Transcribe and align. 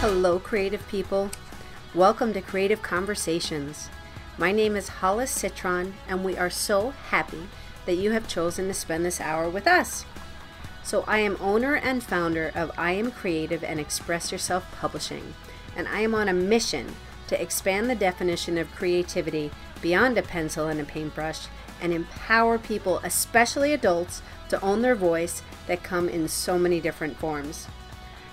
Hello, 0.00 0.38
creative 0.38 0.86
people. 0.86 1.28
Welcome 1.92 2.32
to 2.34 2.40
Creative 2.40 2.80
Conversations. 2.80 3.88
My 4.38 4.52
name 4.52 4.76
is 4.76 4.88
Hollis 4.88 5.32
Citron, 5.32 5.94
and 6.06 6.22
we 6.22 6.36
are 6.36 6.50
so 6.50 6.90
happy 7.10 7.48
that 7.84 7.96
you 7.96 8.12
have 8.12 8.28
chosen 8.28 8.68
to 8.68 8.74
spend 8.74 9.04
this 9.04 9.20
hour 9.20 9.50
with 9.50 9.66
us. 9.66 10.04
So, 10.84 11.02
I 11.08 11.18
am 11.18 11.36
owner 11.40 11.74
and 11.74 12.00
founder 12.00 12.52
of 12.54 12.70
I 12.78 12.92
Am 12.92 13.10
Creative 13.10 13.64
and 13.64 13.80
Express 13.80 14.30
Yourself 14.30 14.70
Publishing, 14.70 15.34
and 15.76 15.88
I 15.88 16.02
am 16.02 16.14
on 16.14 16.28
a 16.28 16.32
mission 16.32 16.94
to 17.26 17.42
expand 17.42 17.90
the 17.90 17.96
definition 17.96 18.56
of 18.56 18.72
creativity 18.76 19.50
beyond 19.82 20.16
a 20.16 20.22
pencil 20.22 20.68
and 20.68 20.80
a 20.80 20.84
paintbrush 20.84 21.48
and 21.82 21.92
empower 21.92 22.56
people, 22.56 23.00
especially 23.02 23.72
adults, 23.72 24.22
to 24.48 24.60
own 24.60 24.80
their 24.80 24.94
voice 24.94 25.42
that 25.66 25.82
come 25.82 26.08
in 26.08 26.28
so 26.28 26.56
many 26.56 26.80
different 26.80 27.16
forms. 27.16 27.66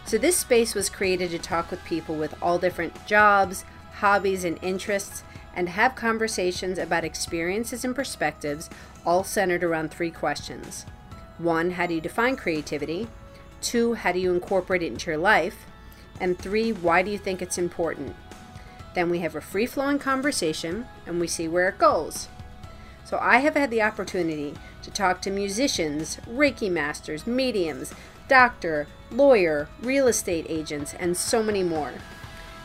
So, 0.05 0.19
this 0.19 0.37
space 0.37 0.75
was 0.75 0.89
created 0.89 1.31
to 1.31 1.39
talk 1.39 1.71
with 1.71 1.83
people 1.83 2.15
with 2.15 2.35
all 2.39 2.59
different 2.59 3.07
jobs, 3.07 3.65
hobbies, 3.95 4.43
and 4.43 4.59
interests, 4.61 5.23
and 5.55 5.69
have 5.69 5.95
conversations 5.95 6.77
about 6.77 7.03
experiences 7.03 7.83
and 7.83 7.95
perspectives, 7.95 8.69
all 9.03 9.23
centered 9.23 9.63
around 9.63 9.89
three 9.89 10.11
questions. 10.11 10.85
One, 11.39 11.71
how 11.71 11.87
do 11.87 11.95
you 11.95 12.01
define 12.01 12.35
creativity? 12.35 13.07
Two, 13.61 13.95
how 13.95 14.11
do 14.11 14.19
you 14.19 14.31
incorporate 14.31 14.83
it 14.83 14.91
into 14.91 15.09
your 15.09 15.17
life? 15.17 15.65
And 16.19 16.37
three, 16.37 16.71
why 16.71 17.01
do 17.01 17.09
you 17.09 17.17
think 17.17 17.41
it's 17.41 17.57
important? 17.57 18.15
Then 18.93 19.09
we 19.09 19.19
have 19.19 19.35
a 19.35 19.41
free 19.41 19.65
flowing 19.65 19.97
conversation 19.97 20.85
and 21.07 21.19
we 21.19 21.27
see 21.27 21.47
where 21.47 21.67
it 21.69 21.79
goes. 21.79 22.27
So, 23.05 23.17
I 23.19 23.39
have 23.39 23.55
had 23.55 23.71
the 23.71 23.81
opportunity 23.81 24.53
to 24.83 24.91
talk 24.91 25.21
to 25.21 25.31
musicians, 25.31 26.17
Reiki 26.29 26.71
masters, 26.71 27.25
mediums, 27.25 27.93
doctor, 28.27 28.87
lawyer, 29.11 29.67
real 29.81 30.07
estate 30.07 30.45
agents, 30.49 30.93
and 30.99 31.15
so 31.15 31.43
many 31.43 31.63
more. 31.63 31.93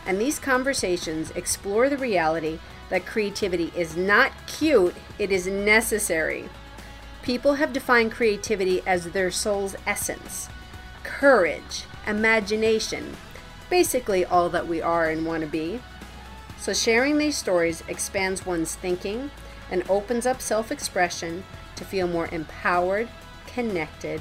And 0.06 0.20
these 0.20 0.38
conversations 0.38 1.30
explore 1.32 1.88
the 1.88 1.98
reality 1.98 2.58
that 2.88 3.06
creativity 3.06 3.72
is 3.76 3.96
not 3.96 4.32
cute, 4.46 4.94
it 5.18 5.30
is 5.30 5.46
necessary. 5.46 6.48
People 7.22 7.54
have 7.54 7.72
defined 7.72 8.12
creativity 8.12 8.82
as 8.86 9.10
their 9.10 9.30
soul's 9.30 9.76
essence, 9.86 10.48
courage, 11.02 11.84
imagination, 12.06 13.16
basically 13.68 14.24
all 14.24 14.48
that 14.48 14.66
we 14.66 14.80
are 14.80 15.08
and 15.08 15.24
want 15.24 15.42
to 15.42 15.46
be. 15.46 15.80
So, 16.58 16.72
sharing 16.72 17.18
these 17.18 17.36
stories 17.36 17.82
expands 17.88 18.44
one's 18.44 18.74
thinking 18.74 19.30
and 19.70 19.88
opens 19.88 20.26
up 20.26 20.40
self 20.40 20.72
expression 20.72 21.44
to 21.76 21.84
feel 21.84 22.08
more 22.08 22.28
empowered, 22.32 23.08
connected, 23.46 24.20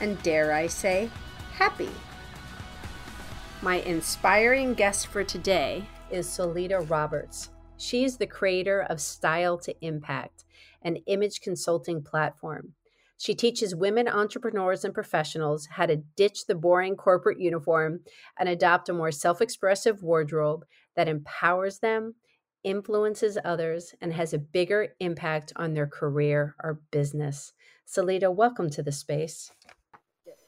and 0.00 0.20
dare 0.22 0.52
I 0.52 0.66
say, 0.66 1.10
happy. 1.52 1.90
My 3.62 3.76
inspiring 3.82 4.74
guest 4.74 5.08
for 5.08 5.22
today 5.22 5.84
is 6.10 6.28
Solita 6.28 6.80
Roberts. 6.80 7.50
She's 7.76 8.16
the 8.16 8.26
creator 8.26 8.80
of 8.88 9.00
Style 9.00 9.58
to 9.58 9.74
Impact, 9.84 10.44
an 10.82 10.96
image 11.06 11.40
consulting 11.40 12.02
platform. 12.02 12.74
She 13.18 13.34
teaches 13.34 13.74
women 13.74 14.08
entrepreneurs 14.08 14.82
and 14.82 14.94
professionals 14.94 15.66
how 15.66 15.84
to 15.84 15.96
ditch 15.96 16.46
the 16.46 16.54
boring 16.54 16.96
corporate 16.96 17.38
uniform 17.38 18.00
and 18.38 18.48
adopt 18.48 18.88
a 18.88 18.94
more 18.94 19.12
self 19.12 19.42
expressive 19.42 20.02
wardrobe 20.02 20.64
that 20.96 21.06
empowers 21.08 21.80
them, 21.80 22.14
influences 22.64 23.36
others, 23.44 23.94
and 24.00 24.14
has 24.14 24.32
a 24.32 24.38
bigger 24.38 24.94
impact 25.00 25.52
on 25.56 25.74
their 25.74 25.86
career 25.86 26.54
or 26.62 26.80
business. 26.90 27.52
Solita, 27.84 28.30
welcome 28.30 28.70
to 28.70 28.82
the 28.82 28.92
space. 28.92 29.52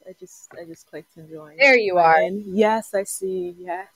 I 0.07 0.13
just 0.19 0.49
I 0.59 0.65
just 0.65 0.89
clicked 0.89 1.15
and 1.17 1.29
joined. 1.29 1.59
There 1.59 1.77
you 1.77 1.97
are. 1.97 2.17
And 2.17 2.43
yes, 2.45 2.93
I 2.93 3.03
see. 3.03 3.55
Yes. 3.57 3.87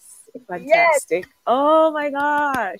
Fantastic. 0.47 1.25
Yes. 1.25 1.33
Oh 1.45 1.91
my 1.91 2.09
gosh. 2.09 2.79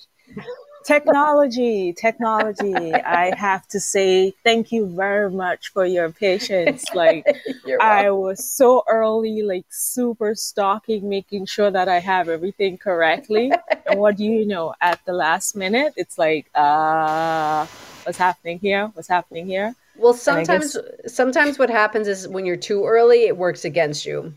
technology, 0.86 1.92
technology. 1.92 2.94
I 2.94 3.36
have 3.36 3.68
to 3.70 3.80
say 3.80 4.34
thank 4.44 4.72
you 4.72 4.86
very 4.88 5.30
much 5.30 5.70
for 5.70 5.86
your 5.86 6.10
patience. 6.10 6.86
Like 6.94 7.28
I 7.80 8.10
was 8.12 8.50
so 8.50 8.84
early, 8.88 9.44
like 9.44 9.66
super 9.70 10.34
stalking, 10.34 11.10
making 11.10 11.46
sure 11.46 11.70
that 11.70 11.88
I 11.90 12.00
have 12.00 12.30
everything 12.30 12.78
correctly. 12.78 13.52
and 13.86 14.00
what 14.00 14.18
do 14.18 14.24
you 14.24 14.48
know? 14.48 14.74
At 14.82 15.04
the 15.06 15.14
last 15.14 15.56
minute, 15.56 15.94
it's 15.96 16.18
like, 16.18 16.50
uh, 16.56 17.68
what's 18.04 18.18
happening 18.18 18.60
here? 18.60 18.90
What's 18.94 19.10
happening 19.10 19.46
here? 19.46 19.76
Well, 19.98 20.14
sometimes 20.14 20.76
guess... 20.76 21.14
sometimes 21.14 21.60
what 21.60 21.70
happens 21.70 22.08
is 22.08 22.28
when 22.28 22.46
you're 22.46 22.58
too 22.58 22.86
early, 22.86 23.24
it 23.24 23.38
works 23.38 23.66
against 23.66 24.06
you. 24.06 24.34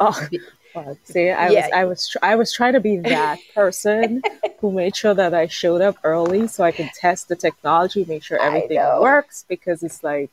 Oh, 0.00 0.28
well, 0.74 0.98
see, 1.04 1.30
I 1.30 1.50
yeah. 1.50 1.60
was 1.60 1.70
I 1.72 1.84
was 1.84 2.16
I 2.22 2.36
was 2.36 2.52
trying 2.52 2.72
to 2.74 2.80
be 2.80 2.98
that 2.98 3.40
person 3.54 4.22
who 4.60 4.70
made 4.70 4.94
sure 4.94 5.12
that 5.12 5.34
I 5.34 5.48
showed 5.48 5.80
up 5.80 5.96
early 6.04 6.46
so 6.46 6.62
I 6.62 6.70
could 6.70 6.90
test 6.94 7.28
the 7.28 7.36
technology, 7.36 8.04
make 8.06 8.22
sure 8.22 8.40
everything 8.40 8.78
works. 8.78 9.44
Because 9.48 9.82
it's 9.82 10.04
like 10.04 10.30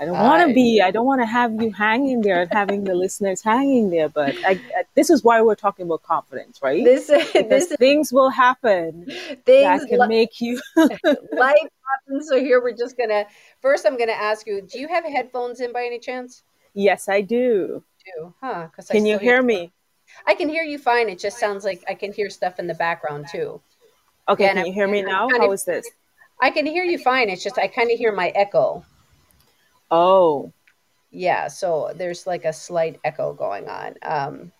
I 0.00 0.06
don't 0.06 0.18
want 0.18 0.48
to 0.48 0.54
be, 0.54 0.80
I 0.80 0.90
don't 0.90 1.06
want 1.06 1.20
to 1.20 1.26
have 1.26 1.60
you 1.60 1.70
hanging 1.70 2.22
there 2.22 2.42
and 2.42 2.50
having 2.50 2.84
the 2.84 2.94
listeners 2.94 3.42
hanging 3.42 3.90
there. 3.90 4.08
But 4.08 4.36
I, 4.44 4.60
I, 4.76 4.84
this 4.94 5.10
is 5.10 5.22
why 5.22 5.42
we're 5.42 5.54
talking 5.54 5.86
about 5.86 6.02
confidence, 6.02 6.60
right? 6.62 6.84
This, 6.84 7.06
this 7.06 7.68
things 7.78 8.12
will 8.12 8.30
happen 8.30 9.06
things 9.44 9.80
that 9.80 9.88
can 9.88 10.00
li- 10.00 10.08
make 10.08 10.40
you 10.40 10.60
life 10.76 11.58
happens. 11.90 12.28
So 12.28 12.38
here 12.38 12.62
we're 12.62 12.76
just 12.76 12.96
gonna 12.96 13.26
first. 13.60 13.86
I'm 13.86 13.98
gonna 13.98 14.12
ask 14.12 14.46
you: 14.46 14.62
Do 14.62 14.78
you 14.78 14.88
have 14.88 15.04
headphones 15.04 15.60
in 15.60 15.72
by 15.72 15.84
any 15.84 15.98
chance? 15.98 16.42
Yes, 16.74 17.08
I 17.08 17.20
do. 17.20 17.82
Do 18.16 18.34
huh? 18.40 18.68
Because 18.70 18.88
can 18.88 19.06
you 19.06 19.18
hear 19.18 19.42
me? 19.42 19.72
I 20.26 20.34
can 20.34 20.48
hear 20.48 20.62
you 20.62 20.78
fine. 20.78 21.08
It 21.08 21.18
just 21.18 21.38
sounds 21.38 21.64
like 21.64 21.82
I 21.88 21.94
can 21.94 22.12
hear 22.12 22.30
stuff 22.30 22.58
in 22.58 22.66
the 22.66 22.74
background 22.74 23.26
too. 23.30 23.60
Okay, 24.28 24.52
can 24.52 24.66
you 24.66 24.72
hear 24.72 24.88
me 24.88 25.02
now? 25.02 25.28
How 25.28 25.46
of, 25.46 25.52
is 25.52 25.64
this? 25.64 25.88
I 26.40 26.50
can 26.50 26.66
hear 26.66 26.84
you 26.84 26.98
fine. 26.98 27.28
It's 27.28 27.42
just 27.42 27.58
I 27.58 27.68
kind 27.68 27.90
of 27.90 27.98
hear 27.98 28.12
my 28.12 28.28
echo. 28.28 28.84
Oh. 29.90 30.52
Yeah, 31.10 31.48
so 31.48 31.92
there's 31.96 32.26
like 32.26 32.44
a 32.44 32.52
slight 32.52 33.00
echo 33.04 33.32
going 33.32 33.68
on. 33.68 33.94
Um, 34.02 34.52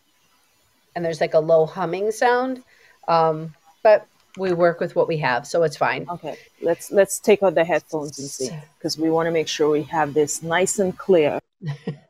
and 0.95 1.05
there's 1.05 1.21
like 1.21 1.35
a 1.35 1.41
low 1.41 1.67
humming 1.67 2.11
sound. 2.11 2.63
Um, 3.07 3.55
but 3.83 4.07
we 4.37 4.53
work 4.53 4.81
with 4.81 4.97
what 4.97 5.09
we 5.09 5.17
have, 5.19 5.47
so 5.47 5.63
it's 5.63 5.77
fine. 5.77 6.07
Okay, 6.09 6.37
let's 6.63 6.91
let's 6.91 7.19
take 7.19 7.43
out 7.43 7.55
the 7.55 7.65
headphones 7.65 8.19
and 8.19 8.29
see 8.29 8.51
because 8.79 8.99
we 8.99 9.11
want 9.11 9.27
to 9.27 9.33
make 9.33 9.49
sure 9.49 9.71
we 9.71 9.83
have 9.85 10.15
this 10.15 10.43
nice 10.43 10.79
and 10.79 10.97
clear. 10.97 11.41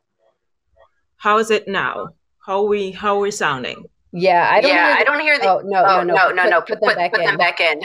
how 1.21 1.37
is 1.37 1.51
it 1.51 1.67
now? 1.67 2.09
How 2.39 2.63
we 2.63 2.89
how 2.89 3.17
are 3.17 3.21
we 3.21 3.31
sounding? 3.31 3.85
Yeah, 4.11 4.49
I 4.51 4.59
don't. 4.59 4.71
Yeah, 4.71 4.95
I 4.97 5.03
don't 5.03 5.19
hear 5.19 5.37
the. 5.37 5.47
Oh 5.47 5.61
no, 5.63 5.83
oh, 5.85 6.03
no, 6.03 6.15
no, 6.15 6.29
no, 6.29 6.43
no, 6.43 6.49
no. 6.49 6.61
Put, 6.61 6.79
put, 6.79 6.95
them, 6.95 6.97
back 6.97 7.13
put 7.13 7.21
them 7.21 7.37
back 7.37 7.59
in. 7.61 7.79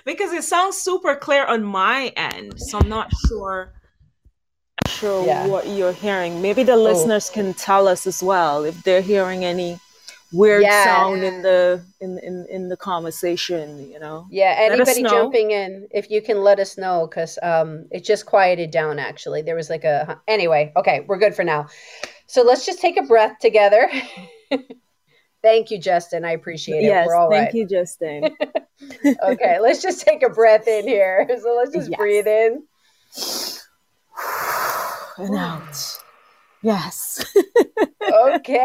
because 0.05 0.33
it 0.33 0.43
sounds 0.43 0.77
super 0.77 1.15
clear 1.15 1.45
on 1.45 1.63
my 1.63 2.07
end, 2.17 2.59
so 2.59 2.79
I'm 2.79 2.89
not 2.89 3.11
sure 3.27 3.73
sure 4.87 5.25
yeah. 5.25 5.45
what 5.45 5.67
you're 5.67 5.93
hearing. 5.93 6.41
Maybe 6.41 6.63
the 6.63 6.73
oh. 6.73 6.81
listeners 6.81 7.29
can 7.29 7.53
tell 7.53 7.87
us 7.87 8.07
as 8.07 8.23
well 8.23 8.63
if 8.63 8.81
they're 8.83 9.01
hearing 9.01 9.45
any 9.45 9.79
weird 10.33 10.63
yeah. 10.63 10.83
sound 10.83 11.23
in 11.23 11.41
the 11.41 11.83
in, 12.01 12.17
in 12.19 12.45
in 12.49 12.69
the 12.69 12.75
conversation 12.75 13.89
you 13.89 13.99
know? 13.99 14.27
Yeah 14.29 14.55
anybody 14.57 15.03
jumping 15.03 15.51
in 15.51 15.87
if 15.91 16.09
you 16.09 16.21
can 16.21 16.41
let 16.41 16.59
us 16.59 16.77
know 16.77 17.07
because 17.07 17.37
um 17.43 17.85
it 17.91 18.03
just 18.03 18.25
quieted 18.25 18.71
down 18.71 18.99
actually. 18.99 19.41
There 19.41 19.55
was 19.55 19.69
like 19.69 19.83
a 19.83 20.19
anyway 20.27 20.73
okay 20.75 21.05
we're 21.07 21.19
good 21.19 21.35
for 21.35 21.43
now. 21.43 21.67
So 22.25 22.41
let's 22.41 22.65
just 22.65 22.81
take 22.81 22.97
a 22.97 23.03
breath 23.03 23.39
together. 23.39 23.89
Thank 25.41 25.71
you 25.71 25.79
justin. 25.79 26.25
I 26.25 26.31
appreciate 26.31 26.79
it. 26.79 26.87
Yes, 26.87 27.05
we're 27.07 27.15
all 27.15 27.29
thank 27.29 27.47
right. 27.47 27.53
you 27.53 27.67
justin. 27.67 28.35
Okay 29.23 29.59
let's 29.61 29.81
just 29.81 30.01
take 30.01 30.23
a 30.23 30.29
breath 30.29 30.67
in 30.67 30.87
here. 30.87 31.27
So 31.41 31.55
let's 31.55 31.71
just 31.71 31.89
yes. 31.89 31.97
breathe 31.97 32.27
in. 32.27 32.63
And 35.15 35.35
out 35.35 36.03
Yes. 36.63 37.23
okay. 38.13 38.63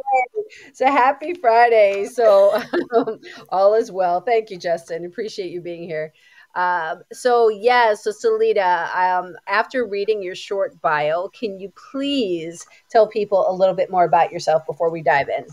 So 0.73 0.87
happy 0.87 1.35
Friday. 1.35 2.07
So 2.07 2.63
um, 2.97 3.21
all 3.51 3.75
is 3.75 3.91
well. 3.91 4.21
Thank 4.21 4.51
you, 4.51 4.57
Justin. 4.57 5.05
Appreciate 5.05 5.51
you 5.51 5.61
being 5.61 5.83
here. 5.83 6.13
Um, 6.55 7.03
so 7.13 7.51
yeah, 7.51 7.95
so 7.95 8.11
Solita, 8.11 8.89
um, 8.97 9.37
after 9.47 9.85
reading 9.85 10.23
your 10.23 10.35
short 10.35 10.81
bio, 10.81 11.29
can 11.29 11.61
you 11.61 11.73
please 11.91 12.67
tell 12.89 13.07
people 13.07 13.49
a 13.49 13.53
little 13.53 13.75
bit 13.75 13.91
more 13.91 14.05
about 14.05 14.33
yourself 14.33 14.65
before 14.67 14.91
we 14.91 15.03
dive 15.03 15.29
in? 15.29 15.45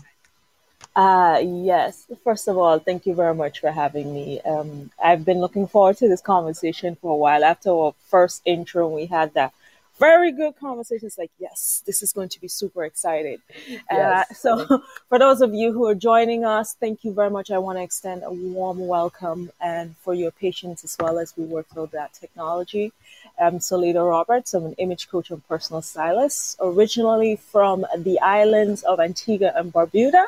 Uh, 0.94 1.42
yes. 1.44 2.06
First 2.24 2.48
of 2.48 2.56
all, 2.56 2.78
thank 2.78 3.06
you 3.06 3.14
very 3.14 3.34
much 3.34 3.60
for 3.60 3.70
having 3.70 4.14
me. 4.14 4.40
Um, 4.40 4.90
I've 5.02 5.24
been 5.24 5.40
looking 5.40 5.66
forward 5.66 5.98
to 5.98 6.08
this 6.08 6.22
conversation 6.22 6.96
for 6.96 7.12
a 7.12 7.16
while. 7.16 7.44
After 7.44 7.70
our 7.70 7.94
first 8.08 8.40
intro, 8.46 8.88
we 8.88 9.06
had 9.06 9.34
that 9.34 9.52
very 9.98 10.32
good 10.32 10.54
conversations 10.58 11.16
like 11.18 11.30
yes 11.38 11.82
this 11.86 12.02
is 12.02 12.12
going 12.12 12.28
to 12.28 12.40
be 12.40 12.48
super 12.48 12.84
exciting 12.84 13.38
yes. 13.68 14.30
uh, 14.30 14.34
so 14.34 14.82
for 15.08 15.18
those 15.18 15.40
of 15.40 15.54
you 15.54 15.72
who 15.72 15.86
are 15.86 15.94
joining 15.94 16.44
us 16.44 16.74
thank 16.74 17.04
you 17.04 17.12
very 17.12 17.30
much. 17.30 17.50
I 17.50 17.58
want 17.58 17.78
to 17.78 17.82
extend 17.82 18.22
a 18.24 18.32
warm 18.32 18.86
welcome 18.86 19.50
and 19.60 19.96
for 19.98 20.14
your 20.14 20.30
patience 20.30 20.84
as 20.84 20.96
well 21.00 21.18
as 21.18 21.36
we 21.36 21.44
work 21.44 21.66
through 21.68 21.90
that 21.92 22.12
technology. 22.12 22.92
I'm 23.40 23.60
solita 23.60 24.02
roberts. 24.02 24.54
I'm 24.54 24.66
an 24.66 24.74
image 24.74 25.08
coach 25.08 25.30
and 25.30 25.46
personal 25.48 25.82
stylist 25.82 26.56
originally 26.60 27.36
from 27.36 27.86
the 27.96 28.20
islands 28.20 28.82
of 28.82 29.00
antigua 29.00 29.52
and 29.56 29.72
barbuda. 29.72 30.26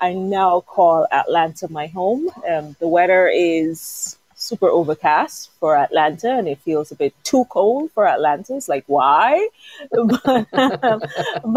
I 0.00 0.14
now 0.14 0.60
call 0.60 1.06
atlanta 1.12 1.70
my 1.70 1.86
home. 1.86 2.28
Um, 2.48 2.76
the 2.80 2.88
weather 2.88 3.28
is 3.28 4.16
super 4.42 4.68
overcast 4.68 5.50
for 5.60 5.76
Atlanta 5.76 6.30
and 6.30 6.48
it 6.48 6.58
feels 6.58 6.90
a 6.90 6.94
bit 6.94 7.14
too 7.24 7.44
cold 7.46 7.90
for 7.92 8.06
Atlanta. 8.06 8.56
It's 8.56 8.68
like, 8.68 8.84
why? 8.86 9.48
but, 9.90 10.52
um, 10.52 11.00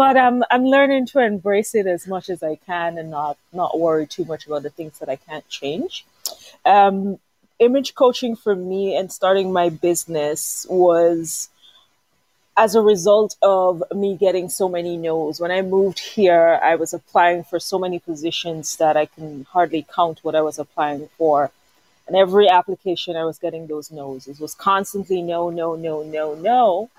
I'm, 0.00 0.44
I'm 0.50 0.64
learning 0.64 1.06
to 1.08 1.20
embrace 1.20 1.74
it 1.74 1.86
as 1.86 2.06
much 2.06 2.30
as 2.30 2.42
I 2.42 2.56
can 2.66 2.98
and 2.98 3.10
not, 3.10 3.36
not 3.52 3.78
worry 3.78 4.06
too 4.06 4.24
much 4.24 4.46
about 4.46 4.62
the 4.62 4.70
things 4.70 4.98
that 5.00 5.08
I 5.08 5.16
can't 5.16 5.46
change. 5.48 6.06
Um, 6.64 7.18
image 7.58 7.94
coaching 7.94 8.36
for 8.36 8.54
me 8.54 8.96
and 8.96 9.10
starting 9.10 9.52
my 9.52 9.68
business 9.68 10.66
was 10.68 11.48
as 12.56 12.74
a 12.74 12.80
result 12.80 13.36
of 13.42 13.82
me 13.94 14.16
getting 14.16 14.48
so 14.48 14.68
many 14.68 14.96
no's. 14.96 15.40
When 15.40 15.50
I 15.50 15.60
moved 15.62 15.98
here, 15.98 16.58
I 16.62 16.76
was 16.76 16.94
applying 16.94 17.44
for 17.44 17.60
so 17.60 17.78
many 17.78 17.98
positions 17.98 18.76
that 18.76 18.96
I 18.96 19.06
can 19.06 19.44
hardly 19.50 19.86
count 19.94 20.20
what 20.22 20.34
I 20.34 20.40
was 20.40 20.58
applying 20.58 21.08
for. 21.18 21.50
And 22.06 22.16
every 22.16 22.48
application, 22.48 23.16
I 23.16 23.24
was 23.24 23.38
getting 23.38 23.66
those 23.66 23.90
no's. 23.90 24.28
It 24.28 24.38
was 24.38 24.54
constantly 24.54 25.22
no, 25.22 25.50
no, 25.50 25.74
no, 25.74 26.02
no, 26.02 26.34
no. 26.34 26.90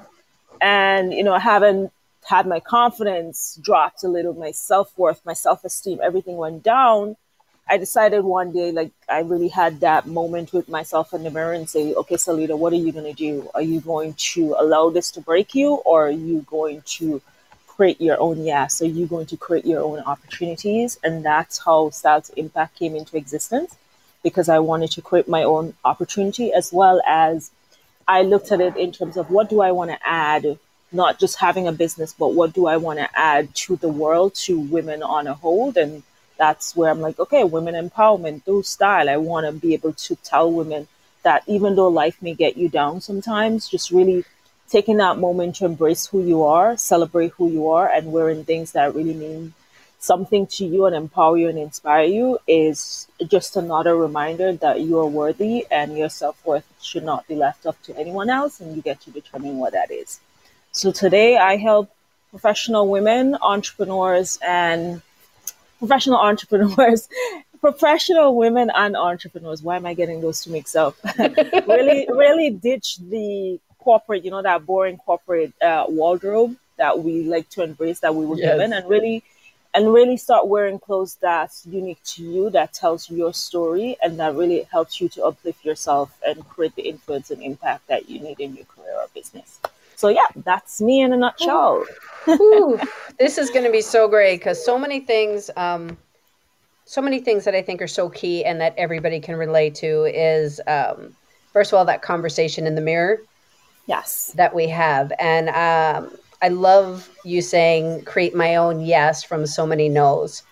And, 0.59 1.13
you 1.13 1.23
know, 1.23 1.33
I 1.33 1.39
haven't 1.39 1.91
had 2.27 2.45
my 2.45 2.59
confidence 2.59 3.57
dropped 3.61 4.03
a 4.03 4.09
little, 4.09 4.33
my 4.33 4.51
self 4.51 4.97
worth, 4.97 5.25
my 5.25 5.33
self 5.33 5.63
esteem, 5.63 5.99
everything 6.03 6.35
went 6.35 6.63
down. 6.63 7.15
I 7.69 7.77
decided 7.77 8.23
one 8.23 8.51
day, 8.53 8.71
like, 8.71 8.91
I 9.09 9.19
really 9.19 9.49
had 9.49 9.81
that 9.81 10.07
moment 10.07 10.53
with 10.53 10.69
myself 10.69 11.13
in 11.13 11.23
the 11.23 11.31
mirror 11.31 11.53
and 11.53 11.69
say, 11.69 11.93
okay, 11.93 12.15
Solita, 12.15 12.55
what 12.55 12.71
are 12.71 12.77
you 12.77 12.93
going 12.93 13.05
to 13.05 13.13
do? 13.13 13.49
Are 13.53 13.61
you 13.61 13.81
going 13.81 14.13
to 14.13 14.55
allow 14.57 14.89
this 14.89 15.11
to 15.11 15.21
break 15.21 15.53
you 15.53 15.75
or 15.85 16.07
are 16.07 16.11
you 16.11 16.45
going 16.49 16.81
to 16.97 17.21
create 17.67 17.99
your 17.99 18.19
own 18.21 18.43
yes? 18.43 18.81
Are 18.81 18.85
you're 18.85 19.07
going 19.07 19.25
to 19.27 19.37
create 19.37 19.65
your 19.65 19.83
own 19.83 19.99
opportunities? 19.99 20.97
And 21.03 21.25
that's 21.25 21.57
how 21.57 21.89
Style 21.89 22.21
to 22.21 22.39
Impact 22.39 22.79
came 22.79 22.95
into 22.95 23.17
existence 23.17 23.75
because 24.23 24.49
I 24.49 24.59
wanted 24.59 24.91
to 24.91 25.01
create 25.01 25.27
my 25.27 25.43
own 25.43 25.73
opportunity 25.85 26.53
as 26.53 26.73
well 26.73 27.01
as 27.05 27.51
I 28.07 28.21
looked 28.21 28.51
at 28.51 28.61
it 28.61 28.77
in 28.77 28.91
terms 28.91 29.17
of 29.17 29.29
what 29.29 29.49
do 29.49 29.61
I 29.61 29.71
want 29.71 29.91
to 29.91 29.99
add, 30.07 30.57
not 30.91 31.19
just 31.19 31.37
having 31.37 31.67
a 31.67 31.71
business, 31.71 32.13
but 32.17 32.33
what 32.33 32.53
do 32.53 32.67
I 32.67 32.77
want 32.77 32.99
to 32.99 33.09
add 33.17 33.53
to 33.55 33.75
the 33.75 33.89
world, 33.89 34.35
to 34.35 34.59
women 34.59 35.03
on 35.03 35.27
a 35.27 35.33
whole. 35.33 35.77
And 35.77 36.03
that's 36.37 36.75
where 36.75 36.89
I'm 36.89 37.01
like, 37.01 37.19
okay, 37.19 37.43
women 37.43 37.75
empowerment 37.75 38.43
through 38.43 38.63
style. 38.63 39.09
I 39.09 39.17
want 39.17 39.45
to 39.45 39.51
be 39.51 39.73
able 39.73 39.93
to 39.93 40.15
tell 40.17 40.51
women 40.51 40.87
that 41.23 41.43
even 41.47 41.75
though 41.75 41.89
life 41.89 42.21
may 42.21 42.33
get 42.33 42.55
you 42.55 42.69
down 42.69 43.01
sometimes, 43.01 43.67
just 43.67 43.91
really 43.91 44.23
taking 44.69 44.97
that 44.97 45.17
moment 45.17 45.55
to 45.55 45.65
embrace 45.65 46.07
who 46.07 46.23
you 46.23 46.43
are, 46.43 46.77
celebrate 46.77 47.31
who 47.31 47.49
you 47.49 47.69
are, 47.69 47.89
and 47.89 48.11
wearing 48.11 48.45
things 48.45 48.71
that 48.71 48.95
really 48.95 49.13
mean 49.13 49.53
something 49.99 50.47
to 50.47 50.65
you 50.65 50.85
and 50.85 50.95
empower 50.95 51.37
you 51.37 51.49
and 51.49 51.57
inspire 51.57 52.05
you 52.05 52.37
is 52.47 53.07
just 53.27 53.55
another 53.55 53.95
reminder 53.95 54.53
that 54.53 54.81
you 54.81 54.99
are 54.99 55.07
worthy 55.07 55.65
and 55.71 55.97
your 55.97 56.09
self 56.09 56.43
worth 56.45 56.65
should 56.81 57.03
not 57.03 57.27
be 57.27 57.35
left 57.35 57.65
up 57.65 57.81
to 57.83 57.97
anyone 57.97 58.29
else, 58.29 58.59
and 58.59 58.75
you 58.75 58.81
get 58.81 59.01
to 59.01 59.11
determine 59.11 59.57
what 59.57 59.73
that 59.73 59.91
is. 59.91 60.19
So 60.71 60.91
today 60.91 61.37
I 61.37 61.57
help 61.57 61.89
professional 62.29 62.87
women, 62.87 63.35
entrepreneurs, 63.41 64.37
and 64.45 65.01
professional 65.79 66.17
entrepreneurs. 66.31 67.09
professional 67.59 68.35
women 68.35 68.71
and 68.73 68.95
entrepreneurs. 68.95 69.63
Why 69.63 69.77
am 69.77 69.85
I 69.85 69.93
getting 69.93 70.21
those 70.21 70.43
two 70.43 70.51
mixed 70.51 70.75
up? 70.75 70.95
really, 71.17 72.07
really 72.09 72.51
ditch 72.51 72.97
the 72.97 73.59
corporate, 73.79 74.23
you 74.23 74.31
know, 74.31 74.41
that 74.41 74.65
boring 74.65 74.97
corporate 74.97 75.53
uh, 75.61 75.85
wardrobe 75.87 76.55
that 76.77 76.99
we 76.99 77.23
like 77.23 77.49
to 77.49 77.63
embrace 77.63 77.99
that 78.01 78.13
we 78.13 78.25
were 78.25 78.37
yes. 78.37 78.53
given, 78.53 78.73
and 78.73 78.87
really 78.87 79.23
and 79.77 79.93
really 79.93 80.17
start 80.17 80.47
wearing 80.47 80.79
clothes 80.79 81.19
that's 81.21 81.63
unique 81.67 82.01
to 82.03 82.23
you, 82.23 82.49
that 82.49 82.73
tells 82.73 83.11
your 83.11 83.31
story, 83.31 83.95
and 84.01 84.19
that 84.19 84.33
really 84.33 84.63
helps 84.71 84.99
you 84.99 85.07
to 85.07 85.23
uplift 85.23 85.63
yourself 85.63 86.17
and 86.25 86.43
create 86.49 86.73
the 86.73 86.81
influence 86.81 87.29
and 87.29 87.43
impact 87.43 87.85
that 87.87 88.09
you 88.09 88.19
need 88.19 88.39
in 88.39 88.55
your 88.55 88.65
career 88.65 88.95
or 88.95 89.05
business. 89.13 89.59
So 89.95 90.07
yeah, 90.07 90.25
that's 90.37 90.81
me 90.81 91.01
in 91.01 91.13
a 91.13 91.17
nutshell. 91.17 91.85
Ooh, 92.27 92.79
this 93.19 93.37
is 93.37 93.51
going 93.51 93.65
to 93.65 93.71
be 93.71 93.81
so 93.81 94.07
great 94.07 94.39
because 94.39 94.65
so 94.65 94.79
many 94.79 94.99
things, 94.99 95.51
um, 95.55 95.95
so 96.85 96.99
many 96.99 97.19
things 97.19 97.45
that 97.45 97.53
I 97.53 97.61
think 97.61 97.79
are 97.79 97.87
so 97.87 98.09
key 98.09 98.43
and 98.43 98.59
that 98.59 98.73
everybody 98.77 99.19
can 99.19 99.35
relate 99.35 99.75
to 99.75 100.05
is 100.05 100.59
um, 100.65 101.15
first 101.53 101.71
of 101.71 101.77
all 101.77 101.85
that 101.85 102.01
conversation 102.01 102.65
in 102.65 102.73
the 102.73 102.81
mirror. 102.81 103.19
Yes, 103.85 104.33
that 104.37 104.55
we 104.55 104.67
have, 104.69 105.13
and 105.19 105.49
um, 105.49 106.17
I 106.41 106.49
love 106.49 107.09
you 107.23 107.41
saying 107.41 108.03
create 108.03 108.35
my 108.35 108.55
own 108.55 108.81
yes 108.81 109.23
from 109.23 109.45
so 109.47 109.65
many 109.65 109.89
no's 109.89 110.43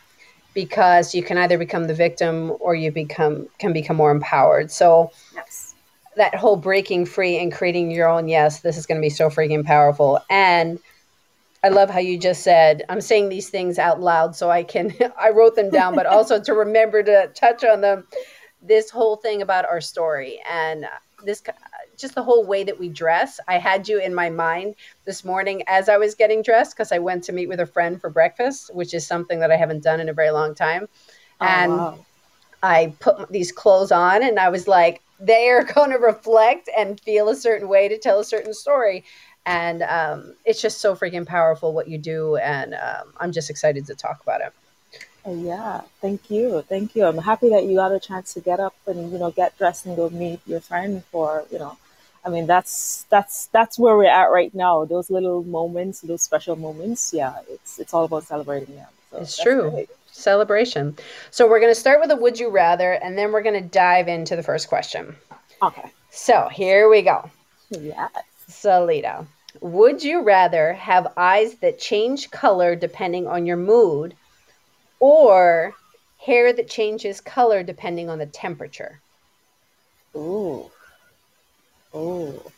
because 0.54 1.14
you 1.14 1.22
can 1.22 1.38
either 1.38 1.58
become 1.58 1.86
the 1.86 1.94
victim 1.94 2.54
or 2.60 2.74
you 2.74 2.92
become 2.92 3.48
can 3.60 3.74
become 3.74 3.98
more 3.98 4.12
empowered. 4.12 4.72
So 4.72 5.12
yes. 5.36 5.76
that 6.16 6.34
whole 6.34 6.56
breaking 6.56 7.06
free 7.06 7.38
and 7.38 7.52
creating 7.52 7.92
your 7.92 8.08
own 8.08 8.28
yes, 8.28 8.62
this 8.62 8.78
is 8.78 8.86
going 8.86 9.00
to 9.00 9.06
be 9.06 9.10
so 9.10 9.30
freaking 9.30 9.66
powerful. 9.66 10.20
And 10.30 10.80
I 11.64 11.70
love 11.70 11.90
how 11.90 12.00
you 12.00 12.18
just 12.18 12.44
said, 12.44 12.84
I'm 12.90 13.02
saying 13.02 13.30
these 13.30 13.50
things 13.50 13.78
out 13.78 14.00
loud 14.00 14.36
so 14.36 14.50
I 14.50 14.64
can 14.64 14.94
I 15.20 15.30
wrote 15.30 15.56
them 15.56 15.70
down, 15.70 15.94
but 15.94 16.06
also 16.08 16.42
to 16.42 16.54
remember 16.54 17.04
to 17.04 17.30
touch 17.36 17.64
on 17.64 17.82
them. 17.82 18.08
This 18.62 18.90
whole 18.90 19.18
thing 19.18 19.44
about 19.44 19.66
our 19.66 19.82
story 19.82 20.42
and 20.50 20.88
this 21.24 21.44
just 22.02 22.16
the 22.16 22.24
whole 22.24 22.46
way 22.46 22.64
that 22.64 22.80
we 22.80 22.90
dress. 22.90 23.40
I 23.48 23.58
had 23.58 23.88
you 23.88 24.00
in 24.00 24.14
my 24.14 24.30
mind 24.30 24.76
this 25.06 25.24
morning 25.24 25.64
as 25.68 25.90
I 25.90 25.98
was 25.98 26.16
getting 26.16 26.42
dressed 26.42 26.76
because 26.76 26.92
I 26.92 27.00
went 27.00 27.24
to 27.26 27.34
meet 27.34 27.48
with 27.48 27.60
a 27.60 27.66
friend 27.66 28.00
for 28.00 28.10
breakfast, 28.10 28.74
which 28.74 28.94
is 28.94 29.06
something 29.06 29.40
that 29.40 29.52
I 29.52 29.56
haven't 29.56 29.84
done 29.84 30.00
in 30.00 30.10
a 30.10 30.14
very 30.14 30.32
long 30.32 30.56
time. 30.56 30.88
Oh, 31.42 31.46
and 31.46 31.72
wow. 31.72 32.06
I 32.64 32.94
put 33.00 33.32
these 33.32 33.52
clothes 33.52 33.92
on 33.92 34.24
and 34.24 34.40
I 34.40 34.50
was 34.50 34.68
like, 34.68 35.02
they 35.20 35.50
are 35.50 35.64
going 35.76 35.92
to 35.92 35.98
reflect 35.98 36.70
and 36.78 37.00
feel 37.02 37.30
a 37.30 37.36
certain 37.36 37.68
way 37.68 37.88
to 37.88 37.98
tell 37.98 38.20
a 38.20 38.26
certain 38.26 38.54
story. 38.54 39.04
And 39.46 39.84
um, 39.84 40.36
it's 40.46 40.62
just 40.62 40.82
so 40.82 40.96
freaking 40.96 41.26
powerful 41.26 41.74
what 41.74 41.88
you 41.88 42.00
do. 42.00 42.38
And 42.38 42.74
um, 42.74 43.14
I'm 43.20 43.32
just 43.32 43.50
excited 43.50 43.86
to 43.86 43.96
talk 43.96 44.22
about 44.24 44.42
it. 44.42 44.54
Yeah, 45.28 45.82
thank 46.02 46.30
you. 46.30 46.62
Thank 46.70 46.96
you. 46.96 47.06
I'm 47.06 47.18
happy 47.18 47.50
that 47.50 47.66
you 47.66 47.76
got 47.76 47.92
a 47.92 48.00
chance 48.00 48.34
to 48.36 48.42
get 48.42 48.60
up 48.60 48.76
and, 48.86 49.12
you 49.12 49.18
know, 49.18 49.32
get 49.32 49.58
dressed 49.58 49.86
and 49.86 49.96
go 49.96 50.10
meet 50.10 50.40
your 50.46 50.60
friend 50.60 51.04
for, 51.12 51.46
you 51.52 51.58
know, 51.58 51.78
I 52.26 52.30
mean, 52.30 52.48
that's 52.48 53.06
that's 53.10 53.48
that's 53.48 53.78
where 53.78 53.96
we're 53.96 54.10
at 54.10 54.32
right 54.32 54.54
now. 54.56 54.84
Those 54.86 55.12
little 55.12 55.44
moments, 55.44 56.02
those 56.02 56.24
special 56.24 56.56
moments. 56.56 57.14
Yeah, 57.14 57.36
it's 57.48 57.78
it's 57.78 57.94
all 57.94 58.06
about 58.06 58.24
celebrating 58.24 58.76
them. 58.76 58.88
So 59.12 59.18
it's 59.18 59.38
true. 59.38 59.70
Great. 59.70 59.90
Celebration. 60.12 60.98
So 61.30 61.48
we're 61.48 61.60
going 61.60 61.72
to 61.72 61.80
start 61.80 62.00
with 62.00 62.10
a 62.10 62.16
would 62.16 62.40
you 62.40 62.50
rather, 62.50 62.94
and 62.94 63.16
then 63.18 63.32
we're 63.32 63.44
going 63.44 63.62
to 63.62 63.70
dive 63.70 64.08
into 64.08 64.36
the 64.36 64.42
first 64.42 64.70
question. 64.70 65.16
Okay. 65.62 65.92
So 66.10 66.50
here 66.52 66.90
we 66.90 67.04
go. 67.04 67.30
Yes. 67.70 68.12
Solita, 68.48 69.26
would 69.62 70.04
you 70.04 70.22
rather 70.22 70.74
have 70.74 71.14
eyes 71.18 71.56
that 71.56 71.78
change 71.78 72.32
color 72.32 72.76
depending 72.76 73.28
on 73.28 73.46
your 73.46 73.58
mood, 73.58 74.16
or 75.06 75.76
hair 76.20 76.52
that 76.54 76.70
changes 76.70 77.22
color 77.22 77.62
depending 77.64 78.10
on 78.10 78.18
the 78.18 78.26
temperature? 78.26 79.00
Ooh. 80.16 80.72
Oh, 81.94 82.52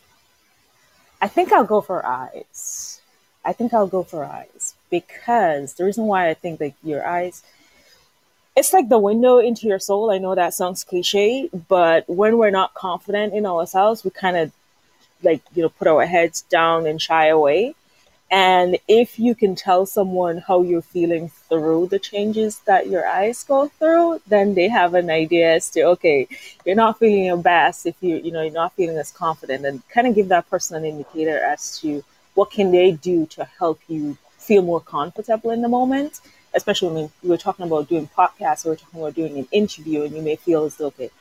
I 1.21 1.27
think 1.27 1.51
I'll 1.51 1.65
go 1.65 1.81
for 1.81 2.05
eyes. 2.05 3.01
I 3.43 3.53
think 3.53 3.73
I'll 3.73 3.87
go 3.87 4.03
for 4.03 4.23
eyes 4.23 4.75
because 4.89 5.73
the 5.73 5.85
reason 5.85 6.05
why 6.05 6.29
I 6.29 6.33
think 6.33 6.59
that 6.59 6.73
your 6.83 7.05
eyes, 7.05 7.43
it's 8.55 8.73
like 8.73 8.89
the 8.89 8.97
window 8.97 9.37
into 9.37 9.67
your 9.67 9.79
soul. 9.79 10.09
I 10.11 10.17
know 10.17 10.35
that 10.35 10.53
sounds 10.53 10.83
cliche, 10.83 11.49
but 11.67 12.07
when 12.07 12.37
we're 12.37 12.49
not 12.49 12.73
confident 12.73 13.33
in 13.33 13.45
ourselves, 13.45 14.03
we 14.03 14.11
kind 14.11 14.37
of 14.37 14.51
like, 15.23 15.41
you 15.53 15.63
know, 15.63 15.69
put 15.69 15.87
our 15.87 16.05
heads 16.05 16.41
down 16.43 16.85
and 16.87 17.01
shy 17.01 17.27
away. 17.27 17.75
And 18.29 18.77
if 18.89 19.17
you 19.17 19.35
can 19.35 19.55
tell 19.55 19.85
someone 19.85 20.39
how 20.39 20.61
you're 20.61 20.81
feeling 20.81 21.29
through 21.29 21.87
the 21.87 21.99
changes 21.99 22.59
that 22.65 22.87
your 22.87 23.07
eyes 23.07 23.41
go 23.43 23.69
through, 23.69 24.21
then 24.27 24.53
they 24.53 24.67
have 24.67 24.95
an 24.95 25.09
idea 25.09 25.55
as 25.55 25.69
to, 25.71 25.83
okay, 25.83 26.27
you're 26.65 26.75
not 26.75 26.99
feeling 26.99 27.23
your 27.23 27.37
best 27.37 27.85
if 27.85 27.95
you, 28.01 28.17
you 28.17 28.31
know, 28.31 28.41
you're 28.41 28.51
not 28.51 28.75
feeling 28.75 28.97
as 28.97 29.11
confident 29.11 29.65
and 29.65 29.87
kind 29.87 30.07
of 30.07 30.15
give 30.15 30.27
that 30.27 30.49
person 30.49 30.75
an 30.75 30.83
indicator 30.83 31.39
as 31.39 31.79
to 31.79 32.03
what 32.33 32.51
can 32.51 32.71
they 32.71 32.91
do 32.91 33.25
to 33.27 33.45
help 33.45 33.79
you 33.87 34.17
feel 34.37 34.61
more 34.61 34.81
comfortable 34.81 35.51
in 35.51 35.61
the 35.61 35.69
moment. 35.69 36.19
Especially 36.53 36.89
when 36.89 37.11
we 37.23 37.29
were 37.29 37.37
talking 37.37 37.65
about 37.65 37.87
doing 37.87 38.09
podcasts 38.17 38.65
or 38.65 38.69
we're 38.69 38.75
talking 38.75 38.99
about 38.99 39.15
doing 39.15 39.37
an 39.37 39.47
interview 39.51 40.03
and 40.03 40.13
you 40.13 40.21
may 40.21 40.35
feel 40.35 40.65
as 40.65 40.75
though, 40.75 40.87
okay, 40.87 41.11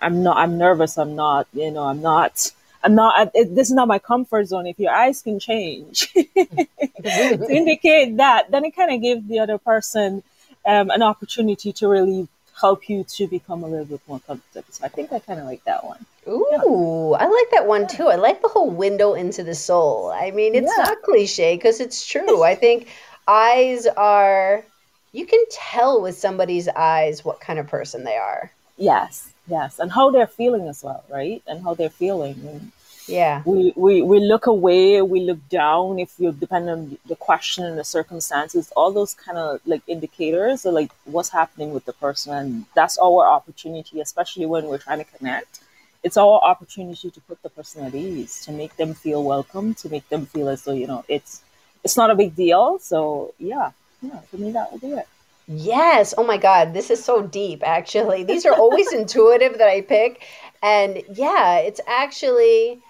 I'm 0.00 0.22
not, 0.22 0.36
I'm 0.36 0.58
nervous. 0.58 0.96
I'm 0.96 1.16
not, 1.16 1.48
you 1.52 1.70
know, 1.70 1.84
I'm 1.84 2.02
not, 2.02 2.52
I'm 2.82 2.94
not, 2.94 3.30
it, 3.34 3.54
this 3.54 3.68
is 3.68 3.74
not 3.74 3.88
my 3.88 3.98
comfort 3.98 4.44
zone. 4.46 4.66
If 4.66 4.78
your 4.78 4.92
eyes 4.92 5.22
can 5.22 5.38
change 5.38 6.12
to 6.14 7.46
indicate 7.50 8.16
that, 8.16 8.50
then 8.50 8.64
it 8.64 8.74
kind 8.74 8.92
of 8.92 9.00
gives 9.00 9.26
the 9.28 9.38
other 9.38 9.58
person 9.58 10.22
um, 10.66 10.90
an 10.90 11.02
opportunity 11.02 11.72
to 11.74 11.88
really 11.88 12.28
help 12.60 12.88
you 12.88 13.04
to 13.04 13.26
become 13.26 13.64
a 13.64 13.68
little 13.68 13.84
bit 13.84 14.00
more 14.06 14.20
comfortable. 14.20 14.66
So 14.70 14.84
I 14.84 14.88
think 14.88 15.12
I 15.12 15.18
kind 15.18 15.40
of 15.40 15.46
like 15.46 15.64
that 15.64 15.84
one. 15.84 16.04
Ooh, 16.28 16.46
yeah. 16.50 17.18
I 17.18 17.26
like 17.26 17.50
that 17.50 17.66
one 17.66 17.86
too. 17.88 18.08
I 18.08 18.16
like 18.16 18.42
the 18.42 18.48
whole 18.48 18.70
window 18.70 19.14
into 19.14 19.42
the 19.42 19.54
soul. 19.54 20.12
I 20.14 20.30
mean, 20.30 20.54
it's 20.54 20.72
yeah. 20.76 20.84
not 20.84 21.02
cliche 21.02 21.56
because 21.56 21.80
it's 21.80 22.06
true. 22.06 22.42
I 22.42 22.54
think 22.54 22.88
eyes 23.26 23.86
are, 23.86 24.64
you 25.12 25.26
can 25.26 25.44
tell 25.50 26.00
with 26.02 26.16
somebody's 26.16 26.68
eyes 26.68 27.24
what 27.24 27.40
kind 27.40 27.58
of 27.58 27.66
person 27.66 28.04
they 28.04 28.16
are. 28.16 28.52
Yes, 28.76 29.31
yes. 29.46 29.78
And 29.78 29.92
how 29.92 30.10
they're 30.10 30.26
feeling 30.26 30.68
as 30.68 30.82
well, 30.82 31.04
right? 31.08 31.42
And 31.46 31.62
how 31.62 31.74
they're 31.74 31.90
feeling. 31.90 32.40
And 32.46 32.72
yeah. 33.08 33.42
We, 33.44 33.72
we, 33.76 34.02
we 34.02 34.20
look 34.20 34.46
away, 34.46 35.02
we 35.02 35.20
look 35.20 35.48
down 35.48 35.98
if 35.98 36.14
you 36.18 36.32
depend 36.32 36.70
on 36.70 36.98
the 37.06 37.16
question 37.16 37.64
and 37.64 37.76
the 37.76 37.84
circumstances, 37.84 38.72
all 38.76 38.92
those 38.92 39.14
kind 39.14 39.38
of 39.38 39.60
like 39.66 39.82
indicators 39.86 40.64
are 40.66 40.72
like 40.72 40.92
what's 41.04 41.30
happening 41.30 41.72
with 41.72 41.84
the 41.84 41.92
person. 41.92 42.32
And 42.32 42.66
that's 42.74 42.98
our 42.98 43.26
opportunity, 43.26 44.00
especially 44.00 44.46
when 44.46 44.66
we're 44.66 44.78
trying 44.78 44.98
to 44.98 45.04
connect. 45.04 45.60
It's 46.02 46.16
our 46.16 46.40
opportunity 46.42 47.10
to 47.10 47.20
put 47.22 47.42
the 47.42 47.48
person 47.48 47.84
at 47.84 47.94
ease, 47.94 48.44
to 48.46 48.52
make 48.52 48.76
them 48.76 48.94
feel 48.94 49.22
welcome, 49.22 49.74
to 49.74 49.88
make 49.88 50.08
them 50.08 50.26
feel 50.26 50.48
as 50.48 50.62
though, 50.62 50.72
you 50.72 50.86
know, 50.86 51.04
it's 51.08 51.42
it's 51.84 51.96
not 51.96 52.10
a 52.10 52.14
big 52.14 52.34
deal. 52.34 52.78
So 52.80 53.34
yeah, 53.38 53.70
yeah, 54.00 54.18
for 54.20 54.36
me 54.36 54.50
that 54.52 54.72
would 54.72 54.80
be 54.80 54.92
it. 54.92 55.08
Yes. 55.48 56.14
Oh 56.16 56.24
my 56.24 56.36
God. 56.36 56.74
This 56.74 56.90
is 56.90 57.04
so 57.04 57.22
deep, 57.22 57.62
actually. 57.64 58.24
These 58.24 58.46
are 58.46 58.54
always 58.54 58.92
intuitive 58.92 59.58
that 59.58 59.68
I 59.68 59.80
pick. 59.80 60.22
And 60.62 61.02
yeah, 61.12 61.58
it's 61.58 61.80
actually 61.86 62.82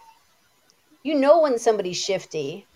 you 1.02 1.14
know 1.14 1.40
when 1.40 1.58
somebody's 1.58 1.96
shifty 1.96 2.66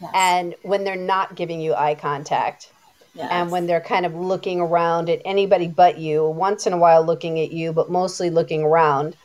yes. 0.00 0.10
and 0.14 0.54
when 0.62 0.84
they're 0.84 0.96
not 0.96 1.34
giving 1.34 1.60
you 1.60 1.74
eye 1.74 1.94
contact 1.94 2.70
yes. 3.14 3.28
and 3.30 3.50
when 3.50 3.66
they're 3.66 3.80
kind 3.80 4.06
of 4.06 4.14
looking 4.14 4.60
around 4.60 5.08
at 5.08 5.20
anybody 5.24 5.68
but 5.68 5.98
you 5.98 6.24
once 6.28 6.66
in 6.66 6.72
a 6.72 6.78
while 6.78 7.04
looking 7.04 7.40
at 7.40 7.52
you 7.52 7.72
but 7.72 7.90
mostly 7.90 8.30
looking 8.30 8.62
around 8.62 9.16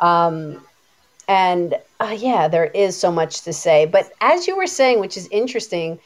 um, 0.00 0.64
and 1.28 1.74
uh, 2.00 2.16
yeah 2.18 2.48
there 2.48 2.66
is 2.66 2.96
so 2.96 3.12
much 3.12 3.42
to 3.42 3.52
say 3.52 3.86
but 3.86 4.10
as 4.20 4.46
you 4.46 4.56
were 4.56 4.66
saying 4.66 4.98
which 5.00 5.16
is 5.16 5.28
interesting 5.30 5.98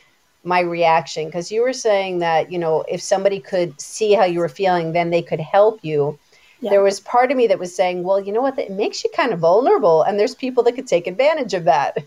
my 0.46 0.60
reaction 0.60 1.26
because 1.26 1.50
you 1.50 1.60
were 1.60 1.72
saying 1.72 2.18
that 2.20 2.50
you 2.50 2.58
know 2.58 2.84
if 2.88 3.02
somebody 3.02 3.40
could 3.40 3.78
see 3.80 4.12
how 4.12 4.24
you 4.24 4.38
were 4.38 4.48
feeling 4.48 4.92
then 4.92 5.10
they 5.10 5.22
could 5.22 5.40
help 5.40 5.80
you 5.82 6.18
yeah. 6.60 6.70
there 6.70 6.82
was 6.82 7.00
part 7.00 7.30
of 7.30 7.36
me 7.36 7.46
that 7.46 7.58
was 7.58 7.74
saying, 7.74 8.02
well, 8.02 8.20
you 8.20 8.32
know 8.32 8.40
what, 8.40 8.58
it 8.58 8.70
makes 8.70 9.04
you 9.04 9.10
kind 9.14 9.32
of 9.32 9.40
vulnerable, 9.40 10.02
and 10.02 10.18
there's 10.18 10.34
people 10.34 10.62
that 10.64 10.72
could 10.74 10.86
take 10.86 11.06
advantage 11.06 11.54
of 11.54 11.64
that. 11.64 11.98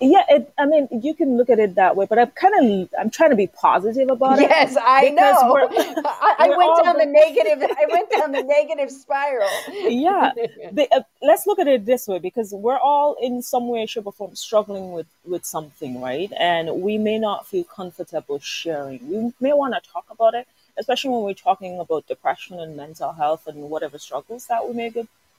Yeah, 0.00 0.24
it, 0.28 0.52
I 0.58 0.66
mean, 0.66 0.88
you 1.02 1.14
can 1.14 1.36
look 1.36 1.48
at 1.48 1.60
it 1.60 1.76
that 1.76 1.94
way, 1.94 2.06
but 2.08 2.18
I'm 2.18 2.30
kind 2.32 2.54
of 2.58 2.88
I'm 2.98 3.08
trying 3.08 3.30
to 3.30 3.36
be 3.36 3.46
positive 3.46 4.08
about 4.10 4.38
it. 4.38 4.50
Yes, 4.50 4.76
I 4.80 5.10
know. 5.10 5.52
We're, 5.52 5.68
I, 6.04 6.34
I 6.38 6.48
we're 6.48 6.56
went 6.58 6.84
down 6.84 6.98
the 6.98 7.06
negative. 7.06 7.62
I 7.62 7.86
went 7.90 8.10
down 8.10 8.32
the 8.32 8.42
negative 8.42 8.90
spiral. 8.90 9.48
Yeah, 9.68 10.32
the, 10.72 10.88
uh, 10.90 11.02
let's 11.22 11.46
look 11.46 11.60
at 11.60 11.68
it 11.68 11.86
this 11.86 12.08
way 12.08 12.18
because 12.18 12.52
we're 12.52 12.78
all 12.78 13.16
in 13.22 13.42
some 13.42 13.68
way, 13.68 13.86
shape, 13.86 14.06
or 14.06 14.12
form 14.12 14.34
struggling 14.34 14.92
with 14.92 15.06
with 15.24 15.44
something, 15.44 16.00
right? 16.00 16.32
And 16.38 16.82
we 16.82 16.98
may 16.98 17.18
not 17.18 17.46
feel 17.46 17.64
comfortable 17.64 18.40
sharing. 18.40 19.08
We 19.08 19.32
may 19.40 19.52
want 19.52 19.74
to 19.74 19.90
talk 19.90 20.06
about 20.10 20.34
it, 20.34 20.48
especially 20.76 21.10
when 21.10 21.22
we're 21.22 21.34
talking 21.34 21.78
about 21.78 22.08
depression 22.08 22.58
and 22.58 22.76
mental 22.76 23.12
health 23.12 23.46
and 23.46 23.70
whatever 23.70 23.98
struggles 23.98 24.46
that 24.48 24.66
we 24.66 24.74
may 24.74 24.92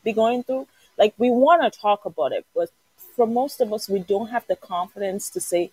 be 0.03 0.13
going 0.13 0.43
through. 0.43 0.67
Like 0.97 1.13
we 1.17 1.29
want 1.29 1.61
to 1.61 1.79
talk 1.79 2.05
about 2.05 2.31
it, 2.31 2.45
but 2.55 2.69
for 3.17 3.27
most 3.27 3.59
of 3.59 3.73
us, 3.73 3.89
we 3.89 3.99
don't 3.99 4.29
have 4.29 4.45
the 4.47 4.55
confidence 4.55 5.29
to 5.31 5.41
say, 5.41 5.71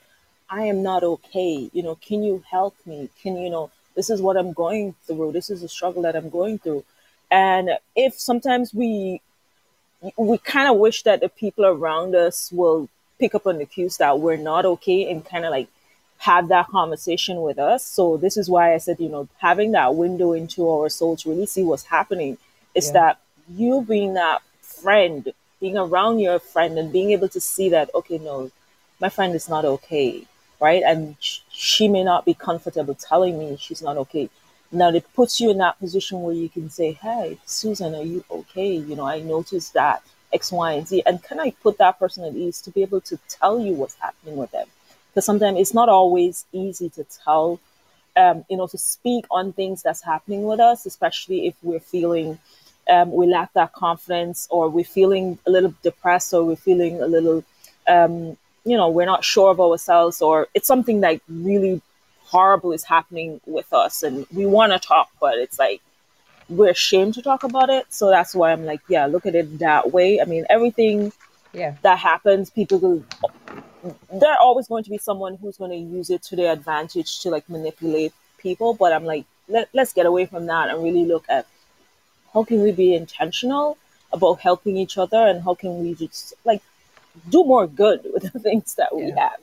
I 0.50 0.62
am 0.62 0.82
not 0.82 1.04
okay. 1.04 1.70
You 1.72 1.82
know, 1.82 1.94
can 1.94 2.24
you 2.24 2.42
help 2.50 2.74
me? 2.84 3.10
Can 3.22 3.36
you 3.36 3.50
know, 3.50 3.70
this 3.94 4.10
is 4.10 4.20
what 4.20 4.36
I'm 4.36 4.52
going 4.52 4.94
through. 5.06 5.32
This 5.32 5.50
is 5.50 5.62
a 5.62 5.68
struggle 5.68 6.02
that 6.02 6.16
I'm 6.16 6.30
going 6.30 6.58
through. 6.58 6.84
And 7.30 7.70
if 7.94 8.18
sometimes 8.18 8.74
we 8.74 9.20
we 10.16 10.36
kind 10.38 10.68
of 10.68 10.76
wish 10.76 11.02
that 11.04 11.20
the 11.20 11.28
people 11.28 11.64
around 11.64 12.14
us 12.14 12.50
will 12.52 12.88
pick 13.18 13.34
up 13.34 13.46
on 13.46 13.58
the 13.58 13.64
cues 13.64 13.96
that 13.98 14.20
we're 14.20 14.36
not 14.36 14.66
okay 14.66 15.10
and 15.10 15.24
kind 15.24 15.44
of 15.44 15.50
like 15.50 15.68
have 16.18 16.48
that 16.48 16.68
conversation 16.68 17.42
with 17.42 17.58
us. 17.58 17.84
So 17.84 18.16
this 18.16 18.36
is 18.36 18.48
why 18.48 18.74
I 18.74 18.78
said, 18.78 19.00
you 19.00 19.08
know, 19.08 19.28
having 19.38 19.72
that 19.72 19.94
window 19.94 20.32
into 20.32 20.68
our 20.68 20.88
soul 20.88 21.16
to 21.18 21.30
really 21.30 21.46
see 21.46 21.62
what's 21.62 21.84
happening 21.84 22.38
is 22.74 22.86
yeah. 22.86 22.92
that 22.92 23.20
you 23.48 23.82
being 23.82 24.14
that 24.14 24.42
friend, 24.62 25.32
being 25.64 25.78
around 25.78 26.18
your 26.18 26.38
friend 26.38 26.78
and 26.78 26.92
being 26.92 27.10
able 27.16 27.30
to 27.36 27.40
see 27.40 27.68
that, 27.70 27.90
okay, 27.94 28.18
no, 28.18 28.50
my 29.00 29.08
friend 29.08 29.34
is 29.34 29.48
not 29.48 29.64
okay, 29.64 30.26
right? 30.60 30.82
And 30.90 31.16
she 31.20 31.88
may 31.88 32.04
not 32.04 32.24
be 32.24 32.34
comfortable 32.34 32.94
telling 32.94 33.38
me 33.38 33.56
she's 33.58 33.82
not 33.88 33.96
okay. 34.04 34.28
Now 34.70 34.90
it 34.90 35.06
puts 35.14 35.40
you 35.40 35.50
in 35.50 35.58
that 35.58 35.78
position 35.78 36.22
where 36.22 36.34
you 36.34 36.48
can 36.48 36.68
say, 36.68 36.92
hey, 36.92 37.38
Susan, 37.46 37.94
are 37.94 38.08
you 38.12 38.24
okay? 38.38 38.72
You 38.74 38.94
know, 38.96 39.06
I 39.06 39.20
noticed 39.20 39.72
that 39.74 40.02
X, 40.32 40.52
Y, 40.52 40.72
and 40.72 40.86
Z. 40.86 41.02
And 41.06 41.22
can 41.22 41.38
I 41.40 41.50
put 41.62 41.78
that 41.78 41.98
person 41.98 42.24
at 42.24 42.34
ease 42.34 42.60
to 42.62 42.70
be 42.70 42.82
able 42.82 43.00
to 43.02 43.18
tell 43.28 43.58
you 43.58 43.72
what's 43.72 43.94
happening 43.94 44.36
with 44.36 44.50
them? 44.50 44.66
because 45.14 45.24
sometimes 45.24 45.60
it's 45.60 45.74
not 45.74 45.88
always 45.88 46.44
easy 46.52 46.88
to 46.90 47.04
tell, 47.24 47.60
um, 48.16 48.44
you 48.50 48.56
know, 48.56 48.66
to 48.66 48.76
speak 48.76 49.24
on 49.30 49.52
things 49.52 49.80
that's 49.80 50.02
happening 50.02 50.42
with 50.42 50.58
us, 50.58 50.86
especially 50.86 51.46
if 51.46 51.54
we're 51.62 51.78
feeling 51.94 52.38
um, 52.88 53.12
we 53.12 53.26
lack 53.26 53.52
that 53.54 53.72
confidence 53.72 54.46
or 54.50 54.68
we're 54.68 54.84
feeling 54.84 55.38
a 55.46 55.50
little 55.50 55.74
depressed 55.82 56.32
or 56.34 56.44
we're 56.44 56.56
feeling 56.56 57.00
a 57.00 57.06
little, 57.06 57.44
um, 57.86 58.36
you 58.64 58.76
know, 58.76 58.88
we're 58.88 59.06
not 59.06 59.24
sure 59.24 59.50
of 59.50 59.60
ourselves 59.60 60.22
or 60.22 60.48
it's 60.54 60.66
something 60.66 61.00
like 61.00 61.22
really 61.28 61.80
horrible 62.24 62.72
is 62.72 62.84
happening 62.84 63.40
with 63.46 63.72
us 63.72 64.02
and 64.02 64.26
we 64.32 64.46
want 64.46 64.72
to 64.72 64.78
talk, 64.78 65.08
but 65.20 65.38
it's 65.38 65.58
like 65.58 65.80
we're 66.48 66.70
ashamed 66.70 67.14
to 67.14 67.22
talk 67.22 67.44
about 67.44 67.70
it. 67.70 67.86
So 67.90 68.10
that's 68.10 68.34
why 68.34 68.52
I'm 68.52 68.64
like, 68.64 68.80
yeah, 68.88 69.06
look 69.06 69.26
at 69.26 69.34
it 69.34 69.58
that 69.58 69.92
way. 69.92 70.20
I 70.20 70.24
mean, 70.24 70.44
everything 70.50 71.12
yeah. 71.52 71.76
that 71.82 71.98
happens, 71.98 72.50
people 72.50 72.78
will 72.78 73.04
there 74.12 74.36
always 74.40 74.66
going 74.68 74.84
to 74.84 74.90
be 74.90 74.98
someone 74.98 75.36
who's 75.36 75.58
going 75.58 75.70
to 75.70 75.76
use 75.76 76.10
it 76.10 76.22
to 76.22 76.36
their 76.36 76.52
advantage 76.52 77.20
to 77.20 77.30
like 77.30 77.48
manipulate 77.48 78.12
people. 78.38 78.74
But 78.74 78.92
I'm 78.92 79.04
like, 79.04 79.24
let, 79.48 79.68
let's 79.72 79.92
get 79.92 80.06
away 80.06 80.26
from 80.26 80.46
that 80.46 80.70
and 80.70 80.82
really 80.82 81.04
look 81.04 81.24
at 81.28 81.46
how 82.34 82.44
can 82.44 82.60
we 82.60 82.72
be 82.72 82.94
intentional 82.94 83.78
about 84.12 84.40
helping 84.40 84.76
each 84.76 84.98
other 84.98 85.26
and 85.26 85.42
how 85.42 85.54
can 85.54 85.82
we 85.82 85.94
just 85.94 86.34
like 86.44 86.62
do 87.30 87.44
more 87.44 87.66
good 87.66 88.00
with 88.12 88.32
the 88.32 88.38
things 88.38 88.74
that 88.74 88.94
we 88.94 89.06
yeah. 89.06 89.30
have. 89.30 89.40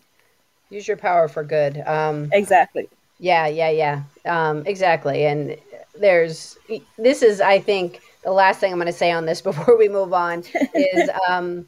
Use 0.69 0.87
your 0.87 0.97
power 0.97 1.27
for 1.27 1.43
good. 1.43 1.81
Um, 1.85 2.29
exactly. 2.31 2.87
Yeah, 3.19 3.47
yeah, 3.47 3.69
yeah. 3.69 4.03
Um, 4.25 4.63
exactly. 4.65 5.25
And 5.25 5.57
there's 5.99 6.57
this 6.97 7.21
is, 7.21 7.41
I 7.41 7.59
think, 7.59 8.01
the 8.23 8.31
last 8.31 8.59
thing 8.59 8.71
I'm 8.71 8.77
going 8.77 8.87
to 8.87 8.93
say 8.93 9.11
on 9.11 9.25
this 9.25 9.41
before 9.51 9.77
we 9.77 9.89
move 9.89 10.13
on 10.13 10.43
is. 10.73 11.09
Um, 11.27 11.67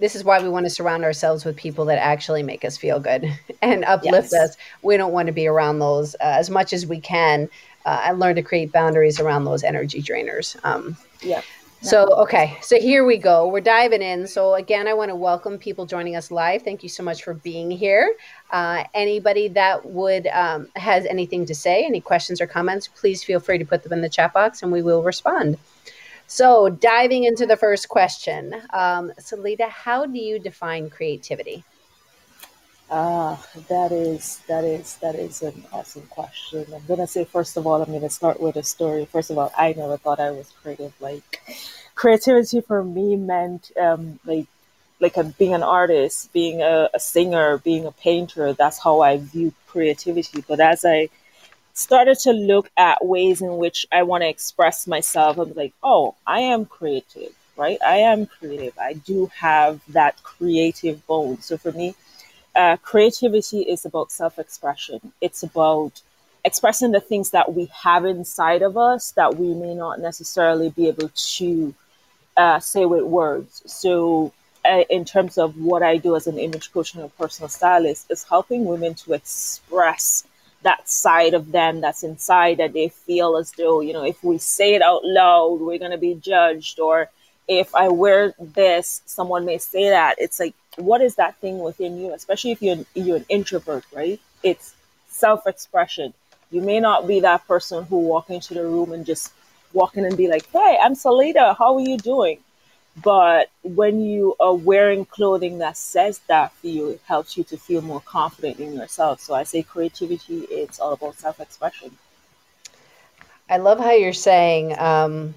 this 0.00 0.14
is 0.14 0.22
why 0.22 0.40
we 0.40 0.48
want 0.48 0.64
to 0.64 0.70
surround 0.70 1.02
ourselves 1.02 1.44
with 1.44 1.56
people 1.56 1.84
that 1.86 1.98
actually 1.98 2.44
make 2.44 2.64
us 2.64 2.76
feel 2.76 3.00
good 3.00 3.36
and 3.62 3.84
uplift 3.84 4.30
yes. 4.30 4.50
us. 4.50 4.56
We 4.82 4.96
don't 4.96 5.12
want 5.12 5.26
to 5.26 5.32
be 5.32 5.48
around 5.48 5.80
those 5.80 6.14
uh, 6.16 6.36
as 6.38 6.50
much 6.50 6.72
as 6.72 6.86
we 6.86 7.00
can 7.00 7.48
uh, 7.88 8.02
and 8.04 8.18
learn 8.18 8.36
to 8.36 8.42
create 8.42 8.70
boundaries 8.70 9.18
around 9.18 9.46
those 9.46 9.64
energy 9.64 10.02
drainers. 10.02 10.62
Um, 10.62 10.94
yeah. 11.22 11.40
So, 11.80 12.06
okay, 12.24 12.58
so 12.60 12.78
here 12.78 13.06
we 13.06 13.16
go. 13.16 13.46
We're 13.46 13.60
diving 13.60 14.02
in. 14.02 14.26
So, 14.26 14.56
again, 14.56 14.88
I 14.88 14.94
want 14.94 15.10
to 15.10 15.14
welcome 15.14 15.56
people 15.56 15.86
joining 15.86 16.16
us 16.16 16.30
live. 16.30 16.62
Thank 16.62 16.82
you 16.82 16.88
so 16.88 17.02
much 17.04 17.22
for 17.22 17.34
being 17.34 17.70
here. 17.70 18.14
Uh, 18.50 18.82
anybody 18.94 19.46
that 19.48 19.86
would 19.86 20.26
um, 20.26 20.68
has 20.74 21.06
anything 21.06 21.46
to 21.46 21.54
say, 21.54 21.84
any 21.84 22.00
questions 22.00 22.40
or 22.40 22.46
comments, 22.46 22.88
please 22.88 23.24
feel 23.24 23.40
free 23.40 23.58
to 23.58 23.64
put 23.64 23.84
them 23.84 23.92
in 23.92 24.02
the 24.02 24.08
chat 24.08 24.34
box 24.34 24.62
and 24.62 24.70
we 24.70 24.82
will 24.82 25.02
respond. 25.02 25.56
So, 26.26 26.68
diving 26.68 27.24
into 27.24 27.46
the 27.46 27.56
first 27.56 27.88
question, 27.88 28.60
um, 28.74 29.12
Solita, 29.18 29.68
how 29.70 30.04
do 30.04 30.18
you 30.18 30.38
define 30.38 30.90
creativity? 30.90 31.64
Ah, 32.90 33.42
that 33.68 33.92
is 33.92 34.40
that 34.48 34.64
is 34.64 34.96
that 35.02 35.14
is 35.14 35.42
an 35.42 35.64
awesome 35.72 36.06
question. 36.08 36.64
I'm 36.74 36.84
gonna 36.86 37.06
say 37.06 37.24
first 37.24 37.56
of 37.58 37.66
all, 37.66 37.82
I'm 37.82 37.92
gonna 37.92 38.08
start 38.10 38.40
with 38.40 38.56
a 38.56 38.62
story. 38.62 39.04
First 39.04 39.30
of 39.30 39.36
all, 39.38 39.52
I 39.56 39.74
never 39.74 39.96
thought 39.98 40.20
I 40.20 40.30
was 40.30 40.50
creative. 40.62 40.94
Like 41.00 41.42
creativity 41.94 42.60
for 42.62 42.82
me 42.82 43.16
meant 43.16 43.72
um, 43.78 44.18
like 44.24 44.46
like 45.00 45.16
a, 45.18 45.24
being 45.24 45.54
an 45.54 45.62
artist, 45.62 46.32
being 46.32 46.62
a, 46.62 46.88
a 46.94 46.98
singer, 47.00 47.58
being 47.58 47.84
a 47.86 47.92
painter. 47.92 48.52
That's 48.54 48.78
how 48.82 49.00
I 49.00 49.18
view 49.18 49.52
creativity. 49.66 50.42
But 50.48 50.60
as 50.60 50.84
I 50.84 51.08
started 51.74 52.18
to 52.20 52.32
look 52.32 52.70
at 52.76 53.04
ways 53.04 53.40
in 53.40 53.56
which 53.56 53.86
I 53.92 54.02
want 54.02 54.22
to 54.22 54.28
express 54.28 54.86
myself. 54.86 55.38
I'm 55.38 55.54
like, 55.54 55.74
oh, 55.82 56.14
I 56.26 56.40
am 56.40 56.64
creative, 56.66 57.32
right? 57.56 57.78
I 57.84 57.98
am 57.98 58.26
creative. 58.26 58.76
I 58.78 58.94
do 58.94 59.26
have 59.38 59.80
that 59.88 60.22
creative 60.22 61.06
bone. 61.06 61.40
So 61.40 61.56
for 61.56 61.72
me, 61.72 61.94
uh, 62.58 62.76
creativity 62.78 63.62
is 63.62 63.86
about 63.86 64.10
self 64.10 64.38
expression, 64.38 65.12
it's 65.20 65.44
about 65.44 66.02
expressing 66.44 66.90
the 66.90 67.00
things 67.00 67.30
that 67.30 67.54
we 67.54 67.66
have 67.84 68.04
inside 68.04 68.62
of 68.62 68.76
us 68.76 69.12
that 69.12 69.36
we 69.36 69.54
may 69.54 69.74
not 69.74 70.00
necessarily 70.00 70.70
be 70.70 70.88
able 70.88 71.10
to 71.14 71.74
uh, 72.36 72.58
say 72.58 72.84
with 72.84 73.04
words. 73.04 73.62
So 73.66 74.32
uh, 74.64 74.84
in 74.90 75.04
terms 75.04 75.38
of 75.38 75.56
what 75.56 75.82
I 75.82 75.98
do 75.98 76.16
as 76.16 76.26
an 76.26 76.38
image 76.38 76.72
coach 76.72 76.94
and 76.94 77.04
a 77.04 77.08
personal 77.10 77.48
stylist 77.48 78.10
is 78.10 78.24
helping 78.24 78.64
women 78.64 78.94
to 78.94 79.12
express 79.12 80.24
that 80.62 80.88
side 80.88 81.34
of 81.34 81.52
them 81.52 81.80
that's 81.80 82.02
inside 82.02 82.56
that 82.56 82.72
they 82.72 82.88
feel 82.88 83.36
as 83.36 83.52
though, 83.52 83.80
you 83.80 83.92
know, 83.92 84.04
if 84.04 84.22
we 84.24 84.38
say 84.38 84.74
it 84.74 84.82
out 84.82 85.04
loud, 85.04 85.60
we're 85.60 85.78
going 85.78 85.92
to 85.92 85.98
be 85.98 86.14
judged. 86.14 86.80
Or 86.80 87.08
if 87.48 87.74
I 87.74 87.88
wear 87.88 88.34
this, 88.38 89.02
someone 89.06 89.44
may 89.46 89.58
say 89.58 89.88
that. 89.88 90.16
It's 90.18 90.38
like, 90.38 90.54
what 90.76 91.00
is 91.00 91.16
that 91.16 91.36
thing 91.38 91.58
within 91.58 91.98
you? 91.98 92.12
Especially 92.12 92.52
if 92.52 92.62
you're, 92.62 92.84
you're 92.94 93.16
an 93.16 93.26
introvert, 93.28 93.84
right? 93.92 94.20
It's 94.42 94.74
self 95.08 95.46
expression. 95.46 96.12
You 96.50 96.62
may 96.62 96.80
not 96.80 97.06
be 97.06 97.20
that 97.20 97.46
person 97.48 97.84
who 97.84 97.98
walk 98.00 98.30
into 98.30 98.54
the 98.54 98.62
room 98.64 98.92
and 98.92 99.04
just 99.04 99.32
walk 99.72 99.96
in 99.96 100.04
and 100.04 100.16
be 100.16 100.28
like, 100.28 100.46
hey, 100.50 100.78
I'm 100.82 100.94
Solita. 100.94 101.56
How 101.58 101.74
are 101.74 101.80
you 101.80 101.98
doing? 101.98 102.38
But 103.02 103.50
when 103.62 104.00
you 104.00 104.34
are 104.40 104.54
wearing 104.54 105.04
clothing 105.04 105.58
that 105.58 105.76
says 105.76 106.20
that 106.26 106.52
for 106.52 106.66
you, 106.66 106.88
it 106.90 107.00
helps 107.06 107.36
you 107.36 107.44
to 107.44 107.56
feel 107.56 107.80
more 107.80 108.00
confident 108.00 108.58
in 108.60 108.72
yourself. 108.72 109.20
So 109.20 109.34
I 109.34 109.44
say 109.44 109.62
creativity, 109.62 110.40
it's 110.50 110.80
all 110.80 110.92
about 110.92 111.16
self 111.16 111.40
expression. 111.40 111.96
I 113.48 113.58
love 113.58 113.78
how 113.78 113.92
you're 113.92 114.12
saying, 114.12 114.78
um, 114.78 115.34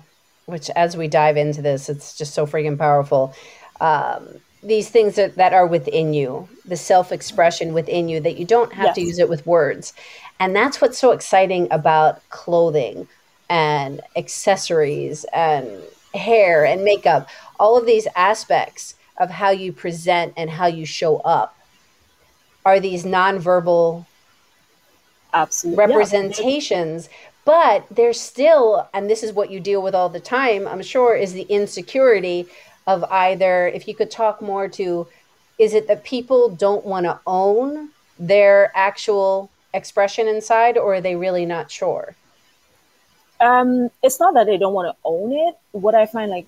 which 0.51 0.69
as 0.71 0.95
we 0.95 1.07
dive 1.07 1.37
into 1.37 1.61
this, 1.61 1.89
it's 1.89 2.15
just 2.17 2.33
so 2.33 2.45
freaking 2.45 2.77
powerful. 2.77 3.33
Um, 3.79 4.27
these 4.61 4.89
things 4.89 5.15
that, 5.15 5.35
that 5.35 5.53
are 5.53 5.65
within 5.65 6.13
you, 6.13 6.47
the 6.65 6.77
self 6.77 7.11
expression 7.11 7.73
within 7.73 8.09
you, 8.09 8.19
that 8.19 8.37
you 8.37 8.45
don't 8.45 8.73
have 8.73 8.87
yes. 8.87 8.95
to 8.95 9.01
use 9.01 9.19
it 9.19 9.29
with 9.29 9.45
words. 9.47 9.93
And 10.39 10.55
that's 10.55 10.81
what's 10.81 10.99
so 10.99 11.11
exciting 11.11 11.67
about 11.71 12.27
clothing 12.29 13.07
and 13.49 14.01
accessories 14.15 15.25
and 15.33 15.69
hair 16.13 16.65
and 16.65 16.83
makeup, 16.83 17.27
all 17.59 17.77
of 17.77 17.85
these 17.85 18.07
aspects 18.15 18.95
of 19.17 19.29
how 19.29 19.49
you 19.49 19.71
present 19.71 20.33
and 20.37 20.49
how 20.49 20.67
you 20.67 20.85
show 20.85 21.17
up 21.17 21.57
are 22.65 22.79
these 22.79 23.03
nonverbal 23.03 24.05
Absolutely. 25.33 25.85
representations. 25.85 27.07
Yeah. 27.09 27.17
But 27.43 27.85
there's 27.89 28.19
still, 28.19 28.87
and 28.93 29.09
this 29.09 29.23
is 29.23 29.33
what 29.33 29.49
you 29.49 29.59
deal 29.59 29.81
with 29.81 29.95
all 29.95 30.09
the 30.09 30.19
time, 30.19 30.67
I'm 30.67 30.83
sure, 30.83 31.15
is 31.15 31.33
the 31.33 31.43
insecurity 31.43 32.47
of 32.85 33.03
either, 33.05 33.67
if 33.67 33.87
you 33.87 33.95
could 33.95 34.11
talk 34.11 34.41
more 34.41 34.67
to, 34.69 35.07
is 35.57 35.73
it 35.73 35.87
that 35.87 36.03
people 36.03 36.49
don't 36.49 36.85
want 36.85 37.05
to 37.05 37.19
own 37.25 37.89
their 38.19 38.71
actual 38.75 39.49
expression 39.73 40.27
inside, 40.27 40.77
or 40.77 40.95
are 40.95 41.01
they 41.01 41.15
really 41.15 41.45
not 41.45 41.71
sure? 41.71 42.15
Um, 43.39 43.89
it's 44.03 44.19
not 44.19 44.35
that 44.35 44.45
they 44.45 44.57
don't 44.57 44.73
want 44.73 44.95
to 44.95 44.95
own 45.03 45.31
it. 45.31 45.57
What 45.71 45.95
I 45.95 46.05
find 46.05 46.29
like 46.29 46.45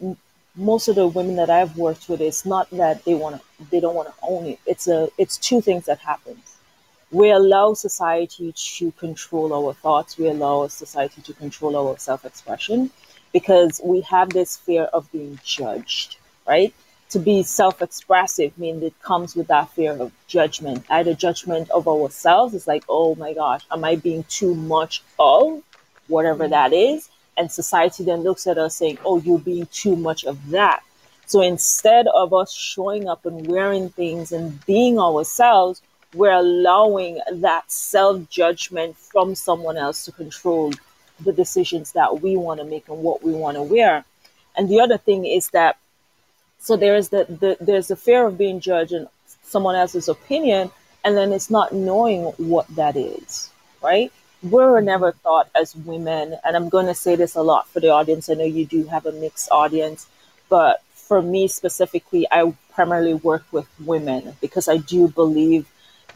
most 0.56 0.88
of 0.88 0.96
the 0.96 1.08
women 1.08 1.36
that 1.38 1.50
I've 1.50 1.76
worked 1.76 2.08
with, 2.08 2.22
it's 2.22 2.46
not 2.46 2.70
that 2.70 3.04
they 3.06 3.16
want 3.16 3.38
to, 3.38 3.66
they 3.72 3.80
don't 3.80 3.96
want 3.96 4.10
to 4.10 4.14
own 4.22 4.46
it. 4.46 4.60
It's 4.68 4.88
a, 4.88 5.10
it's 5.18 5.38
two 5.38 5.60
things 5.60 5.86
that 5.86 5.98
happen. 5.98 6.40
We 7.14 7.30
allow 7.30 7.74
society 7.76 8.52
to 8.52 8.92
control 8.94 9.54
our 9.54 9.74
thoughts. 9.74 10.18
We 10.18 10.28
allow 10.28 10.68
society 10.68 11.22
to 11.22 11.34
control 11.34 11.78
our 11.78 11.98
self-expression 11.98 12.92
because 13.32 13.80
we 13.84 14.02
have 14.02 14.30
this 14.30 14.58
fear 14.58 14.84
of 14.86 15.10
being 15.12 15.40
judged, 15.44 16.18
right? 16.48 16.74
To 17.12 17.20
be 17.20 17.44
self-expressive 17.44 18.58
means 18.58 18.84
it 18.84 19.00
comes 19.02 19.36
with 19.36 19.48
that 19.48 19.70
fear 19.70 19.94
of 19.94 20.12
judgment, 20.28 20.86
either 20.90 21.14
judgment 21.14 21.70
of 21.70 21.88
ourselves. 21.88 22.56
It's 22.56 22.68
like, 22.68 22.84
oh 22.90 23.16
my 23.16 23.34
gosh, 23.34 23.62
am 23.72 23.84
I 23.84 23.96
being 23.96 24.24
too 24.24 24.56
much 24.56 25.04
of? 25.20 25.62
whatever 26.08 26.48
that 26.48 26.74
is. 26.74 27.10
And 27.38 27.52
society 27.52 28.04
then 28.04 28.22
looks 28.22 28.48
at 28.48 28.58
us 28.58 28.76
saying, 28.76 29.00
oh, 29.06 29.20
you're 29.20 29.40
being 29.40 29.68
too 29.72 29.96
much 29.96 30.24
of 30.24 30.50
that. 30.50 30.84
So 31.26 31.42
instead 31.42 32.08
of 32.08 32.34
us 32.34 32.54
showing 32.54 33.08
up 33.08 33.26
and 33.26 33.48
wearing 33.48 33.90
things 33.90 34.32
and 34.32 34.64
being 34.66 35.00
ourselves, 35.00 35.82
we're 36.14 36.32
allowing 36.32 37.20
that 37.32 37.72
self 37.72 38.30
judgment 38.30 38.98
from 38.98 39.36
someone 39.36 39.78
else 39.78 40.06
to 40.06 40.12
control 40.12 40.74
the 41.20 41.34
decisions 41.34 41.92
that 41.94 42.22
we 42.22 42.36
want 42.36 42.60
to 42.60 42.66
make 42.66 42.88
and 42.90 43.00
what 43.00 43.24
we 43.24 43.34
want 43.34 43.56
to 43.56 43.64
wear. 43.64 44.04
And 44.56 44.70
the 44.70 44.82
other 44.82 44.98
thing 44.98 45.26
is 45.26 45.50
that 45.50 45.78
so 46.60 46.78
there 46.78 46.96
is 46.96 47.10
the, 47.10 47.26
the 47.26 47.58
there's 47.60 47.88
the 47.90 47.96
fear 47.96 48.26
of 48.26 48.38
being 48.38 48.60
judged 48.60 48.94
and 48.94 49.08
someone 49.44 49.76
else's 49.76 50.08
opinion, 50.08 50.72
and 51.04 51.18
then 51.18 51.32
it's 51.32 51.50
not 51.50 51.74
knowing 51.74 52.24
what 52.38 52.68
that 52.76 52.96
is, 52.96 53.50
right? 53.82 54.12
we're 54.44 54.82
never 54.82 55.14
thought 55.14 55.50
as 55.56 55.76
women, 55.76 56.38
and 56.44 56.56
I'm 56.56 56.70
going 56.70 56.88
to 56.88 56.94
say 56.94 57.16
this 57.16 57.36
a 57.36 57.42
lot 57.42 57.68
for 57.70 57.80
the 57.80 57.90
audience. 57.90 58.30
I 58.30 58.34
know 58.34 58.44
you 58.44 58.66
do 58.66 58.84
have 58.86 59.06
a 59.06 59.12
mixed 59.14 59.50
audience, 59.52 60.06
but 60.50 60.84
for 60.92 61.22
me 61.22 61.48
specifically, 61.48 62.28
I 62.30 62.54
primarily 62.74 63.14
work 63.14 63.46
with 63.52 63.68
women 63.80 64.36
because 64.42 64.68
I 64.68 64.78
do 64.78 65.08
believe 65.08 65.66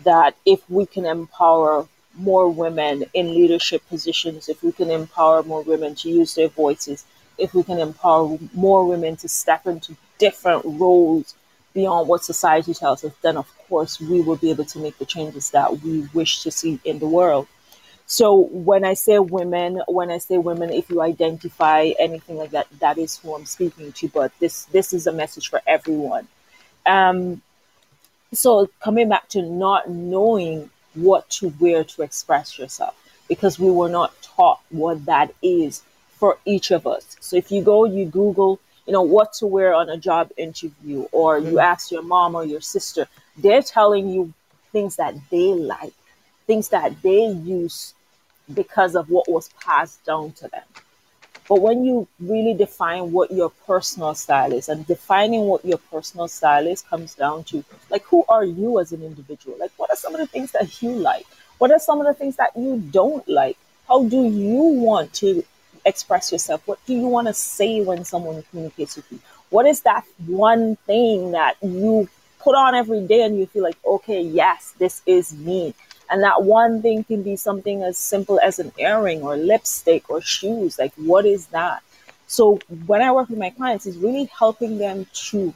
that 0.03 0.35
if 0.45 0.67
we 0.69 0.85
can 0.85 1.05
empower 1.05 1.87
more 2.15 2.49
women 2.49 3.05
in 3.13 3.33
leadership 3.33 3.87
positions, 3.89 4.49
if 4.49 4.63
we 4.63 4.71
can 4.71 4.89
empower 4.89 5.43
more 5.43 5.61
women 5.63 5.95
to 5.95 6.09
use 6.09 6.35
their 6.35 6.49
voices, 6.49 7.05
if 7.37 7.53
we 7.53 7.63
can 7.63 7.79
empower 7.79 8.37
more 8.53 8.85
women 8.87 9.15
to 9.17 9.29
step 9.29 9.67
into 9.67 9.95
different 10.17 10.63
roles 10.65 11.35
beyond 11.73 12.07
what 12.07 12.23
society 12.23 12.73
tells 12.73 13.03
us, 13.03 13.13
then 13.21 13.37
of 13.37 13.47
course 13.67 13.99
we 13.99 14.21
will 14.21 14.35
be 14.35 14.49
able 14.49 14.65
to 14.65 14.79
make 14.79 14.97
the 14.97 15.05
changes 15.05 15.51
that 15.51 15.81
we 15.81 16.07
wish 16.13 16.41
to 16.41 16.49
see 16.49 16.79
in 16.85 16.97
the 16.99 17.07
world. 17.07 17.47
So 18.07 18.47
when 18.51 18.85
I 18.85 18.93
say 18.93 19.19
women, 19.19 19.81
when 19.87 20.09
I 20.09 20.17
say 20.17 20.37
women, 20.37 20.71
if 20.71 20.89
you 20.89 21.01
identify 21.01 21.91
anything 21.99 22.37
like 22.37 22.51
that, 22.51 22.67
that 22.79 22.97
is 22.97 23.17
who 23.17 23.35
I'm 23.35 23.45
speaking 23.45 23.91
to. 23.91 24.07
But 24.07 24.31
this 24.39 24.63
this 24.65 24.93
is 24.93 25.07
a 25.07 25.11
message 25.11 25.49
for 25.49 25.61
everyone. 25.67 26.27
Um, 26.85 27.41
so 28.33 28.69
coming 28.81 29.09
back 29.09 29.29
to 29.29 29.41
not 29.41 29.89
knowing 29.89 30.69
what 30.95 31.29
to 31.29 31.53
wear 31.59 31.83
to 31.83 32.01
express 32.01 32.57
yourself, 32.57 32.95
because 33.27 33.59
we 33.59 33.69
were 33.69 33.89
not 33.89 34.13
taught 34.21 34.59
what 34.69 35.05
that 35.05 35.33
is 35.41 35.83
for 36.17 36.37
each 36.45 36.71
of 36.71 36.87
us. 36.87 37.15
So 37.19 37.35
if 37.35 37.51
you 37.51 37.61
go, 37.61 37.85
you 37.85 38.05
Google, 38.05 38.59
you 38.85 38.93
know, 38.93 39.01
what 39.01 39.33
to 39.33 39.45
wear 39.45 39.73
on 39.73 39.89
a 39.89 39.97
job 39.97 40.31
interview, 40.37 41.07
or 41.11 41.37
you 41.37 41.45
mm-hmm. 41.45 41.59
ask 41.59 41.91
your 41.91 42.03
mom 42.03 42.35
or 42.35 42.45
your 42.45 42.61
sister, 42.61 43.07
they're 43.37 43.61
telling 43.61 44.09
you 44.09 44.33
things 44.71 44.95
that 44.95 45.13
they 45.29 45.53
like, 45.53 45.93
things 46.47 46.69
that 46.69 47.01
they 47.01 47.27
use 47.27 47.93
because 48.53 48.95
of 48.95 49.09
what 49.09 49.29
was 49.29 49.49
passed 49.61 50.03
down 50.05 50.31
to 50.33 50.47
them. 50.47 50.63
But 51.47 51.61
when 51.61 51.85
you 51.85 52.07
really 52.19 52.53
define 52.53 53.11
what 53.11 53.31
your 53.31 53.49
personal 53.65 54.15
style 54.15 54.51
is, 54.51 54.67
and 54.67 54.85
defining 54.85 55.41
what 55.41 55.63
your 55.63 55.77
personal 55.77 56.27
style 56.27 56.67
is 56.67 56.81
comes 56.81 57.15
down 57.15 57.45
to 57.45 57.63
like, 57.89 58.03
who 58.03 58.25
are 58.27 58.43
you 58.43 58.79
as 58.79 58.91
an 58.91 59.01
individual? 59.01 59.57
Like, 59.57 59.71
what 59.77 59.89
are 59.89 59.95
some 59.95 60.13
of 60.13 60.19
the 60.19 60.27
things 60.27 60.51
that 60.51 60.81
you 60.81 60.91
like? 60.91 61.25
What 61.57 61.71
are 61.71 61.79
some 61.79 62.01
of 62.01 62.07
the 62.07 62.13
things 62.13 62.35
that 62.35 62.51
you 62.55 62.83
don't 62.91 63.27
like? 63.29 63.57
How 63.87 64.03
do 64.03 64.25
you 64.25 64.57
want 64.57 65.13
to 65.15 65.43
express 65.85 66.31
yourself? 66.31 66.67
What 66.67 66.85
do 66.85 66.93
you 66.93 67.07
want 67.07 67.27
to 67.27 67.33
say 67.33 67.81
when 67.81 68.03
someone 68.03 68.43
communicates 68.49 68.97
with 68.97 69.09
you? 69.11 69.19
What 69.49 69.65
is 69.65 69.81
that 69.81 70.03
one 70.25 70.75
thing 70.85 71.31
that 71.31 71.55
you 71.61 72.09
put 72.39 72.55
on 72.55 72.75
every 72.75 73.07
day 73.07 73.23
and 73.23 73.39
you 73.39 73.45
feel 73.45 73.63
like, 73.63 73.77
okay, 73.85 74.21
yes, 74.21 74.73
this 74.77 75.01
is 75.05 75.33
me? 75.33 75.73
And 76.09 76.23
that 76.23 76.43
one 76.43 76.81
thing 76.81 77.03
can 77.03 77.23
be 77.23 77.35
something 77.35 77.83
as 77.83 77.97
simple 77.97 78.39
as 78.39 78.59
an 78.59 78.71
earring 78.77 79.21
or 79.21 79.35
lipstick 79.35 80.09
or 80.09 80.21
shoes. 80.21 80.79
Like, 80.79 80.93
what 80.95 81.25
is 81.25 81.47
that? 81.47 81.83
So, 82.27 82.59
when 82.85 83.01
I 83.01 83.11
work 83.11 83.29
with 83.29 83.39
my 83.39 83.49
clients, 83.51 83.85
it's 83.85 83.97
really 83.97 84.25
helping 84.25 84.77
them 84.77 85.05
to 85.29 85.53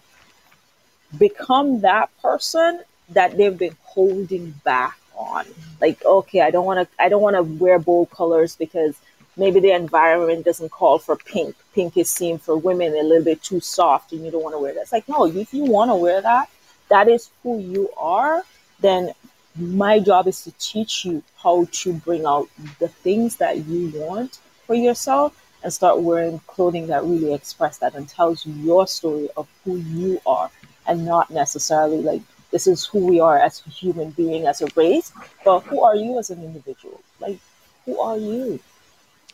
become 1.17 1.81
that 1.81 2.09
person 2.21 2.81
that 3.09 3.35
they've 3.37 3.57
been 3.57 3.75
holding 3.83 4.51
back 4.63 4.97
on. 5.15 5.45
Like, 5.79 6.03
okay, 6.03 6.41
I 6.41 6.51
don't 6.51 6.65
want 6.65 6.89
to, 6.89 7.01
I 7.01 7.09
don't 7.09 7.21
want 7.21 7.35
to 7.35 7.43
wear 7.43 7.79
bold 7.79 8.09
colors 8.11 8.55
because 8.55 8.95
maybe 9.37 9.59
the 9.59 9.71
environment 9.71 10.45
doesn't 10.45 10.69
call 10.69 10.99
for 10.99 11.15
pink. 11.15 11.55
Pink 11.73 11.97
is 11.97 12.09
seen 12.09 12.37
for 12.37 12.57
women 12.57 12.93
a 12.93 13.03
little 13.03 13.23
bit 13.23 13.41
too 13.43 13.59
soft, 13.59 14.11
and 14.11 14.23
you 14.25 14.31
don't 14.31 14.43
want 14.43 14.55
to 14.55 14.59
wear 14.59 14.73
that. 14.73 14.81
It's 14.81 14.91
like, 14.91 15.07
no, 15.07 15.25
if 15.25 15.53
you 15.53 15.65
want 15.65 15.91
to 15.91 15.95
wear 15.95 16.21
that, 16.21 16.49
that 16.89 17.07
is 17.07 17.29
who 17.43 17.59
you 17.59 17.89
are. 17.97 18.43
Then 18.79 19.13
my 19.55 19.99
job 19.99 20.27
is 20.27 20.43
to 20.43 20.51
teach 20.59 21.05
you 21.05 21.21
how 21.41 21.67
to 21.71 21.93
bring 21.93 22.25
out 22.25 22.47
the 22.79 22.87
things 22.87 23.35
that 23.37 23.65
you 23.65 23.91
want 23.95 24.39
for 24.65 24.75
yourself 24.75 25.37
and 25.63 25.71
start 25.71 26.01
wearing 26.01 26.39
clothing 26.47 26.87
that 26.87 27.03
really 27.03 27.33
express 27.33 27.77
that 27.79 27.93
and 27.93 28.07
tells 28.07 28.45
you 28.45 28.53
your 28.53 28.87
story 28.87 29.29
of 29.37 29.47
who 29.63 29.75
you 29.77 30.19
are 30.25 30.49
and 30.87 31.05
not 31.05 31.29
necessarily 31.29 32.01
like 32.01 32.21
this 32.51 32.67
is 32.67 32.85
who 32.85 33.05
we 33.05 33.19
are 33.19 33.37
as 33.37 33.61
a 33.65 33.69
human 33.69 34.11
being 34.11 34.47
as 34.47 34.61
a 34.61 34.67
race 34.75 35.11
but 35.43 35.59
who 35.61 35.81
are 35.83 35.95
you 35.95 36.17
as 36.17 36.29
an 36.29 36.43
individual? 36.43 36.99
Like 37.19 37.39
who 37.85 37.99
are 37.99 38.17
you? 38.17 38.59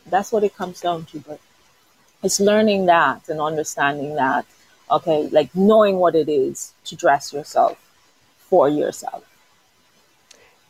That's 0.06 0.32
what 0.32 0.44
it 0.44 0.54
comes 0.56 0.80
down 0.80 1.04
to 1.06 1.20
but 1.20 1.40
it's 2.22 2.40
learning 2.40 2.86
that 2.86 3.28
and 3.28 3.40
understanding 3.40 4.14
that 4.16 4.44
okay 4.90 5.28
like 5.28 5.54
knowing 5.54 5.96
what 5.96 6.14
it 6.14 6.28
is 6.28 6.72
to 6.84 6.96
dress 6.96 7.32
yourself 7.32 7.78
for 8.38 8.68
yourself 8.68 9.27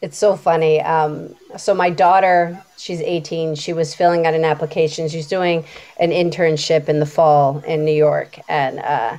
it's 0.00 0.16
so 0.16 0.36
funny. 0.36 0.80
Um, 0.80 1.34
so 1.56 1.74
my 1.74 1.90
daughter, 1.90 2.62
she's 2.76 3.00
18. 3.00 3.56
She 3.56 3.72
was 3.72 3.94
filling 3.94 4.26
out 4.26 4.34
an 4.34 4.44
application. 4.44 5.08
She's 5.08 5.26
doing 5.26 5.64
an 5.98 6.10
internship 6.10 6.88
in 6.88 7.00
the 7.00 7.06
fall 7.06 7.60
in 7.60 7.84
New 7.84 7.92
York, 7.92 8.38
and 8.48 8.78
uh, 8.78 9.18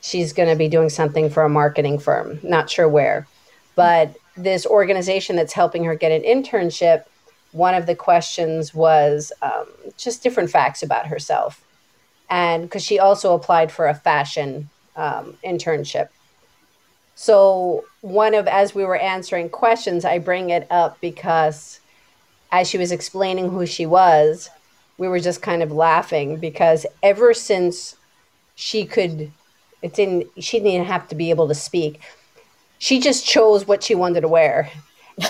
she's 0.00 0.32
going 0.32 0.48
to 0.48 0.56
be 0.56 0.68
doing 0.68 0.88
something 0.88 1.30
for 1.30 1.44
a 1.44 1.48
marketing 1.48 1.98
firm. 1.98 2.40
Not 2.42 2.68
sure 2.68 2.88
where, 2.88 3.26
but 3.76 4.16
this 4.36 4.66
organization 4.66 5.36
that's 5.36 5.52
helping 5.52 5.84
her 5.84 5.94
get 5.94 6.12
an 6.12 6.22
internship. 6.22 7.04
One 7.52 7.74
of 7.74 7.86
the 7.86 7.94
questions 7.94 8.74
was 8.74 9.32
um, 9.42 9.66
just 9.96 10.22
different 10.22 10.50
facts 10.50 10.82
about 10.82 11.06
herself, 11.06 11.64
and 12.28 12.64
because 12.64 12.84
she 12.84 12.98
also 12.98 13.34
applied 13.34 13.70
for 13.70 13.86
a 13.86 13.94
fashion 13.94 14.68
um, 14.96 15.36
internship. 15.44 16.08
So 17.16 17.84
one 18.02 18.34
of 18.34 18.46
as 18.46 18.74
we 18.74 18.84
were 18.84 18.96
answering 18.96 19.48
questions, 19.48 20.04
I 20.04 20.18
bring 20.18 20.50
it 20.50 20.66
up 20.70 21.00
because 21.00 21.80
as 22.52 22.68
she 22.68 22.78
was 22.78 22.92
explaining 22.92 23.50
who 23.50 23.66
she 23.66 23.86
was, 23.86 24.50
we 24.98 25.08
were 25.08 25.18
just 25.18 25.42
kind 25.42 25.62
of 25.62 25.72
laughing 25.72 26.36
because 26.36 26.86
ever 27.02 27.34
since 27.34 27.96
she 28.54 28.84
could 28.84 29.32
it 29.82 29.94
didn't 29.94 30.26
she 30.42 30.58
didn't 30.58 30.72
even 30.72 30.86
have 30.86 31.08
to 31.08 31.14
be 31.14 31.30
able 31.30 31.48
to 31.48 31.54
speak. 31.54 32.02
She 32.78 33.00
just 33.00 33.26
chose 33.26 33.66
what 33.66 33.82
she 33.82 33.94
wanted 33.94 34.20
to 34.20 34.28
wear. 34.28 34.70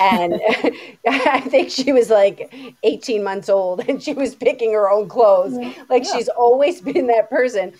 and 0.00 0.34
I 1.08 1.40
think 1.40 1.70
she 1.70 1.92
was 1.92 2.10
like 2.10 2.52
18 2.82 3.22
months 3.22 3.48
old 3.48 3.88
and 3.88 4.02
she 4.02 4.12
was 4.12 4.34
picking 4.34 4.72
her 4.72 4.90
own 4.90 5.08
clothes. 5.08 5.52
Mm-hmm. 5.52 5.82
Like 5.88 6.04
yeah. 6.04 6.16
she's 6.16 6.28
always 6.28 6.80
been 6.80 7.06
that 7.06 7.30
person. 7.30 7.74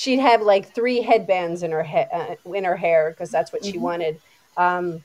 She'd 0.00 0.20
have 0.20 0.40
like 0.40 0.74
three 0.74 1.02
headbands 1.02 1.62
in 1.62 1.72
her 1.72 1.82
he- 1.82 2.06
uh, 2.10 2.36
in 2.54 2.64
her 2.64 2.76
hair 2.76 3.10
because 3.10 3.30
that's 3.30 3.52
what 3.52 3.60
mm-hmm. 3.60 3.72
she 3.72 3.78
wanted. 3.78 4.20
Um, 4.56 5.04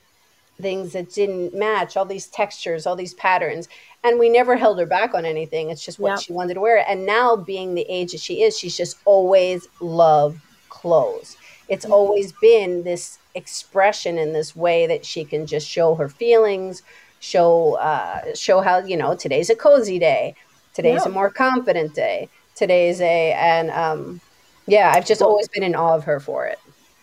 things 0.58 0.94
that 0.94 1.12
didn't 1.12 1.52
match, 1.52 1.98
all 1.98 2.06
these 2.06 2.28
textures, 2.28 2.86
all 2.86 2.96
these 2.96 3.12
patterns. 3.12 3.68
And 4.02 4.18
we 4.18 4.30
never 4.30 4.56
held 4.56 4.78
her 4.78 4.86
back 4.86 5.12
on 5.12 5.26
anything. 5.26 5.68
It's 5.68 5.84
just 5.84 5.98
what 5.98 6.12
yep. 6.12 6.20
she 6.20 6.32
wanted 6.32 6.54
to 6.54 6.60
wear. 6.60 6.82
And 6.88 7.04
now, 7.04 7.36
being 7.36 7.74
the 7.74 7.84
age 7.90 8.12
that 8.12 8.22
she 8.22 8.42
is, 8.42 8.58
she's 8.58 8.74
just 8.74 8.96
always 9.04 9.68
loved 9.82 10.40
clothes. 10.70 11.36
It's 11.68 11.84
mm-hmm. 11.84 11.92
always 11.92 12.32
been 12.32 12.82
this 12.82 13.18
expression 13.34 14.16
in 14.16 14.32
this 14.32 14.56
way 14.56 14.86
that 14.86 15.04
she 15.04 15.26
can 15.26 15.46
just 15.46 15.68
show 15.68 15.94
her 15.96 16.08
feelings, 16.08 16.82
show 17.20 17.74
uh, 17.74 18.34
show 18.34 18.62
how 18.62 18.78
you 18.78 18.96
know 18.96 19.14
today's 19.14 19.50
a 19.50 19.56
cozy 19.56 19.98
day, 19.98 20.34
today's 20.72 21.02
yeah. 21.04 21.10
a 21.10 21.12
more 21.12 21.28
confident 21.28 21.94
day, 21.94 22.30
today's 22.54 23.02
a 23.02 23.32
and 23.34 23.70
um, 23.72 24.22
yeah, 24.66 24.92
I've 24.94 25.06
just 25.06 25.22
always 25.22 25.48
been 25.48 25.62
in 25.62 25.74
awe 25.74 25.94
of 25.94 26.04
her 26.04 26.20
for 26.20 26.46
it. 26.46 26.58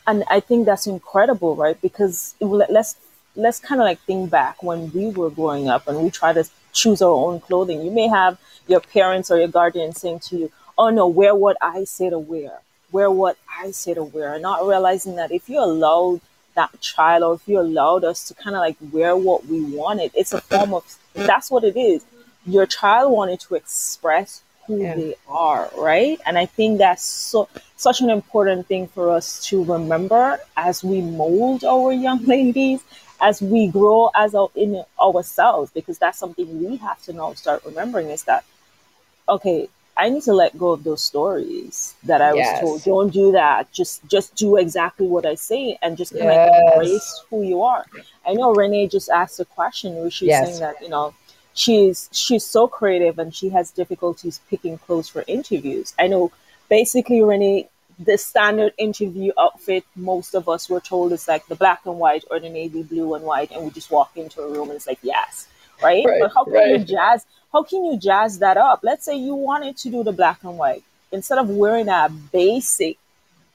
And 0.06 0.24
I 0.30 0.40
think 0.40 0.66
that's 0.66 0.86
incredible, 0.86 1.56
right? 1.56 1.80
Because 1.82 2.36
let's 2.40 2.96
let's 3.36 3.60
kind 3.60 3.82
of 3.82 3.86
like 3.86 4.00
think 4.02 4.30
back 4.30 4.62
when 4.62 4.92
we 4.92 5.08
were 5.08 5.30
growing 5.30 5.68
up 5.70 5.88
and 5.88 6.04
we 6.04 6.10
try 6.12 6.34
to 6.34 6.44
choose 6.74 7.02
our 7.02 7.10
own 7.10 7.40
clothing. 7.40 7.82
You 7.82 7.92
may 7.92 8.08
have 8.08 8.38
your 8.68 8.82
parents 8.82 9.32
or 9.32 9.38
your 9.38 9.48
guardian 9.48 9.94
saying 9.94 10.20
to 10.28 10.38
you, 10.38 10.52
"Oh 10.78 10.90
no, 10.90 11.08
wear 11.08 11.34
what 11.34 11.58
I 11.62 11.86
say 11.86 12.10
to 12.10 12.20
wear. 12.20 12.60
Wear 12.92 13.10
what 13.10 13.38
I 13.62 13.72
say 13.72 13.94
to 13.94 14.04
wear," 14.04 14.38
not 14.40 14.68
realizing 14.68 15.16
that 15.16 15.32
if 15.32 15.50
you 15.50 15.60
allowed 15.60 16.22
that 16.56 16.80
child 16.82 17.24
or 17.24 17.34
if 17.36 17.48
you 17.48 17.60
allowed 17.60 18.04
us 18.04 18.28
to 18.28 18.34
kind 18.36 18.56
of 18.56 18.60
like 18.60 18.78
wear 18.92 19.16
what 19.16 19.46
we 19.46 19.62
wanted, 19.64 20.12
it's 20.14 20.34
a 20.34 20.42
form 20.42 20.74
of 20.74 20.98
that's 21.14 21.50
what 21.50 21.64
it 21.64 21.78
is. 21.78 22.04
Your 22.46 22.66
child 22.66 23.12
wanted 23.14 23.40
to 23.42 23.56
express 23.56 24.42
who 24.68 24.82
yeah. 24.82 24.96
they 24.96 25.16
are, 25.28 25.70
right? 25.78 26.20
And 26.26 26.38
I 26.38 26.46
think 26.46 26.78
that's 26.78 27.04
so 27.04 27.50
such 27.76 28.02
an 28.02 28.10
important 28.10 28.68
thing 28.68 28.88
for 28.88 29.12
us 29.12 29.44
to 29.48 29.64
remember 29.64 30.40
as 30.56 30.84
we 30.84 31.02
mold 31.02 31.64
our 31.64 31.92
young 32.08 32.24
ladies 32.26 32.82
as 33.24 33.42
we 33.42 33.68
grow 33.68 34.12
as 34.16 34.36
our, 34.36 34.50
in 34.54 34.84
ourselves, 35.02 35.72
because 35.72 35.98
that's 35.98 36.20
something 36.20 36.64
we 36.64 36.76
have 36.78 37.02
to 37.04 37.14
now 37.14 37.34
start 37.34 37.64
remembering 37.66 38.10
is 38.10 38.24
that, 38.24 38.44
okay, 39.30 39.70
I 39.96 40.10
need 40.10 40.24
to 40.24 40.34
let 40.34 40.58
go 40.58 40.72
of 40.72 40.84
those 40.84 41.02
stories 41.02 41.94
that 42.04 42.22
I 42.22 42.34
yes. 42.34 42.62
was 42.62 42.84
told. 42.84 42.84
Don't 42.84 43.14
do 43.14 43.32
that. 43.34 43.72
Just 43.72 44.06
just 44.08 44.36
do 44.36 44.58
exactly 44.58 45.06
what 45.06 45.26
I 45.26 45.36
say 45.36 45.78
and 45.84 45.96
just 45.96 46.14
kind 46.14 46.26
yes. 46.26 46.50
of 46.50 46.74
embrace 46.74 47.22
who 47.30 47.44
you 47.44 47.62
are. 47.62 47.86
I 48.28 48.34
know 48.34 48.54
Renee 48.56 48.88
just 48.88 49.10
asked 49.10 49.40
a 49.40 49.46
question 49.46 49.96
where 49.96 50.10
she's 50.10 50.30
yes. 50.30 50.48
saying 50.48 50.60
that, 50.62 50.82
you 50.82 50.90
know, 50.90 51.14
she's 51.54 52.10
she's 52.12 52.46
so 52.46 52.68
creative 52.68 53.20
and 53.20 53.34
she 53.34 53.50
has 53.50 53.72
difficulties 53.72 54.40
picking 54.50 54.78
clothes 54.78 55.10
for 55.10 55.24
interviews. 55.28 55.94
I 56.00 56.08
know 56.08 56.32
basically 56.70 57.22
Renee 57.22 57.70
the 58.00 58.18
standard 58.18 58.74
interview 58.78 59.32
outfit 59.38 59.84
most 59.96 60.34
of 60.34 60.50
us 60.50 60.70
were 60.70 60.80
told 60.80 61.12
is 61.12 61.28
like 61.28 61.46
the 61.48 61.56
black 61.56 61.82
and 61.86 62.00
white 62.00 62.24
or 62.32 62.40
the 62.40 62.50
navy 62.50 62.84
blue 62.84 63.14
and 63.14 63.24
white 63.24 63.52
and 63.52 63.64
we 63.64 63.70
just 63.70 63.92
walk 63.92 64.12
into 64.16 64.42
a 64.42 64.50
room 64.50 64.70
and 64.70 64.78
it's 64.78 64.88
like 64.88 65.00
yes 65.04 65.48
right, 65.82 66.04
right 66.06 66.20
but 66.20 66.32
how 66.34 66.44
can 66.44 66.54
right. 66.54 66.80
you 66.80 66.80
jazz 66.80 67.26
how 67.52 67.62
can 67.62 67.86
you 67.86 67.98
jazz 67.98 68.40
that 68.40 68.58
up 68.58 68.80
let's 68.84 69.06
say 69.06 69.16
you 69.16 69.36
wanted 69.36 69.78
to 69.78 69.90
do 69.90 70.04
the 70.04 70.12
black 70.12 70.44
and 70.44 70.58
white 70.58 70.84
instead 71.12 71.38
of 71.38 71.50
wearing 71.50 71.88
a 71.88 72.10
basic 72.32 72.98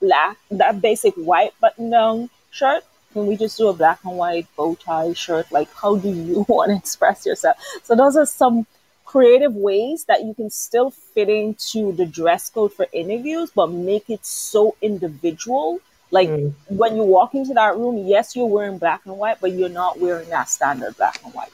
black 0.01 0.37
that 0.51 0.81
basic 0.81 1.15
white 1.15 1.53
button 1.61 1.91
down 1.91 2.31
shirt 2.51 2.85
can 3.19 3.27
we 3.27 3.37
just 3.37 3.59
do 3.59 3.69
a 3.69 3.73
black 3.73 3.99
and 4.05 4.17
white 4.17 4.47
bow 4.57 4.75
tie 4.77 5.13
shirt 5.13 5.51
like 5.51 5.69
how 5.75 5.97
do 5.97 6.09
you 6.09 6.45
want 6.49 6.71
to 6.71 6.77
express 6.77 7.27
yourself 7.27 7.57
so 7.83 7.95
those 7.95 8.17
are 8.17 8.27
some 8.27 8.67
creative 9.09 9.55
ways 9.55 10.05
that 10.05 10.23
you 10.23 10.35
can 10.35 10.51
still 10.51 10.91
fit 10.91 11.31
into 11.31 11.93
the 11.93 12.05
dress 12.05 12.51
code 12.51 12.71
for 12.75 12.87
interviews, 12.93 13.51
but 13.55 13.69
make 13.71 14.11
it 14.11 14.25
so 14.25 14.77
individual. 14.83 15.81
Like 16.11 16.29
mm. 16.29 16.53
when 16.69 16.95
you 16.95 17.05
walk 17.05 17.35
into 17.35 17.55
that 17.55 17.79
room, 17.79 18.07
yes, 18.07 18.37
you're 18.37 18.45
wearing 18.45 18.77
black 18.77 19.01
and 19.07 19.17
white, 19.17 19.39
but 19.41 19.53
you're 19.53 19.71
not 19.71 19.99
wearing 19.99 20.29
that 20.29 20.51
standard 20.51 20.95
black 20.99 21.19
and 21.25 21.33
white. 21.33 21.49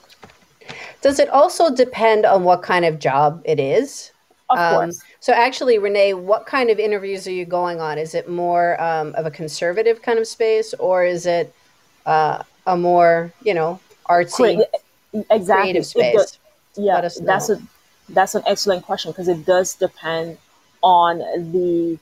Does 1.00 1.20
it 1.20 1.28
also 1.28 1.72
depend 1.72 2.26
on 2.26 2.42
what 2.42 2.62
kind 2.62 2.84
of 2.84 2.98
job 2.98 3.40
it 3.44 3.60
is? 3.60 4.10
Of 4.50 4.58
um, 4.58 4.74
course. 4.74 5.02
So, 5.20 5.32
actually, 5.32 5.78
Renee, 5.78 6.14
what 6.14 6.46
kind 6.46 6.70
of 6.70 6.78
interviews 6.78 7.26
are 7.26 7.32
you 7.32 7.46
going 7.46 7.80
on? 7.80 7.98
Is 7.98 8.14
it 8.14 8.28
more 8.28 8.80
um, 8.80 9.14
of 9.14 9.26
a 9.26 9.30
conservative 9.30 10.02
kind 10.02 10.18
of 10.18 10.26
space, 10.26 10.74
or 10.74 11.04
is 11.04 11.26
it 11.26 11.54
uh, 12.04 12.42
a 12.66 12.76
more, 12.76 13.32
you 13.42 13.54
know, 13.54 13.80
artsy, 14.08 14.62
exactly. 15.30 15.62
creative 15.62 15.86
space? 15.86 16.38
yeah 16.76 17.00
that's 17.00 17.50
a 17.50 17.60
that's 18.10 18.34
an 18.34 18.42
excellent 18.46 18.84
question 18.84 19.10
because 19.10 19.28
it 19.28 19.44
does 19.46 19.74
depend 19.76 20.36
on 20.82 21.18
the 21.52 21.98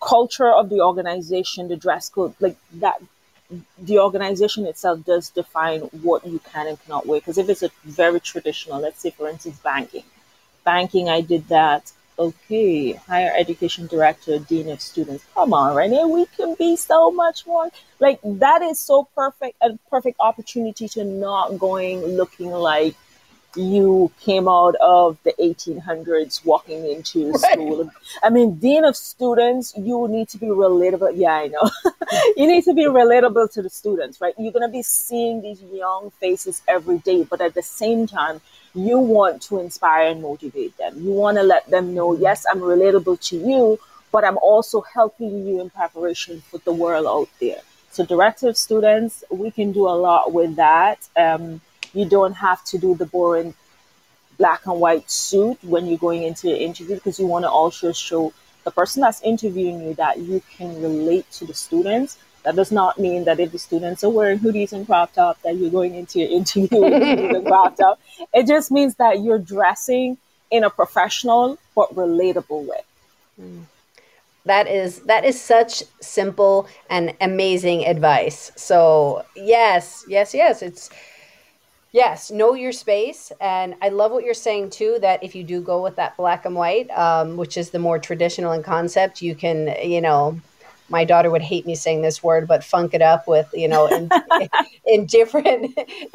culture 0.00 0.52
of 0.52 0.68
the 0.68 0.80
organization 0.80 1.68
the 1.68 1.76
dress 1.76 2.08
code 2.08 2.34
like 2.40 2.56
that 2.74 3.00
the 3.78 3.98
organization 3.98 4.66
itself 4.66 5.04
does 5.04 5.30
define 5.30 5.80
what 6.02 6.24
you 6.26 6.38
can 6.52 6.66
and 6.66 6.80
cannot 6.84 7.06
wear 7.06 7.20
because 7.20 7.38
if 7.38 7.48
it's 7.48 7.62
a 7.62 7.70
very 7.84 8.20
traditional 8.20 8.80
let's 8.80 9.00
say 9.00 9.10
for 9.10 9.28
instance 9.28 9.58
banking 9.58 10.04
banking 10.68 11.08
i 11.08 11.20
did 11.32 11.46
that 11.48 11.92
okay 12.18 12.92
higher 12.92 13.32
education 13.42 13.86
director 13.86 14.38
dean 14.50 14.68
of 14.68 14.80
students 14.80 15.24
come 15.34 15.52
on 15.54 15.74
right 15.74 15.90
now 15.90 16.06
we 16.06 16.26
can 16.36 16.54
be 16.58 16.70
so 16.76 17.10
much 17.10 17.46
more 17.46 17.68
like 18.00 18.18
that 18.24 18.60
is 18.62 18.78
so 18.78 18.96
perfect 19.14 19.56
a 19.62 19.70
perfect 19.90 20.16
opportunity 20.28 20.88
to 20.88 21.04
not 21.04 21.58
going 21.58 22.04
looking 22.20 22.50
like 22.50 22.94
you 23.56 24.10
came 24.20 24.46
out 24.48 24.74
of 24.76 25.18
the 25.24 25.32
1800s 25.40 26.44
walking 26.44 26.86
into 26.86 27.30
right. 27.30 27.52
school. 27.52 27.90
I 28.22 28.30
mean, 28.30 28.54
dean 28.54 28.84
of 28.84 28.96
students, 28.96 29.72
you 29.76 30.06
need 30.08 30.28
to 30.30 30.38
be 30.38 30.46
relatable. 30.46 31.12
Yeah, 31.16 31.32
I 31.32 31.48
know. 31.48 31.70
you 32.36 32.46
need 32.46 32.64
to 32.64 32.74
be 32.74 32.84
relatable 32.84 33.52
to 33.54 33.62
the 33.62 33.70
students, 33.70 34.20
right? 34.20 34.34
You're 34.38 34.52
going 34.52 34.68
to 34.68 34.72
be 34.72 34.82
seeing 34.82 35.40
these 35.40 35.62
young 35.62 36.10
faces 36.20 36.62
every 36.68 36.98
day, 36.98 37.24
but 37.24 37.40
at 37.40 37.54
the 37.54 37.62
same 37.62 38.06
time, 38.06 38.40
you 38.78 38.98
want 38.98 39.42
to 39.42 39.58
inspire 39.58 40.08
and 40.08 40.22
motivate 40.22 40.76
them. 40.78 41.02
You 41.02 41.10
want 41.10 41.36
to 41.38 41.42
let 41.42 41.68
them 41.68 41.94
know, 41.94 42.14
yes, 42.16 42.46
I'm 42.50 42.60
relatable 42.60 43.20
to 43.28 43.36
you, 43.36 43.78
but 44.12 44.24
I'm 44.24 44.38
also 44.38 44.80
helping 44.80 45.46
you 45.46 45.60
in 45.60 45.70
preparation 45.70 46.40
for 46.40 46.58
the 46.58 46.72
world 46.72 47.06
out 47.06 47.28
there. 47.40 47.60
So, 47.90 48.04
director 48.04 48.48
of 48.48 48.56
students, 48.56 49.24
we 49.30 49.50
can 49.50 49.72
do 49.72 49.88
a 49.88 49.96
lot 49.96 50.32
with 50.32 50.56
that. 50.56 51.08
Um, 51.16 51.60
you 51.94 52.04
don't 52.04 52.34
have 52.34 52.64
to 52.66 52.78
do 52.78 52.94
the 52.94 53.06
boring 53.06 53.54
black 54.36 54.66
and 54.66 54.80
white 54.80 55.10
suit 55.10 55.62
when 55.64 55.86
you're 55.86 55.98
going 55.98 56.22
into 56.22 56.48
your 56.48 56.58
interview 56.58 56.94
because 56.94 57.18
you 57.18 57.26
want 57.26 57.44
to 57.44 57.50
also 57.50 57.92
show 57.92 58.32
the 58.64 58.70
person 58.70 59.00
that's 59.02 59.22
interviewing 59.22 59.82
you 59.82 59.94
that 59.94 60.18
you 60.18 60.42
can 60.56 60.80
relate 60.80 61.30
to 61.32 61.44
the 61.44 61.54
students. 61.54 62.18
That 62.44 62.56
does 62.56 62.72
not 62.72 62.98
mean 62.98 63.24
that 63.24 63.40
if 63.40 63.52
the 63.52 63.58
students 63.58 64.04
are 64.04 64.10
wearing 64.10 64.38
hoodies 64.38 64.72
and 64.72 64.86
crop 64.86 65.12
top 65.12 65.40
that 65.42 65.56
you're 65.56 65.70
going 65.70 65.94
into 65.94 66.20
your 66.20 66.28
interview 66.38 66.68
with 66.80 67.02
hoodies 67.02 67.46
crop 67.46 67.76
top. 67.76 68.00
It 68.32 68.46
just 68.46 68.70
means 68.70 68.94
that 68.96 69.20
you're 69.22 69.38
dressing 69.38 70.18
in 70.50 70.64
a 70.64 70.70
professional 70.70 71.58
but 71.74 71.94
relatable 71.94 72.66
way. 72.66 72.80
Mm. 73.40 73.64
That 74.44 74.66
is 74.66 75.00
that 75.00 75.24
is 75.24 75.38
such 75.38 75.82
simple 76.00 76.68
and 76.88 77.12
amazing 77.20 77.84
advice. 77.84 78.50
So 78.56 79.24
yes, 79.36 80.04
yes, 80.08 80.32
yes. 80.32 80.62
It's 80.62 80.90
Yes, 81.92 82.30
know 82.30 82.54
your 82.54 82.72
space. 82.72 83.32
And 83.40 83.74
I 83.80 83.88
love 83.88 84.12
what 84.12 84.24
you're 84.24 84.34
saying 84.34 84.70
too 84.70 84.98
that 85.00 85.22
if 85.22 85.34
you 85.34 85.42
do 85.42 85.60
go 85.60 85.82
with 85.82 85.96
that 85.96 86.16
black 86.16 86.44
and 86.44 86.54
white, 86.54 86.90
um, 86.90 87.36
which 87.36 87.56
is 87.56 87.70
the 87.70 87.78
more 87.78 87.98
traditional 87.98 88.52
in 88.52 88.62
concept, 88.62 89.22
you 89.22 89.34
can, 89.34 89.74
you 89.82 90.00
know, 90.00 90.38
my 90.88 91.04
daughter 91.04 91.30
would 91.30 91.42
hate 91.42 91.66
me 91.66 91.74
saying 91.74 92.02
this 92.02 92.22
word, 92.22 92.48
but 92.48 92.64
funk 92.64 92.94
it 92.94 93.02
up 93.02 93.26
with, 93.28 93.48
you 93.52 93.68
know, 93.68 93.86
in, 93.86 94.10
in 94.86 95.06
different 95.06 95.78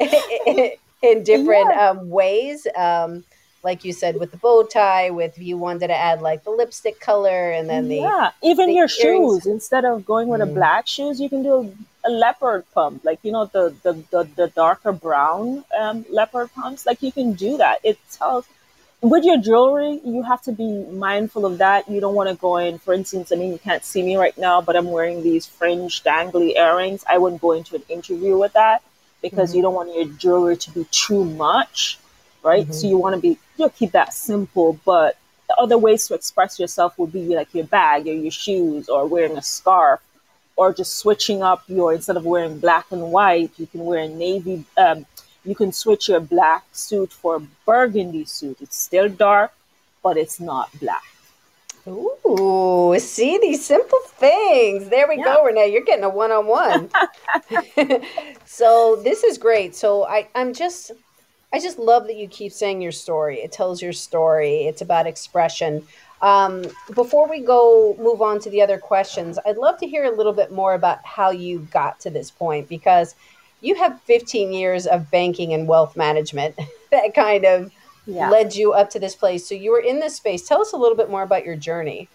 in 1.02 1.22
different 1.22 1.70
yeah. 1.70 1.90
um, 1.90 2.08
ways. 2.10 2.66
Um, 2.76 3.24
like 3.62 3.84
you 3.84 3.92
said, 3.92 4.20
with 4.20 4.30
the 4.30 4.36
bow 4.36 4.62
tie, 4.64 5.10
with 5.10 5.38
you 5.38 5.56
wanted 5.56 5.88
to 5.88 5.96
add 5.96 6.20
like 6.20 6.44
the 6.44 6.50
lipstick 6.50 7.00
color 7.00 7.50
and 7.50 7.68
then 7.68 7.88
the 7.88 7.96
yeah, 7.96 8.30
even 8.42 8.68
the 8.68 8.74
your 8.74 8.88
earrings. 9.02 9.44
shoes. 9.44 9.46
Instead 9.46 9.86
of 9.86 10.04
going 10.04 10.28
with 10.28 10.40
mm. 10.40 10.50
a 10.50 10.54
black 10.54 10.86
shoes, 10.86 11.18
you 11.18 11.30
can 11.30 11.42
do 11.42 11.54
a, 12.04 12.08
a, 12.08 12.10
leopard 12.10 12.64
pump, 12.74 13.02
like 13.04 13.18
you 13.22 13.32
know 13.32 13.46
the 13.46 13.74
the 13.82 13.94
the, 14.10 14.28
the 14.36 14.48
darker 14.48 14.92
brown 14.92 15.64
um, 15.78 16.04
leopard 16.10 16.52
pumps. 16.54 16.84
Like 16.84 17.02
you 17.02 17.10
can 17.10 17.32
do 17.32 17.56
that. 17.56 17.78
It 17.82 17.98
tells 18.12 18.46
with 19.04 19.24
your 19.24 19.36
jewelry, 19.36 20.00
you 20.04 20.22
have 20.22 20.40
to 20.42 20.52
be 20.52 20.84
mindful 20.86 21.44
of 21.44 21.58
that. 21.58 21.88
You 21.90 22.00
don't 22.00 22.14
want 22.14 22.30
to 22.30 22.36
go 22.36 22.56
in, 22.56 22.78
for 22.78 22.94
instance, 22.94 23.32
I 23.32 23.36
mean, 23.36 23.52
you 23.52 23.58
can't 23.58 23.84
see 23.84 24.02
me 24.02 24.16
right 24.16 24.36
now, 24.38 24.62
but 24.62 24.76
I'm 24.76 24.90
wearing 24.90 25.22
these 25.22 25.46
fringe 25.46 26.02
dangly 26.02 26.56
earrings. 26.56 27.04
I 27.08 27.18
wouldn't 27.18 27.42
go 27.42 27.52
into 27.52 27.76
an 27.76 27.82
interview 27.88 28.38
with 28.38 28.54
that 28.54 28.82
because 29.20 29.50
mm-hmm. 29.50 29.56
you 29.56 29.62
don't 29.62 29.74
want 29.74 29.94
your 29.94 30.06
jewelry 30.06 30.56
to 30.56 30.70
be 30.70 30.86
too 30.90 31.24
much, 31.24 31.98
right? 32.42 32.64
Mm-hmm. 32.64 32.72
So 32.72 32.86
you 32.88 32.96
want 32.96 33.14
to 33.14 33.20
be, 33.20 33.28
you 33.28 33.66
know, 33.66 33.68
keep 33.68 33.92
that 33.92 34.14
simple, 34.14 34.80
but 34.86 35.18
the 35.48 35.56
other 35.56 35.76
ways 35.76 36.08
to 36.08 36.14
express 36.14 36.58
yourself 36.58 36.98
would 36.98 37.12
be 37.12 37.36
like 37.36 37.52
your 37.54 37.66
bag 37.66 38.08
or 38.08 38.14
your 38.14 38.30
shoes 38.30 38.88
or 38.88 39.06
wearing 39.06 39.36
a 39.36 39.42
scarf 39.42 40.00
or 40.56 40.72
just 40.72 40.96
switching 40.96 41.42
up 41.42 41.62
your, 41.68 41.92
instead 41.92 42.16
of 42.16 42.24
wearing 42.24 42.58
black 42.58 42.86
and 42.90 43.12
white, 43.12 43.50
you 43.58 43.66
can 43.66 43.84
wear 43.84 43.98
a 43.98 44.08
navy, 44.08 44.64
um, 44.78 45.04
you 45.44 45.54
can 45.54 45.72
switch 45.72 46.08
your 46.08 46.20
black 46.20 46.64
suit 46.72 47.12
for 47.12 47.36
a 47.36 47.40
burgundy 47.66 48.24
suit. 48.24 48.58
It's 48.60 48.76
still 48.76 49.08
dark, 49.08 49.52
but 50.02 50.16
it's 50.16 50.40
not 50.40 50.70
black. 50.80 51.02
Ooh, 51.86 52.96
see 52.98 53.38
these 53.38 53.64
simple 53.64 53.98
things. 54.06 54.88
There 54.88 55.06
we 55.06 55.18
yeah. 55.18 55.24
go, 55.24 55.44
Renee. 55.44 55.70
You're 55.70 55.84
getting 55.84 56.04
a 56.04 56.08
one 56.08 56.32
on 56.32 56.46
one. 56.46 56.90
So 58.46 59.00
this 59.02 59.24
is 59.24 59.36
great. 59.36 59.74
So 59.74 60.06
I, 60.06 60.28
I'm 60.34 60.54
just 60.54 60.92
I 61.52 61.58
just 61.58 61.78
love 61.78 62.06
that 62.06 62.16
you 62.16 62.28
keep 62.28 62.52
saying 62.52 62.80
your 62.80 62.92
story. 62.92 63.40
It 63.40 63.52
tells 63.52 63.82
your 63.82 63.92
story. 63.92 64.66
It's 64.66 64.80
about 64.80 65.06
expression. 65.06 65.86
Um, 66.22 66.64
before 66.94 67.28
we 67.28 67.40
go 67.40 67.96
move 67.98 68.22
on 68.22 68.38
to 68.40 68.50
the 68.50 68.62
other 68.62 68.78
questions, 68.78 69.38
I'd 69.44 69.56
love 69.56 69.78
to 69.80 69.86
hear 69.86 70.04
a 70.04 70.16
little 70.16 70.32
bit 70.32 70.52
more 70.52 70.74
about 70.74 71.04
how 71.04 71.30
you 71.30 71.68
got 71.70 72.00
to 72.00 72.10
this 72.10 72.30
point 72.30 72.68
because 72.68 73.14
you 73.64 73.74
have 73.76 74.00
15 74.02 74.52
years 74.52 74.86
of 74.86 75.10
banking 75.10 75.54
and 75.54 75.66
wealth 75.66 75.96
management 75.96 76.54
that 76.90 77.14
kind 77.14 77.44
of 77.44 77.72
yeah. 78.06 78.28
led 78.30 78.54
you 78.54 78.72
up 78.72 78.90
to 78.90 79.00
this 79.00 79.14
place. 79.14 79.48
So 79.48 79.54
you 79.54 79.72
were 79.72 79.80
in 79.80 80.00
this 80.00 80.16
space. 80.16 80.46
Tell 80.46 80.60
us 80.60 80.72
a 80.72 80.76
little 80.76 80.96
bit 80.96 81.10
more 81.10 81.22
about 81.22 81.44
your 81.44 81.56
journey. 81.56 82.08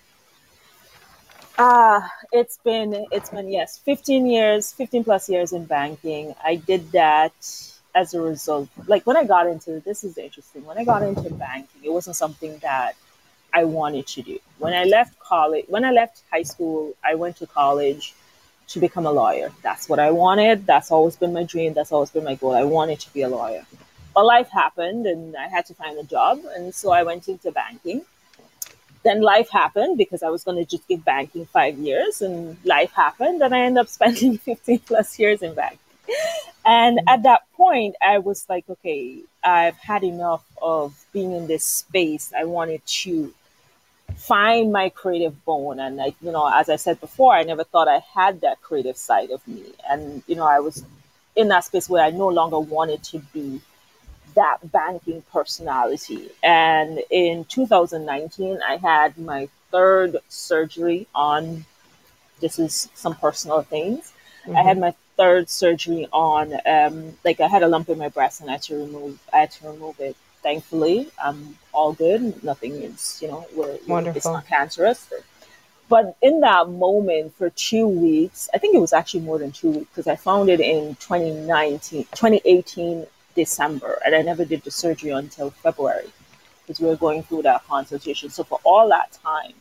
Ah, 1.58 2.06
uh, 2.06 2.08
it's 2.32 2.58
been 2.64 3.06
it's 3.12 3.32
been 3.32 3.50
yes, 3.50 3.80
15 3.80 4.26
years, 4.28 4.72
15 4.72 5.04
plus 5.04 5.28
years 5.28 5.52
in 5.52 5.66
banking. 5.66 6.34
I 6.42 6.56
did 6.56 6.92
that 6.94 7.34
as 7.94 8.14
a 8.14 8.22
result. 8.22 8.70
Like 8.88 9.06
when 9.06 9.18
I 9.18 9.26
got 9.26 9.46
into 9.48 9.82
this 9.82 10.06
is 10.06 10.18
interesting. 10.18 10.64
When 10.64 10.78
I 10.78 10.86
got 10.86 11.04
into 11.04 11.30
banking, 11.34 11.82
it 11.84 11.92
wasn't 11.92 12.16
something 12.16 12.60
that 12.60 12.96
I 13.52 13.66
wanted 13.66 14.08
to 14.08 14.22
do. 14.22 14.40
When 14.60 14.74
I 14.74 14.86
left 14.86 15.20
college, 15.20 15.66
when 15.68 15.84
I 15.84 15.92
left 15.92 16.22
high 16.32 16.44
school, 16.44 16.96
I 17.04 17.16
went 17.16 17.36
to 17.38 17.48
college 17.48 18.14
to 18.70 18.80
become 18.80 19.06
a 19.06 19.12
lawyer. 19.12 19.52
That's 19.62 19.90
what 19.90 20.00
I 20.00 20.12
wanted. 20.12 20.66
That's 20.66 20.92
always 20.92 21.16
been 21.16 21.34
my 21.34 21.44
dream. 21.44 21.74
That's 21.74 21.92
always 21.92 22.12
been 22.12 22.24
my 22.24 22.36
goal. 22.36 22.54
I 22.54 22.64
wanted 22.64 23.00
to 23.02 23.14
be 23.14 23.24
a 23.24 23.30
lawyer. 23.30 23.66
But 24.14 24.26
life 24.26 24.50
happened 24.50 25.06
and 25.06 25.36
I 25.36 25.48
had 25.48 25.66
to 25.68 25.74
find 25.74 25.98
a 25.98 26.04
job. 26.04 26.40
And 26.56 26.74
so 26.74 26.92
I 26.92 27.04
went 27.04 27.28
into 27.28 27.52
banking. 27.52 28.04
Then 29.04 29.22
life 29.22 29.50
happened 29.50 29.98
because 29.98 30.24
I 30.24 30.30
was 30.30 30.44
going 30.44 30.58
to 30.58 30.66
just 30.66 30.88
give 30.88 31.04
banking 31.04 31.46
five 31.46 31.78
years. 31.78 32.22
And 32.22 32.58
life 32.64 32.92
happened 32.92 33.42
and 33.42 33.54
I 33.56 33.62
ended 33.62 33.82
up 33.82 33.88
spending 34.00 34.38
15 34.38 34.80
plus 34.80 35.18
years 35.18 35.42
in 35.42 35.54
banking. 35.56 35.80
And 36.66 37.00
at 37.08 37.24
that 37.24 37.42
point, 37.54 37.96
I 38.02 38.20
was 38.20 38.46
like, 38.50 38.70
okay, 38.70 39.22
I've 39.44 39.78
had 39.78 40.04
enough 40.04 40.44
of 40.62 40.94
being 41.14 41.32
in 41.32 41.48
this 41.48 41.66
space. 41.66 42.32
I 42.38 42.44
wanted 42.46 42.86
to 42.86 43.34
find 44.20 44.74
my 44.74 44.90
creative 44.90 45.46
bone 45.46 45.80
and 45.80 45.96
like 45.96 46.14
you 46.22 46.30
know 46.30 46.46
as 46.54 46.68
i 46.70 46.76
said 46.76 47.00
before 47.00 47.34
i 47.34 47.42
never 47.42 47.64
thought 47.64 47.88
i 47.88 48.00
had 48.14 48.42
that 48.42 48.62
creative 48.62 48.98
side 48.98 49.32
of 49.32 49.46
me 49.48 49.64
and 49.90 50.22
you 50.28 50.36
know 50.36 50.46
i 50.46 50.60
was 50.60 50.84
in 51.38 51.48
that 51.48 51.64
space 51.64 51.88
where 51.90 52.04
i 52.04 52.10
no 52.10 52.28
longer 52.28 52.60
wanted 52.60 53.02
to 53.02 53.20
be 53.34 53.62
that 54.36 54.58
banking 54.74 55.24
personality 55.32 56.30
and 56.44 57.00
in 57.10 57.46
2019 57.46 58.60
i 58.68 58.76
had 58.76 59.18
my 59.18 59.48
third 59.72 60.18
surgery 60.28 61.08
on 61.16 61.64
this 62.42 62.60
is 62.60 62.90
some 62.96 63.16
personal 63.16 63.62
things 63.62 64.12
mm-hmm. 64.44 64.58
i 64.58 64.62
had 64.62 64.74
mm-hmm. 64.74 64.82
my 64.82 64.94
third 65.16 65.50
surgery 65.50 66.08
on 66.12 66.54
um, 66.66 67.18
like 67.24 67.40
i 67.40 67.48
had 67.48 67.64
a 67.64 67.68
lump 67.70 67.88
in 67.88 67.98
my 67.98 68.10
breast 68.10 68.42
and 68.42 68.50
i 68.50 68.54
had 68.54 68.62
to 68.62 68.76
remove 68.76 69.18
i 69.32 69.38
had 69.38 69.52
to 69.52 69.66
remove 69.66 69.98
it 70.02 70.18
thankfully, 70.42 71.10
I'm 71.24 71.58
all 71.74 71.94
good. 71.94 72.44
Nothing 72.44 72.74
is, 72.74 73.20
you 73.22 73.28
know, 73.28 73.46
we're, 73.56 73.78
Wonderful. 73.88 74.18
it's 74.18 74.26
not 74.26 74.48
cancerous. 74.48 75.12
But 75.88 76.16
in 76.22 76.42
that 76.42 76.70
moment 76.70 77.36
for 77.36 77.50
two 77.50 77.88
weeks, 77.88 78.48
I 78.54 78.60
think 78.60 78.76
it 78.76 78.80
was 78.80 78.94
actually 78.94 79.22
more 79.22 79.40
than 79.40 79.52
two 79.52 79.72
weeks 79.72 79.90
because 79.90 80.08
I 80.08 80.16
found 80.16 80.50
it 80.50 80.60
in 80.60 80.96
2019, 80.96 82.04
2018 82.04 83.08
December, 83.36 84.00
and 84.06 84.14
I 84.14 84.22
never 84.22 84.46
did 84.46 84.64
the 84.64 84.72
surgery 84.72 85.12
until 85.12 85.50
February 85.50 86.10
because 86.62 86.80
we 86.80 86.88
were 86.88 86.96
going 86.96 87.24
through 87.24 87.44
that 87.44 87.66
consultation. 87.68 88.30
So 88.30 88.44
for 88.44 88.60
all 88.64 88.90
that 88.90 89.18
time, 89.24 89.54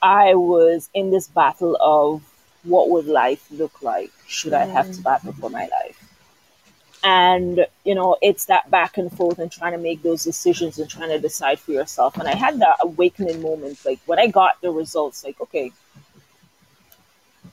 I 0.00 0.34
was 0.34 0.88
in 0.94 1.10
this 1.10 1.26
battle 1.26 1.76
of 1.80 2.22
what 2.62 2.90
would 2.90 3.06
life 3.06 3.44
look 3.50 3.82
like 3.82 4.12
should 4.28 4.52
I 4.52 4.66
have 4.66 4.86
to 4.92 5.00
mm. 5.00 5.02
battle 5.02 5.32
for 5.32 5.50
my 5.50 5.62
life 5.62 6.11
and 7.04 7.66
you 7.84 7.94
know 7.94 8.16
it's 8.22 8.44
that 8.46 8.70
back 8.70 8.98
and 8.98 9.10
forth 9.16 9.38
and 9.38 9.50
trying 9.50 9.72
to 9.72 9.78
make 9.78 10.02
those 10.02 10.22
decisions 10.24 10.78
and 10.78 10.88
trying 10.88 11.08
to 11.08 11.18
decide 11.18 11.58
for 11.58 11.72
yourself. 11.72 12.16
And 12.16 12.28
i 12.28 12.34
had 12.34 12.58
that 12.60 12.76
awakening 12.82 13.42
moment 13.42 13.84
like 13.84 14.00
when 14.06 14.18
i 14.18 14.26
got 14.26 14.60
the 14.60 14.70
results 14.70 15.24
like 15.24 15.40
okay 15.40 15.72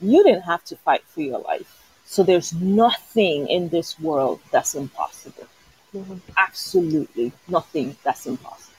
you 0.01 0.23
didn't 0.23 0.43
have 0.43 0.63
to 0.65 0.75
fight 0.77 1.03
for 1.07 1.21
your 1.21 1.39
life. 1.39 1.75
So 2.05 2.23
there's 2.23 2.53
nothing 2.53 3.47
in 3.47 3.69
this 3.69 3.99
world 3.99 4.39
that's 4.51 4.75
impossible. 4.75 5.47
Mm-hmm. 5.95 6.17
absolutely 6.37 7.31
nothing 7.47 7.95
that's 8.03 8.27
impossible. 8.27 8.75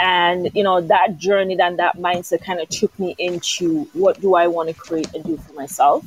And 0.00 0.50
you 0.52 0.64
know 0.64 0.80
that 0.80 1.16
journey 1.16 1.56
and 1.60 1.78
that 1.78 1.96
mindset 1.96 2.44
kind 2.44 2.58
of 2.58 2.68
took 2.68 2.98
me 2.98 3.14
into 3.18 3.84
what 3.92 4.20
do 4.20 4.34
i 4.34 4.48
want 4.48 4.68
to 4.68 4.74
create 4.74 5.14
and 5.14 5.22
do 5.22 5.36
for 5.36 5.52
myself 5.52 6.04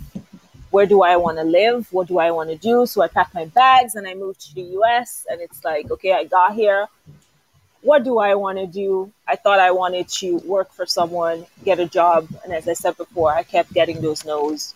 where 0.71 0.85
do 0.85 1.03
I 1.03 1.15
want 1.17 1.37
to 1.37 1.43
live? 1.43 1.91
What 1.91 2.07
do 2.07 2.19
I 2.19 2.31
want 2.31 2.49
to 2.49 2.57
do? 2.57 2.85
So 2.85 3.01
I 3.01 3.07
packed 3.07 3.33
my 3.33 3.45
bags 3.45 3.95
and 3.95 4.07
I 4.07 4.13
moved 4.13 4.41
to 4.47 4.55
the 4.55 4.63
US. 4.79 5.25
And 5.29 5.41
it's 5.41 5.63
like, 5.63 5.89
okay, 5.91 6.13
I 6.13 6.25
got 6.25 6.53
here. 6.53 6.87
What 7.81 8.03
do 8.03 8.17
I 8.17 8.35
want 8.35 8.57
to 8.57 8.67
do? 8.67 9.11
I 9.27 9.35
thought 9.35 9.59
I 9.59 9.71
wanted 9.71 10.09
to 10.19 10.37
work 10.39 10.73
for 10.73 10.85
someone, 10.85 11.45
get 11.63 11.79
a 11.79 11.85
job. 11.85 12.27
And 12.43 12.51
as 12.51 12.67
I 12.67 12.73
said 12.73 12.97
before, 12.97 13.31
I 13.31 13.43
kept 13.43 13.73
getting 13.73 14.01
those 14.01 14.25
no's. 14.25 14.73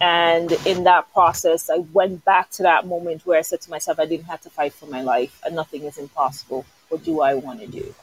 And 0.00 0.50
in 0.66 0.84
that 0.84 1.12
process, 1.12 1.70
I 1.70 1.78
went 1.92 2.24
back 2.24 2.50
to 2.52 2.62
that 2.64 2.86
moment 2.86 3.26
where 3.26 3.38
I 3.38 3.42
said 3.42 3.60
to 3.62 3.70
myself, 3.70 4.00
I 4.00 4.06
didn't 4.06 4.26
have 4.26 4.40
to 4.42 4.50
fight 4.50 4.72
for 4.72 4.86
my 4.86 5.02
life 5.02 5.40
and 5.44 5.54
nothing 5.54 5.84
is 5.84 5.98
impossible. 5.98 6.64
What 6.88 7.04
do 7.04 7.20
I 7.20 7.34
want 7.34 7.60
to 7.60 7.66
do? 7.66 7.94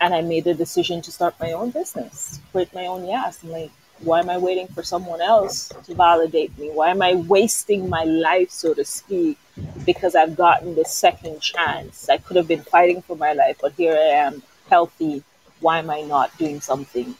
And 0.00 0.14
I 0.14 0.20
made 0.20 0.44
the 0.44 0.54
decision 0.54 1.00
to 1.02 1.12
start 1.12 1.34
my 1.40 1.52
own 1.52 1.70
business, 1.70 2.40
create 2.52 2.74
my 2.74 2.86
own 2.86 3.06
yes. 3.06 3.42
I'm 3.42 3.50
like, 3.50 3.70
why 4.00 4.20
am 4.20 4.28
I 4.28 4.38
waiting 4.38 4.66
for 4.68 4.82
someone 4.82 5.20
else 5.20 5.68
to 5.84 5.94
validate 5.94 6.56
me? 6.58 6.70
Why 6.70 6.90
am 6.90 7.02
I 7.02 7.14
wasting 7.14 7.88
my 7.88 8.04
life, 8.04 8.50
so 8.50 8.74
to 8.74 8.84
speak, 8.84 9.38
because 9.84 10.14
I've 10.14 10.36
gotten 10.36 10.74
the 10.74 10.84
second 10.84 11.40
chance? 11.40 12.08
I 12.08 12.18
could 12.18 12.36
have 12.36 12.48
been 12.48 12.62
fighting 12.62 13.02
for 13.02 13.16
my 13.16 13.32
life, 13.32 13.58
but 13.60 13.72
here 13.72 13.94
I 13.94 14.26
am, 14.26 14.42
healthy. 14.68 15.22
Why 15.60 15.78
am 15.78 15.90
I 15.90 16.02
not 16.02 16.36
doing 16.38 16.60
something 16.60 17.14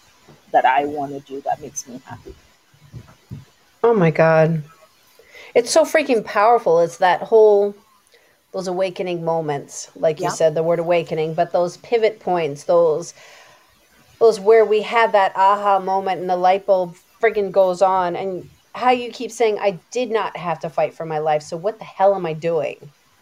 that 0.52 0.64
I 0.64 0.84
want 0.84 1.12
to 1.12 1.20
do 1.20 1.40
that 1.42 1.60
makes 1.60 1.88
me 1.88 2.00
happy? 2.04 2.34
Oh 3.82 3.94
my 3.94 4.10
God. 4.10 4.62
It's 5.54 5.70
so 5.70 5.84
freaking 5.84 6.24
powerful. 6.24 6.80
It's 6.80 6.98
that 6.98 7.22
whole, 7.22 7.74
those 8.52 8.66
awakening 8.66 9.24
moments, 9.24 9.90
like 9.94 10.20
you 10.20 10.30
said, 10.30 10.54
the 10.54 10.62
word 10.62 10.78
awakening, 10.78 11.34
but 11.34 11.52
those 11.52 11.76
pivot 11.78 12.20
points, 12.20 12.64
those 12.64 13.14
was 14.20 14.40
where 14.40 14.64
we 14.64 14.82
had 14.82 15.12
that 15.12 15.34
aha 15.36 15.78
moment 15.78 16.20
and 16.20 16.30
the 16.30 16.36
light 16.36 16.66
bulb 16.66 16.96
friggin' 17.20 17.50
goes 17.50 17.82
on 17.82 18.16
and 18.16 18.48
how 18.74 18.90
you 18.90 19.10
keep 19.10 19.30
saying 19.30 19.58
I 19.58 19.78
did 19.90 20.10
not 20.10 20.36
have 20.36 20.58
to 20.60 20.70
fight 20.70 20.94
for 20.94 21.06
my 21.06 21.18
life. 21.18 21.42
So 21.42 21.56
what 21.56 21.78
the 21.78 21.84
hell 21.84 22.14
am 22.14 22.26
I 22.26 22.32
doing? 22.32 22.76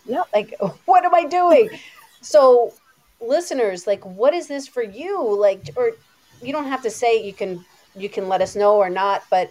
Yeah. 0.06 0.22
Like 0.34 0.54
what 0.86 1.04
am 1.04 1.14
I 1.14 1.24
doing? 1.24 1.70
so 2.20 2.72
listeners, 3.20 3.86
like 3.86 4.04
what 4.04 4.34
is 4.34 4.48
this 4.48 4.66
for 4.66 4.82
you? 4.82 5.36
Like 5.38 5.70
or 5.76 5.92
you 6.42 6.52
don't 6.52 6.66
have 6.66 6.82
to 6.82 6.90
say 6.90 7.22
you 7.24 7.32
can 7.32 7.64
you 7.94 8.08
can 8.08 8.28
let 8.28 8.40
us 8.40 8.56
know 8.56 8.76
or 8.76 8.90
not, 8.90 9.24
but 9.30 9.50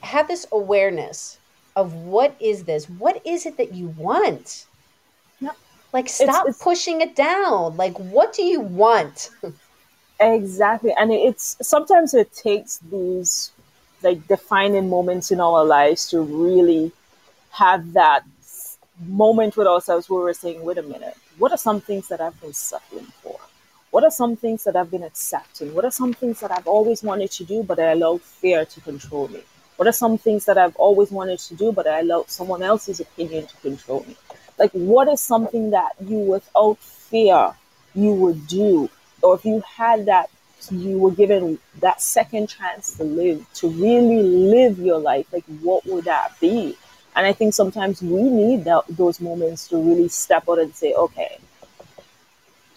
have 0.00 0.28
this 0.28 0.46
awareness 0.52 1.38
of 1.76 1.94
what 1.94 2.34
is 2.40 2.64
this? 2.64 2.88
What 2.88 3.24
is 3.26 3.46
it 3.46 3.56
that 3.58 3.74
you 3.74 3.88
want? 3.96 4.66
Yeah. 5.40 5.50
Like 5.92 6.08
stop 6.08 6.46
it's, 6.46 6.56
it's, 6.56 6.62
pushing 6.62 7.00
it 7.00 7.14
down. 7.14 7.76
Like 7.76 7.96
what 7.98 8.32
do 8.32 8.42
you 8.42 8.60
want? 8.60 9.30
Exactly. 10.20 10.92
And 10.98 11.10
it's 11.12 11.56
sometimes 11.62 12.14
it 12.14 12.32
takes 12.32 12.78
these 12.78 13.52
like 14.02 14.26
defining 14.28 14.88
moments 14.88 15.30
in 15.30 15.40
our 15.40 15.64
lives 15.64 16.08
to 16.10 16.20
really 16.20 16.92
have 17.52 17.92
that 17.94 18.24
moment 19.06 19.56
with 19.56 19.66
ourselves 19.66 20.08
where 20.10 20.20
we're 20.22 20.32
saying, 20.34 20.62
wait 20.62 20.78
a 20.78 20.82
minute, 20.82 21.16
what 21.38 21.52
are 21.52 21.58
some 21.58 21.80
things 21.80 22.08
that 22.08 22.20
I've 22.20 22.38
been 22.40 22.52
suffering 22.52 23.06
for? 23.22 23.38
What 23.90 24.04
are 24.04 24.10
some 24.10 24.36
things 24.36 24.64
that 24.64 24.76
I've 24.76 24.90
been 24.90 25.02
accepting? 25.02 25.74
What 25.74 25.84
are 25.84 25.90
some 25.90 26.12
things 26.14 26.40
that 26.40 26.50
I've 26.52 26.66
always 26.66 27.02
wanted 27.02 27.30
to 27.32 27.44
do, 27.44 27.62
but 27.62 27.78
I 27.80 27.92
allowed 27.92 28.22
fear 28.22 28.64
to 28.64 28.80
control 28.82 29.28
me? 29.28 29.42
What 29.76 29.88
are 29.88 29.92
some 29.92 30.18
things 30.18 30.44
that 30.44 30.58
I've 30.58 30.76
always 30.76 31.10
wanted 31.10 31.38
to 31.40 31.54
do, 31.54 31.72
but 31.72 31.86
I 31.86 32.00
allowed 32.00 32.30
someone 32.30 32.62
else's 32.62 33.00
opinion 33.00 33.46
to 33.46 33.56
control 33.56 34.04
me? 34.06 34.16
Like, 34.58 34.70
what 34.72 35.08
is 35.08 35.20
something 35.20 35.70
that 35.70 35.92
you, 36.00 36.18
without 36.18 36.78
fear, 36.78 37.54
you 37.94 38.12
would 38.12 38.46
do? 38.46 38.90
Or 39.22 39.34
if 39.34 39.44
you 39.44 39.60
had 39.60 40.06
that, 40.06 40.30
you 40.70 40.98
were 40.98 41.10
given 41.10 41.58
that 41.80 42.02
second 42.02 42.48
chance 42.48 42.96
to 42.96 43.04
live, 43.04 43.46
to 43.54 43.68
really 43.68 44.22
live 44.22 44.78
your 44.78 44.98
life, 44.98 45.26
like, 45.32 45.44
what 45.62 45.86
would 45.86 46.04
that 46.04 46.38
be? 46.40 46.76
And 47.16 47.26
I 47.26 47.32
think 47.32 47.54
sometimes 47.54 48.02
we 48.02 48.22
need 48.22 48.64
that, 48.64 48.84
those 48.88 49.20
moments 49.20 49.68
to 49.68 49.76
really 49.76 50.08
step 50.08 50.48
out 50.48 50.58
and 50.58 50.74
say, 50.74 50.92
okay, 50.92 51.38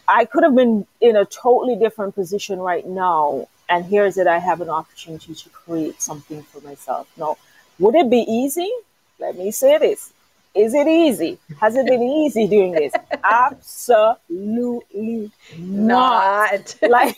I 0.07 0.25
could 0.25 0.43
have 0.43 0.55
been 0.55 0.87
in 1.01 1.15
a 1.15 1.25
totally 1.25 1.75
different 1.75 2.15
position 2.15 2.59
right 2.59 2.85
now 2.85 3.47
and 3.73 3.85
here's 3.85 4.17
it, 4.17 4.27
I 4.27 4.37
have 4.37 4.61
an 4.61 4.69
opportunity 4.69 5.33
to 5.33 5.49
create 5.49 5.99
something 5.99 6.43
for 6.43 6.61
myself. 6.61 7.07
Now, 7.17 7.37
would 7.79 7.95
it 7.95 8.07
be 8.07 8.19
easy? 8.19 8.71
Let 9.17 9.35
me 9.35 9.49
say 9.49 9.79
this. 9.79 10.12
Is 10.55 10.75
it 10.75 10.87
easy? 10.87 11.39
Has 11.59 11.75
it 11.75 11.87
been 11.87 12.03
easy 12.03 12.47
doing 12.47 12.73
this? 12.73 12.93
Absolutely 13.23 15.31
not. 15.57 16.75
not. 16.81 16.83
like, 16.89 17.17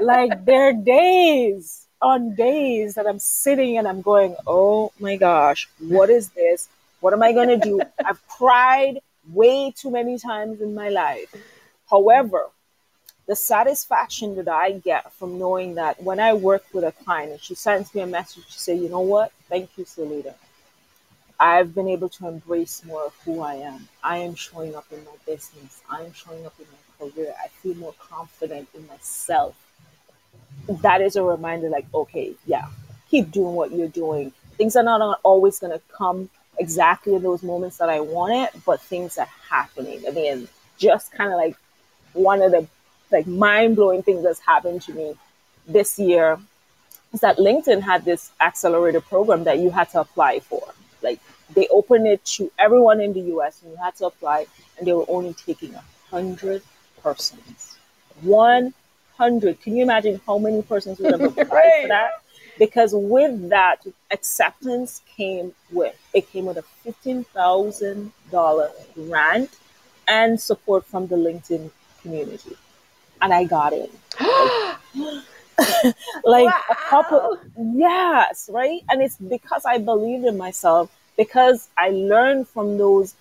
like 0.00 0.44
there 0.44 0.68
are 0.68 0.72
days 0.72 1.88
on 2.00 2.36
days 2.36 2.94
that 2.94 3.06
I'm 3.06 3.18
sitting 3.18 3.78
and 3.78 3.88
I'm 3.88 4.00
going, 4.00 4.36
oh 4.46 4.92
my 5.00 5.16
gosh, 5.16 5.68
what 5.80 6.10
is 6.10 6.28
this? 6.30 6.68
What 7.00 7.12
am 7.12 7.22
I 7.22 7.32
going 7.32 7.48
to 7.48 7.56
do? 7.56 7.80
I've 8.04 8.26
cried 8.28 9.00
way 9.32 9.72
too 9.72 9.90
many 9.90 10.18
times 10.18 10.60
in 10.60 10.74
my 10.74 10.88
life. 10.88 11.34
However, 11.90 12.46
the 13.26 13.36
satisfaction 13.36 14.36
that 14.36 14.48
I 14.48 14.72
get 14.72 15.12
from 15.12 15.38
knowing 15.38 15.74
that 15.74 16.02
when 16.02 16.18
I 16.18 16.32
work 16.32 16.64
with 16.72 16.84
a 16.84 16.92
client 16.92 17.32
and 17.32 17.40
she 17.40 17.54
sends 17.54 17.94
me 17.94 18.00
a 18.00 18.06
message 18.06 18.46
to 18.46 18.58
say, 18.58 18.74
you 18.74 18.88
know 18.88 19.00
what, 19.00 19.32
thank 19.48 19.70
you, 19.76 19.84
Solita. 19.84 20.34
I've 21.40 21.74
been 21.74 21.88
able 21.88 22.08
to 22.10 22.26
embrace 22.26 22.84
more 22.84 23.06
of 23.06 23.14
who 23.24 23.40
I 23.40 23.54
am. 23.54 23.88
I 24.02 24.18
am 24.18 24.34
showing 24.34 24.74
up 24.74 24.86
in 24.90 25.04
my 25.04 25.12
business. 25.24 25.82
I 25.88 26.02
am 26.02 26.12
showing 26.12 26.44
up 26.44 26.54
in 26.58 26.66
my 26.66 27.10
career. 27.10 27.32
I 27.42 27.48
feel 27.48 27.76
more 27.76 27.94
confident 28.00 28.68
in 28.74 28.86
myself. 28.88 29.54
That 30.68 31.00
is 31.00 31.14
a 31.16 31.22
reminder 31.22 31.68
like, 31.68 31.86
okay, 31.94 32.34
yeah, 32.46 32.66
keep 33.08 33.30
doing 33.30 33.54
what 33.54 33.70
you're 33.72 33.88
doing. 33.88 34.32
Things 34.56 34.74
are 34.74 34.82
not 34.82 35.20
always 35.22 35.60
going 35.60 35.72
to 35.72 35.80
come 35.96 36.28
exactly 36.58 37.14
in 37.14 37.22
those 37.22 37.44
moments 37.44 37.78
that 37.78 37.88
I 37.88 38.00
want 38.00 38.32
it, 38.32 38.60
but 38.66 38.80
things 38.80 39.16
are 39.16 39.28
happening. 39.48 40.02
I 40.08 40.10
mean, 40.10 40.48
just 40.76 41.12
kind 41.12 41.32
of 41.32 41.38
like 41.38 41.56
one 42.14 42.42
of 42.42 42.50
the 42.50 42.66
like 43.12 43.26
mind 43.26 43.76
blowing 43.76 44.02
things 44.02 44.24
that's 44.24 44.40
happened 44.40 44.82
to 44.82 44.92
me 44.92 45.14
this 45.66 45.98
year 45.98 46.38
is 47.12 47.20
that 47.20 47.38
LinkedIn 47.38 47.80
had 47.80 48.04
this 48.04 48.32
accelerator 48.40 49.00
program 49.00 49.44
that 49.44 49.58
you 49.58 49.70
had 49.70 49.88
to 49.90 50.00
apply 50.00 50.40
for. 50.40 50.62
Like 51.02 51.20
they 51.54 51.68
opened 51.68 52.06
it 52.06 52.24
to 52.36 52.50
everyone 52.58 53.00
in 53.00 53.12
the 53.12 53.20
US 53.36 53.62
and 53.62 53.72
you 53.72 53.76
had 53.78 53.96
to 53.96 54.06
apply 54.06 54.46
and 54.78 54.86
they 54.86 54.92
were 54.92 55.06
only 55.08 55.34
taking 55.34 55.74
a 55.74 55.84
hundred 56.10 56.62
persons. 57.02 57.76
One 58.20 58.74
hundred. 59.16 59.60
Can 59.60 59.76
you 59.76 59.82
imagine 59.82 60.20
how 60.26 60.38
many 60.38 60.62
persons 60.62 60.98
would 60.98 61.12
have 61.12 61.22
applied 61.38 61.50
right. 61.50 61.82
for 61.82 61.88
that? 61.88 62.10
Because 62.58 62.92
with 62.94 63.50
that 63.50 63.86
acceptance 64.10 65.02
came 65.16 65.54
with 65.70 65.94
it 66.12 66.28
came 66.30 66.46
with 66.46 66.56
a 66.56 66.62
fifteen 66.62 67.24
thousand 67.24 68.12
dollar 68.30 68.70
grant 68.94 69.50
and 70.06 70.40
support 70.40 70.86
from 70.86 71.06
the 71.06 71.16
LinkedIn 71.16 71.70
community 72.02 72.56
and 73.20 73.32
I 73.32 73.44
got 73.44 73.72
in. 73.72 73.90
like 76.24 76.46
wow. 76.46 76.62
a 76.70 76.74
couple 76.74 77.38
yes, 77.74 78.48
right? 78.52 78.80
And 78.88 79.02
it's 79.02 79.16
because 79.16 79.64
I 79.64 79.78
believed 79.78 80.24
in 80.24 80.36
myself, 80.36 80.90
because 81.16 81.68
I 81.76 81.90
learned 81.90 82.48
from 82.48 82.78
those 82.78 83.14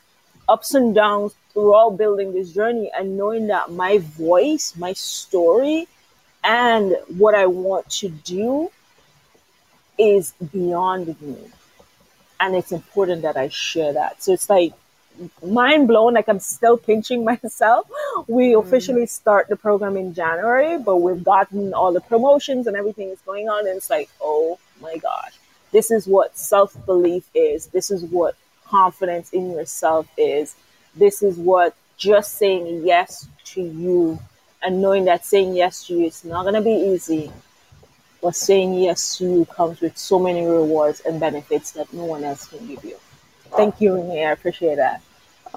ups 0.47 0.73
and 0.73 0.93
downs 0.95 1.35
throughout 1.53 1.97
building 1.97 2.33
this 2.33 2.53
journey 2.53 2.91
and 2.95 3.17
knowing 3.17 3.47
that 3.47 3.71
my 3.71 3.97
voice, 3.97 4.73
my 4.77 4.93
story, 4.93 5.87
and 6.43 6.95
what 7.17 7.35
I 7.35 7.47
want 7.47 7.89
to 8.01 8.09
do 8.09 8.71
is 9.97 10.33
beyond 10.53 11.19
me. 11.21 11.37
And 12.39 12.55
it's 12.55 12.71
important 12.71 13.23
that 13.23 13.35
I 13.35 13.49
share 13.49 13.93
that. 13.93 14.21
So 14.21 14.31
it's 14.31 14.49
like 14.49 14.73
mind 15.45 15.87
blown. 15.87 16.13
Like 16.13 16.27
I'm 16.27 16.39
still 16.39 16.77
pinching 16.77 17.23
myself. 17.31 17.89
We 18.27 18.51
mm. 18.53 18.63
officially 18.63 19.05
start 19.05 19.47
the 19.47 19.55
program 19.55 19.97
in 19.97 20.13
January, 20.13 20.77
but 20.77 20.97
we've 20.97 21.23
gotten 21.23 21.73
all 21.73 21.91
the 21.91 22.01
promotions 22.01 22.67
and 22.67 22.75
everything 22.75 23.09
is 23.09 23.19
going 23.21 23.49
on. 23.49 23.67
And 23.67 23.77
it's 23.77 23.89
like, 23.89 24.09
oh 24.21 24.59
my 24.81 24.97
gosh, 24.97 25.33
this 25.71 25.91
is 25.91 26.07
what 26.07 26.37
self 26.37 26.73
belief 26.85 27.27
is. 27.33 27.67
This 27.67 27.91
is 27.91 28.03
what 28.03 28.35
confidence 28.65 29.31
in 29.31 29.51
yourself 29.51 30.07
is. 30.17 30.55
This 30.95 31.21
is 31.21 31.37
what 31.37 31.75
just 31.97 32.35
saying 32.37 32.85
yes 32.85 33.27
to 33.43 33.61
you 33.61 34.19
and 34.63 34.81
knowing 34.81 35.05
that 35.05 35.25
saying 35.25 35.55
yes 35.55 35.85
to 35.87 35.93
you 35.97 36.05
is 36.05 36.23
not 36.25 36.43
going 36.43 36.55
to 36.55 36.61
be 36.61 36.71
easy. 36.71 37.31
But 38.21 38.35
saying 38.35 38.73
yes 38.73 39.17
to 39.17 39.25
you 39.25 39.45
comes 39.45 39.79
with 39.79 39.97
so 39.97 40.17
many 40.17 40.45
rewards 40.45 41.01
and 41.01 41.19
benefits 41.19 41.71
that 41.71 41.91
no 41.93 42.05
one 42.05 42.23
else 42.23 42.47
can 42.47 42.65
give 42.67 42.83
you. 42.83 42.97
Thank 43.55 43.79
you, 43.79 43.93
Renee. 43.93 44.25
I 44.25 44.31
appreciate 44.31 44.75
that. 44.75 45.01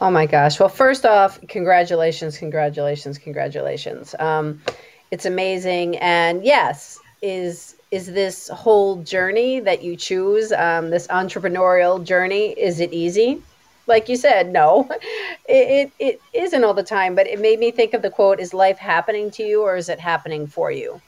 Oh 0.01 0.11
my 0.11 0.25
gosh. 0.25 0.59
Well, 0.59 0.71
first 0.71 1.05
off, 1.05 1.39
congratulations, 1.47 2.39
congratulations, 2.39 3.19
congratulations. 3.19 4.15
Um, 4.19 4.63
it's 5.11 5.27
amazing. 5.27 5.99
And 5.99 6.43
yes, 6.43 6.99
is 7.21 7.77
is 7.91 8.07
this 8.07 8.49
whole 8.49 9.03
journey 9.03 9.59
that 9.61 9.83
you 9.83 9.97
choose, 9.97 10.53
um, 10.53 10.91
this 10.91 11.09
entrepreneurial 11.09 12.03
journey, 12.03 12.51
is 12.53 12.79
it 12.79 12.93
easy? 12.93 13.43
Like 13.89 14.09
you 14.09 14.15
said, 14.15 14.53
no, 14.53 14.89
it, 15.49 15.91
it, 15.91 15.93
it 15.99 16.21
isn't 16.33 16.63
all 16.63 16.73
the 16.73 16.85
time, 16.85 17.17
but 17.17 17.27
it 17.27 17.41
made 17.41 17.59
me 17.59 17.73
think 17.73 17.93
of 17.93 18.03
the 18.03 18.11
quote, 18.11 18.39
is 18.39 18.55
life 18.55 18.79
happening 18.79 19.29
to 19.33 19.43
you 19.43 19.63
or 19.63 19.75
is 19.75 19.89
it 19.89 19.99
happening 19.99 20.47
for 20.47 20.71
you? 20.71 21.01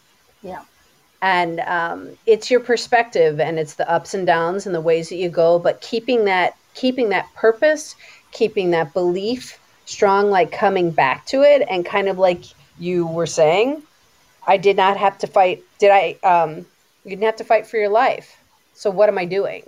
Yeah. 0.43 0.65
And 1.23 1.61
um, 1.61 2.11
it's 2.27 2.51
your 2.51 2.59
perspective 2.59 3.39
and 3.39 3.61
it's 3.61 3.75
the 3.75 3.89
ups 3.89 4.13
and 4.13 4.27
downs 4.27 4.67
and 4.67 4.75
the 4.75 4.81
ways 4.81 5.09
that 5.11 5.17
you 5.17 5.29
go, 5.29 5.61
but 5.61 5.81
keeping 5.81 6.25
that 6.25 6.57
keeping 6.75 7.11
that 7.11 7.33
purpose 7.35 7.95
keeping 8.33 8.71
that 8.71 8.93
belief 8.93 9.59
strong, 9.85 10.31
like 10.31 10.51
coming 10.53 10.91
back 10.91 11.27
to 11.27 11.43
it, 11.43 11.67
and 11.71 11.85
kind 11.85 12.09
of 12.09 12.19
like 12.19 12.45
you 12.79 13.07
were 13.07 13.27
saying, 13.27 13.83
I 14.47 14.57
did 14.57 14.77
not 14.77 14.97
have 14.97 15.19
to 15.19 15.27
fight. 15.27 15.63
Did 15.79 15.91
I? 15.91 16.17
Um, 16.23 16.67
you 17.05 17.11
didn't 17.11 17.25
have 17.25 17.37
to 17.37 17.45
fight 17.45 17.67
for 17.67 17.77
your 17.77 17.89
life. 17.89 18.37
So 18.75 18.91
what 18.91 19.09
am 19.09 19.19
I 19.19 19.25
doing? 19.25 19.63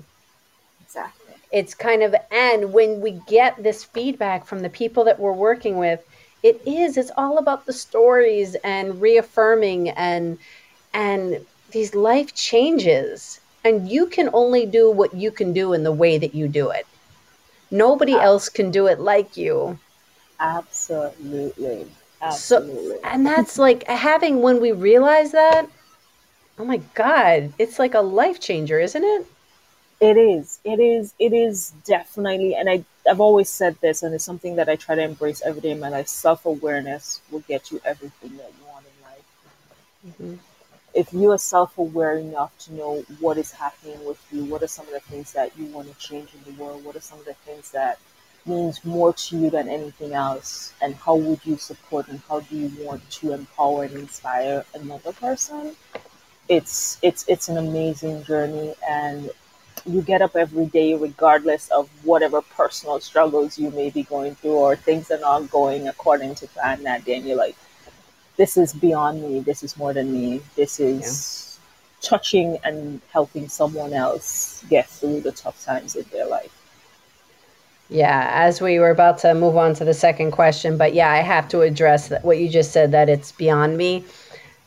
Exactly. 0.82 1.34
It's 1.52 1.74
kind 1.74 2.02
of, 2.02 2.14
and 2.30 2.72
when 2.72 3.00
we 3.00 3.20
get 3.26 3.62
this 3.62 3.84
feedback 3.84 4.44
from 4.44 4.60
the 4.60 4.68
people 4.68 5.04
that 5.04 5.20
we're 5.20 5.32
working 5.32 5.78
with, 5.78 6.04
it 6.42 6.60
is. 6.66 6.96
It's 6.96 7.10
all 7.16 7.38
about 7.38 7.66
the 7.66 7.72
stories 7.72 8.54
and 8.56 9.00
reaffirming 9.00 9.90
and 9.90 10.38
and 10.92 11.44
these 11.70 11.94
life 11.94 12.34
changes. 12.34 13.40
And 13.64 13.88
you 13.88 14.06
can 14.06 14.28
only 14.32 14.66
do 14.66 14.90
what 14.90 15.14
you 15.14 15.30
can 15.30 15.52
do 15.52 15.72
in 15.72 15.84
the 15.84 15.92
way 15.92 16.18
that 16.18 16.34
you 16.34 16.48
do 16.48 16.70
it. 16.70 16.86
Nobody 17.74 18.12
else 18.12 18.48
can 18.48 18.70
do 18.70 18.86
it 18.86 19.00
like 19.00 19.36
you. 19.36 19.80
Absolutely. 20.38 21.88
Absolutely. 22.22 22.96
So, 22.96 23.00
and 23.02 23.26
that's 23.26 23.58
like 23.58 23.84
having 23.88 24.42
when 24.42 24.60
we 24.60 24.70
realize 24.70 25.32
that, 25.32 25.68
oh 26.56 26.64
my 26.64 26.76
God, 26.94 27.52
it's 27.58 27.80
like 27.80 27.94
a 27.94 28.00
life 28.00 28.38
changer, 28.38 28.78
isn't 28.78 29.02
it? 29.02 29.26
It 30.00 30.16
is. 30.16 30.60
It 30.62 30.78
is. 30.78 31.14
It 31.18 31.32
is 31.32 31.72
definitely. 31.84 32.54
And 32.54 32.70
I, 32.70 32.84
I've 33.10 33.20
always 33.20 33.50
said 33.50 33.76
this, 33.80 34.04
and 34.04 34.14
it's 34.14 34.24
something 34.24 34.54
that 34.54 34.68
I 34.68 34.76
try 34.76 34.94
to 34.94 35.02
embrace 35.02 35.42
every 35.44 35.60
day 35.60 35.72
in 35.72 35.80
my 35.80 35.88
life. 35.88 36.06
Self 36.06 36.46
awareness 36.46 37.22
will 37.32 37.40
get 37.40 37.72
you 37.72 37.80
everything 37.84 38.36
that 38.36 38.52
you 38.56 38.66
want 38.68 38.86
in 38.86 39.02
life. 39.02 40.36
Mm-hmm 40.36 40.53
if 40.94 41.12
you 41.12 41.30
are 41.32 41.38
self-aware 41.38 42.18
enough 42.18 42.56
to 42.58 42.72
know 42.74 43.04
what 43.20 43.36
is 43.36 43.50
happening 43.52 44.04
with 44.04 44.20
you 44.32 44.44
what 44.44 44.62
are 44.62 44.68
some 44.68 44.86
of 44.86 44.92
the 44.92 45.00
things 45.00 45.32
that 45.32 45.56
you 45.58 45.66
want 45.66 45.88
to 45.90 45.98
change 45.98 46.28
in 46.34 46.54
the 46.54 46.62
world 46.62 46.84
what 46.84 46.96
are 46.96 47.00
some 47.00 47.18
of 47.18 47.24
the 47.24 47.34
things 47.46 47.70
that 47.72 47.98
means 48.46 48.84
more 48.84 49.12
to 49.12 49.38
you 49.38 49.50
than 49.50 49.68
anything 49.68 50.12
else 50.12 50.72
and 50.82 50.94
how 50.94 51.16
would 51.16 51.40
you 51.44 51.56
support 51.56 52.08
and 52.08 52.20
how 52.28 52.40
do 52.40 52.56
you 52.56 52.70
want 52.84 53.08
to 53.10 53.32
empower 53.32 53.84
and 53.84 53.94
inspire 53.94 54.64
another 54.74 55.12
person? 55.12 55.74
It's 56.48 56.98
it's 57.00 57.24
it's 57.26 57.48
an 57.48 57.56
amazing 57.56 58.24
journey 58.24 58.74
and 58.86 59.30
you 59.86 60.02
get 60.02 60.20
up 60.20 60.36
every 60.36 60.66
day 60.66 60.94
regardless 60.94 61.68
of 61.70 61.88
whatever 62.04 62.42
personal 62.42 63.00
struggles 63.00 63.58
you 63.58 63.70
may 63.70 63.90
be 63.90 64.02
going 64.02 64.34
through 64.34 64.52
or 64.56 64.76
things 64.76 65.10
are 65.10 65.20
not 65.20 65.50
going 65.50 65.88
according 65.88 66.34
to 66.36 66.46
plan 66.48 66.82
that 66.82 67.04
day 67.04 67.16
and 67.16 67.26
you're 67.26 67.36
like 67.36 67.56
this 68.36 68.56
is 68.56 68.72
beyond 68.72 69.22
me. 69.22 69.40
This 69.40 69.62
is 69.62 69.76
more 69.76 69.92
than 69.92 70.12
me. 70.12 70.40
This 70.56 70.80
is 70.80 71.58
yeah. 72.02 72.08
touching 72.08 72.58
and 72.64 73.00
helping 73.12 73.48
someone 73.48 73.92
else 73.92 74.64
get 74.68 74.88
through 74.88 75.20
the 75.20 75.32
tough 75.32 75.62
times 75.64 75.96
in 75.96 76.04
their 76.12 76.26
life. 76.26 76.50
Yeah, 77.90 78.30
as 78.32 78.60
we 78.60 78.78
were 78.78 78.90
about 78.90 79.18
to 79.18 79.34
move 79.34 79.56
on 79.56 79.74
to 79.74 79.84
the 79.84 79.94
second 79.94 80.30
question, 80.30 80.78
but 80.78 80.94
yeah, 80.94 81.10
I 81.10 81.18
have 81.18 81.48
to 81.48 81.60
address 81.60 82.12
what 82.22 82.38
you 82.38 82.48
just 82.48 82.72
said 82.72 82.92
that 82.92 83.08
it's 83.08 83.30
beyond 83.32 83.76
me. 83.76 84.04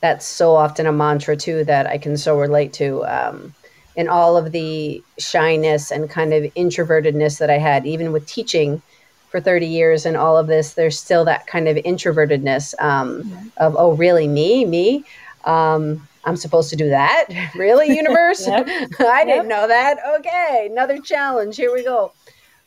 That's 0.01 0.25
so 0.25 0.55
often 0.55 0.85
a 0.85 0.91
mantra 0.91 1.35
too 1.35 1.63
that 1.65 1.87
I 1.87 1.97
can 1.97 2.15
so 2.15 2.37
relate 2.37 2.73
to. 2.73 3.03
Um, 3.05 3.53
in 3.97 4.07
all 4.07 4.37
of 4.37 4.51
the 4.51 5.03
shyness 5.17 5.91
and 5.91 6.07
kind 6.07 6.31
of 6.31 6.43
introvertedness 6.53 7.39
that 7.39 7.49
I 7.49 7.57
had, 7.57 7.87
even 7.87 8.11
with 8.11 8.27
teaching 8.27 8.83
for 9.29 9.41
30 9.41 9.65
years 9.65 10.05
and 10.05 10.15
all 10.15 10.37
of 10.37 10.47
this, 10.47 10.73
there's 10.73 10.99
still 10.99 11.25
that 11.25 11.47
kind 11.47 11.67
of 11.67 11.77
introvertedness 11.77 12.73
um, 12.81 13.51
of, 13.57 13.75
oh, 13.77 13.93
really, 13.93 14.27
me, 14.27 14.65
me? 14.65 15.03
Um, 15.45 16.07
I'm 16.25 16.35
supposed 16.35 16.69
to 16.71 16.75
do 16.75 16.89
that? 16.89 17.25
really, 17.55 17.87
universe? 17.95 18.47
yep. 18.47 18.67
I 18.99 19.25
didn't 19.25 19.47
know 19.47 19.67
that. 19.67 19.97
Okay, 20.19 20.67
another 20.71 20.99
challenge. 20.99 21.55
Here 21.55 21.73
we 21.73 21.83
go. 21.83 22.11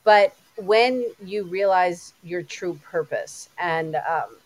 But 0.05 0.35
when 0.57 1.07
you 1.25 1.45
realize 1.45 2.13
your 2.23 2.43
true 2.43 2.79
purpose 2.91 3.49
and 3.59 3.97
um, 3.97 4.37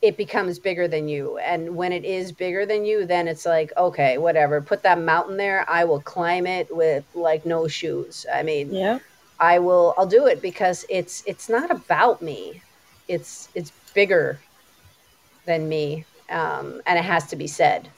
it 0.00 0.16
becomes 0.16 0.58
bigger 0.58 0.86
than 0.86 1.08
you. 1.08 1.38
And 1.38 1.74
when 1.74 1.92
it 1.92 2.04
is 2.04 2.30
bigger 2.30 2.64
than 2.64 2.84
you, 2.84 3.04
then 3.04 3.26
it's 3.26 3.44
like, 3.44 3.72
okay, 3.76 4.18
whatever. 4.18 4.60
Put 4.60 4.82
that 4.84 5.00
mountain 5.00 5.36
there. 5.36 5.68
I 5.68 5.84
will 5.84 6.00
climb 6.00 6.46
it 6.46 6.74
with 6.74 7.04
like 7.14 7.44
no 7.44 7.66
shoes. 7.66 8.24
I 8.32 8.42
mean, 8.42 8.72
yeah. 8.72 8.98
I 9.40 9.58
will 9.58 9.94
I'll 9.96 10.06
do 10.06 10.26
it 10.26 10.42
because 10.42 10.84
it's 10.88 11.22
it's 11.26 11.48
not 11.48 11.70
about 11.70 12.22
me. 12.22 12.62
It's 13.08 13.48
it's 13.54 13.72
bigger 13.94 14.38
than 15.46 15.68
me. 15.68 16.04
Um, 16.30 16.82
and 16.86 16.98
it 16.98 17.04
has 17.04 17.26
to 17.28 17.36
be 17.36 17.46
said. 17.46 17.88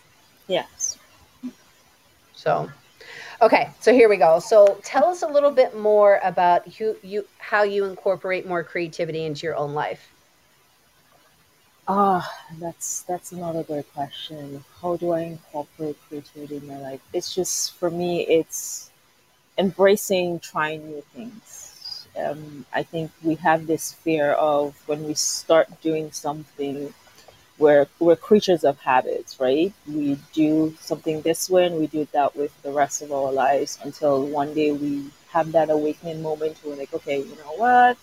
Yes. 0.47 0.99
So 2.33 2.71
okay, 3.43 3.71
so 3.81 3.93
here 3.93 4.09
we 4.09 4.17
go. 4.17 4.39
So 4.39 4.79
tell 4.83 5.07
us 5.07 5.23
a 5.23 5.27
little 5.29 5.51
bit 5.51 5.77
more 5.77 6.21
about 6.23 6.79
you 6.79 6.97
you 7.03 7.27
how 7.39 7.63
you 7.63 7.85
incorporate 7.85 8.47
more 8.47 8.63
creativity 8.63 9.25
into 9.25 9.47
your 9.47 9.57
own 9.57 9.75
life. 9.75 10.13
Ah, 11.89 12.25
that's 12.61 13.03
that's 13.03 13.33
another 13.33 13.65
great 13.65 13.93
question. 13.93 14.65
How 14.81 14.97
do 14.97 15.11
I 15.11 15.21
incorporate 15.23 15.97
creativity 16.09 16.59
in 16.59 16.67
my 16.69 16.79
life? 16.79 17.01
It's 17.13 17.35
just 17.35 17.75
for 17.79 17.91
me, 17.91 18.27
it's 18.27 18.90
embracing 19.61 20.41
trying 20.41 20.81
new 20.91 21.03
things. 21.15 22.09
Um, 22.19 22.67
I 22.75 22.83
think 22.83 23.13
we 23.23 23.37
have 23.37 23.67
this 23.67 23.93
fear 23.95 24.33
of 24.33 24.75
when 24.89 25.05
we 25.05 25.15
start 25.15 25.69
doing 25.83 26.13
something, 26.13 26.93
we're 27.59 27.87
we're 27.99 28.17
creatures 28.17 28.65
of 28.65 28.79
habits, 28.81 29.39
right? 29.41 29.73
We 29.89 30.19
do 30.33 30.75
something 30.81 31.23
this 31.23 31.51
way 31.51 31.67
and 31.67 31.77
we 31.79 31.87
do 31.89 32.07
that 32.13 32.37
with 32.37 32.53
the 32.63 32.73
rest 32.73 33.03
of 33.03 33.13
our 33.13 33.33
lives 33.33 33.79
until 33.85 34.27
one 34.27 34.55
day 34.55 34.73
we 34.73 35.11
have 35.31 35.53
that 35.53 35.71
awakening 35.71 36.23
moment. 36.23 36.59
We're 36.65 36.77
like, 36.77 36.93
okay, 36.95 37.19
you 37.21 37.37
know 37.37 37.55
what? 37.57 37.99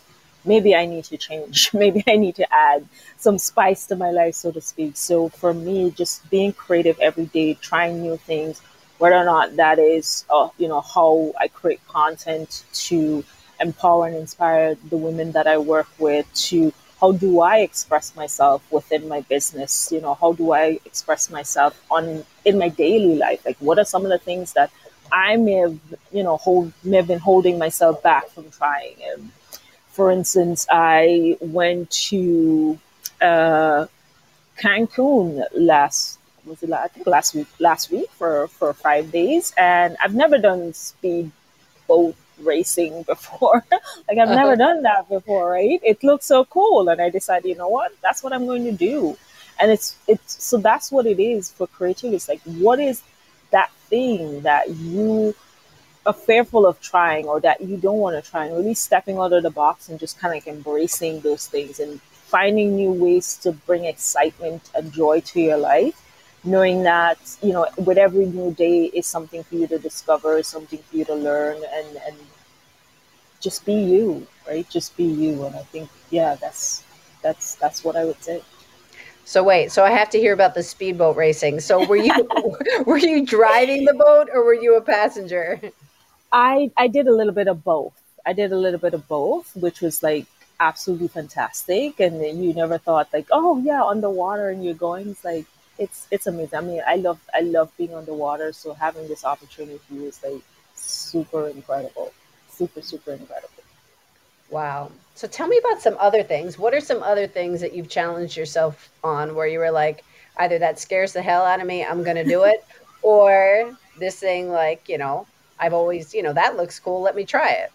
maybe 0.45 0.76
I 0.76 0.86
need 0.86 1.03
to 1.05 1.18
change. 1.18 1.72
maybe 1.74 2.03
I 2.08 2.16
need 2.16 2.36
to 2.36 2.53
add 2.53 2.88
some 3.18 3.38
spice 3.38 3.86
to 3.88 3.95
my 3.95 4.12
life, 4.12 4.36
so 4.36 4.51
to 4.51 4.62
speak. 4.62 4.95
So 4.95 5.30
for 5.30 5.53
me, 5.53 5.91
just 5.91 6.30
being 6.30 6.53
creative 6.53 6.99
every 6.99 7.26
day, 7.26 7.55
trying 7.55 8.01
new 8.01 8.18
things, 8.18 8.62
whether 8.98 9.16
or 9.16 9.26
not 9.26 9.56
that 9.58 9.80
is, 9.80 10.26
uh, 10.30 10.50
you 10.58 10.68
know, 10.68 10.82
how 10.82 11.34
I 11.39 11.48
create 11.48 11.86
content 11.88 12.64
to 12.88 13.24
empower 13.60 14.08
and 14.08 14.16
inspire 14.16 14.76
the 14.89 14.98
women 14.98 15.32
that 15.32 15.48
I 15.48 15.58
work 15.58 15.88
with 16.00 16.32
to 16.50 16.74
how 17.00 17.12
do 17.12 17.41
I 17.41 17.60
express 17.60 18.16
myself 18.16 18.64
within 18.72 19.08
my 19.08 19.22
business? 19.22 19.91
You 19.91 20.02
know, 20.02 20.16
how 20.16 20.34
do 20.34 20.52
I 20.52 20.80
express 20.86 21.30
myself 21.30 21.80
on 21.91 22.26
in 22.43 22.58
my 22.58 22.70
daily 22.70 23.16
life? 23.16 23.45
Like, 23.45 23.58
what 23.60 23.78
are 23.78 23.86
some 23.86 24.04
of 24.04 24.10
the 24.10 24.18
things 24.18 24.54
that 24.54 24.72
I 25.12 25.38
may 25.38 25.54
have, 25.54 25.80
you 26.12 26.24
know, 26.24 26.38
hold 26.38 26.74
may 26.84 26.98
have 26.98 27.08
been 27.08 27.20
holding 27.20 27.60
myself 27.60 28.02
back 28.02 28.30
from 28.30 28.50
trying? 28.50 28.95
And 29.12 29.32
for 29.89 30.12
instance, 30.12 30.66
I 30.72 31.38
went 31.39 31.91
to 32.10 32.80
uh, 33.22 33.86
Cancun 34.60 35.45
last 35.54 36.16
was 36.48 36.64
it 36.64 36.72
I 36.72 36.88
think 36.88 37.08
last 37.08 37.36
week 37.36 37.48
last 37.60 37.91
week 37.91 38.10
for 38.12 38.48
for 38.48 38.74
five 38.74 39.12
days, 39.12 39.54
and 39.58 39.98
I've 40.04 40.16
never 40.16 40.38
done 40.38 40.74
speed 40.74 41.32
boat 41.88 42.16
racing 42.39 43.04
before. 43.08 43.64
like 43.72 44.18
I've 44.18 44.30
uh-huh. 44.30 44.36
never 44.36 44.56
done 44.56 44.84
that 44.84 45.10
before, 45.10 45.52
right? 45.52 45.80
It 45.84 46.04
looks 46.04 46.26
so 46.26 46.45
cool, 46.45 46.89
and 46.89 47.02
I 47.02 47.10
decided, 47.10 47.48
you 47.48 47.56
know 47.56 47.70
what, 47.70 47.91
that's 48.02 48.24
what 48.24 48.34
I'm 48.34 48.45
going 48.45 48.64
to 48.66 48.72
do. 48.72 49.18
And 49.60 49.72
it's 49.72 49.95
it's 50.08 50.43
so 50.43 50.58
that's 50.58 50.91
what 50.91 51.06
it 51.06 51.20
is 51.20 51.52
for 51.52 51.68
creativity. 51.68 52.16
It's 52.16 52.30
like 52.30 52.41
what 52.43 52.80
is 52.80 53.02
that 53.52 53.72
thing 53.89 54.41
that 54.41 54.70
you 54.70 55.34
are 56.06 56.14
fearful 56.14 56.66
of 56.66 56.80
trying 56.80 57.26
or 57.26 57.39
that 57.41 57.60
you 57.60 57.76
don't 57.78 57.98
want 57.98 58.24
to 58.24 58.32
try 58.32 58.45
and 58.45 58.56
really 58.56 58.74
stepping 58.74 59.18
out 59.18 59.34
of 59.34 59.43
the 59.43 59.50
box 59.50 59.89
and 59.89 60.00
just 60.00 60.20
kind 60.20 60.34
of 60.34 60.38
like 60.38 60.48
embracing 60.48 61.20
those 61.22 61.48
things 61.48 61.80
and 61.80 62.00
finding 62.02 62.76
new 62.76 62.91
ways 62.91 63.38
to 63.38 63.52
bring 63.52 63.86
excitement 63.86 64.70
and 64.76 64.91
joy 64.93 65.20
to 65.22 65.41
your 65.41 65.58
life 65.58 66.07
knowing 66.48 66.84
that 66.84 67.18
you 67.43 67.54
know 67.54 67.68
with 67.78 67.98
every 67.98 68.26
new 68.26 68.54
day 68.54 68.86
is 68.86 69.06
something 69.06 69.43
for 69.43 69.56
you 69.56 69.68
to 69.68 69.78
discover 69.78 70.41
something 70.43 70.80
for 70.80 70.98
you 70.98 71.06
to 71.06 71.16
learn 71.16 71.58
and 71.74 71.98
and 72.08 72.16
just 73.39 73.66
be 73.66 73.74
you 73.74 74.26
right 74.48 74.68
just 74.70 74.95
be 74.98 75.04
you 75.04 75.45
and 75.45 75.56
i 75.56 75.66
think 75.74 75.89
yeah 76.10 76.36
that's 76.36 76.84
that's 77.22 77.56
that's 77.56 77.84
what 77.84 77.95
i 77.95 78.04
would 78.04 78.22
say 78.24 78.41
so 79.28 79.43
wait, 79.43 79.74
so 79.74 79.84
I 79.84 79.89
have 79.89 80.10
to 80.12 80.20
hear 80.20 80.32
about 80.32 80.54
the 80.54 80.64
speedboat 80.64 81.18
racing. 81.18 81.60
So 81.60 81.86
were 81.86 81.98
you 81.98 82.14
were 82.86 82.98
you 82.98 83.26
driving 83.26 83.84
the 83.84 83.93
boat 83.93 84.30
or 84.34 84.45
were 84.45 84.54
you 84.54 84.78
a 84.78 84.82
passenger? 84.82 85.60
I 86.32 86.72
I 86.78 86.88
did 86.88 87.08
a 87.08 87.14
little 87.14 87.34
bit 87.34 87.50
of 87.50 87.62
both. 87.62 87.91
I 88.26 88.32
did 88.32 88.54
a 88.54 88.58
little 88.58 88.80
bit 88.80 88.93
of 88.93 89.06
both, 89.10 89.54
which 89.58 89.82
was 89.82 90.02
like 90.02 90.28
absolutely 90.62 91.10
fantastic. 91.10 92.00
And 92.00 92.22
you 92.41 92.54
never 92.54 92.78
thought 92.78 93.12
like, 93.12 93.28
oh 93.30 93.60
yeah, 93.60 93.84
underwater 93.84 94.50
and 94.50 94.64
you're 94.64 94.74
going. 94.74 95.10
It's 95.10 95.26
like 95.26 95.45
it's 95.80 96.07
it's 96.11 96.28
amazing. 96.28 96.57
I 96.57 96.61
mean, 96.61 96.82
I 96.88 96.95
love 96.95 97.19
I 97.34 97.41
love 97.41 97.71
being 97.78 97.93
on 97.93 98.05
the 98.05 98.13
water, 98.13 98.51
So 98.53 98.73
having 98.73 99.07
this 99.07 99.25
opportunity 99.25 100.05
is 100.05 100.21
like 100.23 100.41
super 100.75 101.47
incredible, 101.47 102.13
super 102.49 102.82
super 102.82 103.11
incredible. 103.13 103.49
Wow. 104.49 104.91
So 105.15 105.28
tell 105.28 105.47
me 105.47 105.57
about 105.57 105.82
some 105.82 105.97
other 105.99 106.23
things. 106.23 106.57
What 106.57 106.73
are 106.73 106.80
some 106.80 107.03
other 107.03 107.28
things 107.28 107.59
that 107.61 107.73
you've 107.73 107.89
challenged 107.89 108.38
yourself 108.38 108.89
on 109.03 109.36
where 109.36 109.47
you 109.47 109.59
were 109.59 109.71
like, 109.71 110.03
either 110.38 110.59
that 110.59 110.80
scares 110.80 111.13
the 111.13 111.21
hell 111.21 111.43
out 111.43 111.59
of 111.59 111.67
me, 111.67 111.84
I'm 111.84 112.03
going 112.03 112.15
to 112.15 112.23
do 112.23 112.43
it, 112.43 112.63
or 113.01 113.75
this 113.99 114.19
thing 114.19 114.49
like, 114.51 114.88
you 114.88 114.97
know, 114.97 115.28
I've 115.59 115.73
always, 115.73 116.13
you 116.13 116.23
know, 116.23 116.34
that 116.34 116.55
looks 116.55 116.80
cool. 116.80 117.01
Let 117.01 117.15
me 117.15 117.25
try 117.25 117.51
it. 117.51 117.71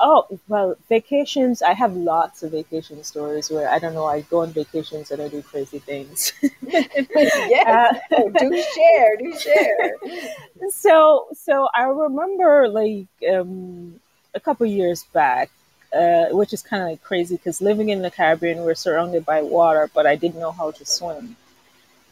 Oh, 0.00 0.26
well, 0.46 0.76
vacations. 0.88 1.60
I 1.62 1.72
have 1.72 1.96
lots 1.96 2.42
of 2.42 2.52
vacation 2.52 3.02
stories 3.02 3.50
where 3.50 3.68
I 3.68 3.78
don't 3.78 3.94
know, 3.94 4.06
I 4.06 4.20
go 4.22 4.42
on 4.42 4.52
vacations 4.52 5.10
and 5.10 5.20
I 5.20 5.28
do 5.28 5.42
crazy 5.42 5.80
things. 5.80 6.32
yeah. 6.62 7.92
Uh, 8.10 8.28
do 8.38 8.62
share, 8.74 9.16
do 9.16 9.38
share. 9.38 9.94
So, 10.70 11.28
so 11.34 11.68
I 11.72 11.84
remember 11.84 12.68
like 12.68 13.06
um, 13.32 14.00
a 14.34 14.40
couple 14.40 14.66
years 14.66 15.04
back, 15.12 15.50
uh, 15.94 16.26
which 16.30 16.52
is 16.52 16.62
kind 16.62 16.82
of 16.82 16.88
like 16.90 17.02
crazy 17.02 17.36
because 17.36 17.60
living 17.62 17.88
in 17.90 18.02
the 18.02 18.10
Caribbean, 18.10 18.58
we're 18.64 18.74
surrounded 18.74 19.24
by 19.24 19.42
water, 19.42 19.88
but 19.94 20.04
I 20.06 20.16
didn't 20.16 20.40
know 20.40 20.50
how 20.52 20.72
to 20.72 20.84
swim. 20.84 21.36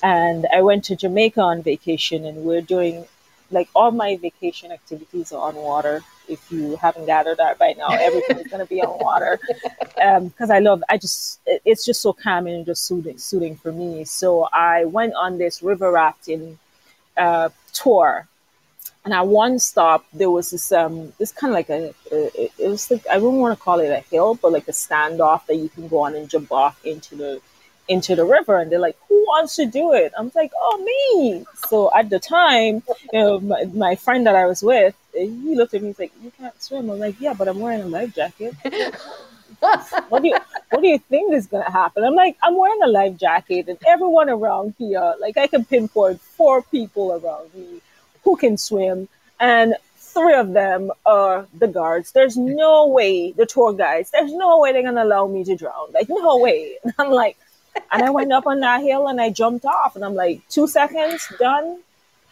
And 0.03 0.47
I 0.53 0.63
went 0.63 0.85
to 0.85 0.97
Jamaica 0.97 1.41
on 1.41 1.63
vacation 1.63 2.25
and 2.25 2.45
we're 2.45 2.61
doing 2.61 3.07
like 3.51 3.69
all 3.75 3.91
my 3.91 4.17
vacation 4.17 4.73
activities 4.73 5.33
are 5.33 5.49
on 5.49 5.57
water. 5.57 6.03
If 6.29 6.51
you 6.51 6.77
haven't 6.77 7.07
gathered 7.07 7.39
that 7.39 7.59
by 7.59 7.75
now, 7.79 7.89
everything 7.89 8.39
is 8.39 8.47
going 8.47 8.61
to 8.61 8.69
be 8.69 8.83
on 8.83 8.99
water 8.99 9.39
because 9.95 10.51
um, 10.51 10.57
I 10.57 10.59
love. 10.59 10.83
I 10.89 10.99
just 10.99 11.41
it's 11.47 11.85
just 11.85 12.03
so 12.03 12.13
calming 12.13 12.55
and 12.55 12.67
just 12.67 12.85
soothing, 12.85 13.19
soothing 13.19 13.57
for 13.57 13.73
me. 13.73 14.05
So 14.05 14.49
I 14.53 14.85
went 14.85 15.15
on 15.15 15.39
this 15.39 15.63
river 15.63 15.91
rafting 15.91 16.59
uh, 17.17 17.51
tour, 17.73 18.27
and 19.05 19.15
at 19.15 19.27
one 19.27 19.59
stop 19.59 20.05
there 20.13 20.31
was 20.31 20.51
this 20.51 20.73
um 20.73 21.13
this 21.19 21.33
kind 21.33 21.51
of 21.51 21.55
like 21.55 21.71
a, 21.71 21.95
a 22.13 22.51
it 22.59 22.69
was 22.69 22.91
like 22.91 23.07
I 23.07 23.19
wouldn't 23.19 23.41
want 23.41 23.57
to 23.57 23.63
call 23.63 23.81
it 23.81 23.91
a 23.91 24.01
hill, 24.01 24.35
but 24.35 24.53
like 24.53 24.69
a 24.69 24.73
standoff 24.73 25.47
that 25.47 25.57
you 25.57 25.69
can 25.69 25.89
go 25.89 26.01
on 26.01 26.15
and 26.15 26.29
jump 26.29 26.53
off 26.53 26.85
into 26.85 27.17
the 27.17 27.41
into 27.89 28.17
the 28.17 28.25
river 28.25 28.59
and 28.59 28.71
they're 28.71 28.79
like 28.79 28.97
who 29.09 29.15
wants 29.27 29.57
to 29.57 29.67
do 29.67 29.93
it 29.93 30.13
i'm 30.19 30.31
like 30.35 30.53
oh 30.61 30.79
me 30.79 31.45
so 31.69 31.91
at 31.97 32.11
the 32.11 32.19
time 32.19 32.83
you 33.13 33.21
know 33.21 33.41
my, 33.41 33.65
my 33.75 33.95
friend 33.95 34.27
that 34.27 34.37
i 34.37 34.47
was 34.47 34.63
with 34.63 34.95
he 35.13 35.55
looked 35.55 35.75
at 35.75 35.83
me 35.83 35.89
he's 35.89 35.99
like 35.99 36.13
you 36.23 36.33
can't 36.37 36.61
swim 36.63 36.91
i'm 36.91 36.99
like 36.99 37.21
yeah 37.21 37.33
but 37.33 37.49
i'm 37.49 37.61
wearing 37.61 37.81
a 37.83 37.87
life 37.87 38.15
jacket 38.15 38.55
what 40.09 40.23
do 40.23 40.29
you 40.29 40.39
what 40.71 40.83
do 40.83 40.89
you 40.89 40.99
think 40.99 41.33
is 41.33 41.47
gonna 41.47 41.71
happen 41.71 42.05
i'm 42.05 42.15
like 42.15 42.37
i'm 42.43 42.57
wearing 42.57 42.83
a 42.83 42.89
life 42.89 43.17
jacket 43.17 43.69
and 43.69 43.79
everyone 43.87 44.29
around 44.29 44.75
here 44.79 45.15
like 45.21 45.37
i 45.37 45.47
can 45.47 45.65
pinpoint 45.65 46.21
four 46.21 46.63
people 46.63 47.13
around 47.13 47.53
me 47.55 47.81
who 48.25 48.37
can 48.37 48.57
swim 48.57 49.09
and 49.39 49.75
three 50.17 50.35
of 50.35 50.53
them 50.55 50.91
are 51.05 51.47
the 51.53 51.69
guards. 51.69 52.13
There's 52.13 52.39
no 52.39 52.87
way 52.87 53.33
the 53.33 53.45
tour 53.45 53.75
guides. 53.75 54.11
There's 54.11 54.33
no 54.33 54.59
way 54.59 54.73
they're 54.73 54.83
gonna 54.83 55.05
allow 55.05 55.27
me 55.27 55.45
to 55.45 55.55
drown. 55.55 55.93
Like 55.93 56.09
no 56.09 56.39
way. 56.39 56.79
And 56.83 56.95
I'm 56.99 57.11
like, 57.11 57.37
and 57.93 58.03
I 58.03 58.11
went 58.11 58.33
up 58.33 58.47
on 58.47 58.61
that 58.61 58.83
hill 58.83 59.09
and 59.09 59.21
I 59.21 59.31
jumped 59.31 59.65
off 59.65 59.97
and 59.97 60.05
I'm 60.05 60.15
like, 60.15 60.47
two 60.49 60.67
seconds, 60.67 61.27
done. 61.39 61.81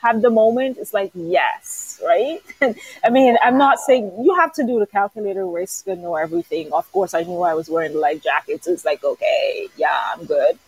have 0.02 0.20
the 0.20 0.30
moment, 0.30 0.76
it's 0.78 0.92
like, 0.92 1.10
yes, 1.14 2.00
right? 2.04 2.40
I 3.04 3.10
mean, 3.10 3.36
I'm 3.42 3.56
not 3.56 3.78
saying 3.78 4.12
you 4.22 4.34
have 4.36 4.52
to 4.54 4.64
do 4.66 4.78
the 4.78 4.86
calculator 4.86 5.46
risk 5.46 5.86
and 5.88 6.02
know 6.02 6.16
everything. 6.16 6.72
Of 6.72 6.90
course, 6.92 7.14
I 7.14 7.22
knew 7.22 7.40
I 7.42 7.54
was 7.54 7.70
wearing 7.70 7.92
the 7.94 7.98
life 7.98 8.22
jacket. 8.22 8.64
So 8.64 8.72
it's 8.72 8.84
like, 8.84 9.02
okay, 9.02 9.68
yeah, 9.76 10.12
I'm 10.12 10.26
good. 10.26 10.58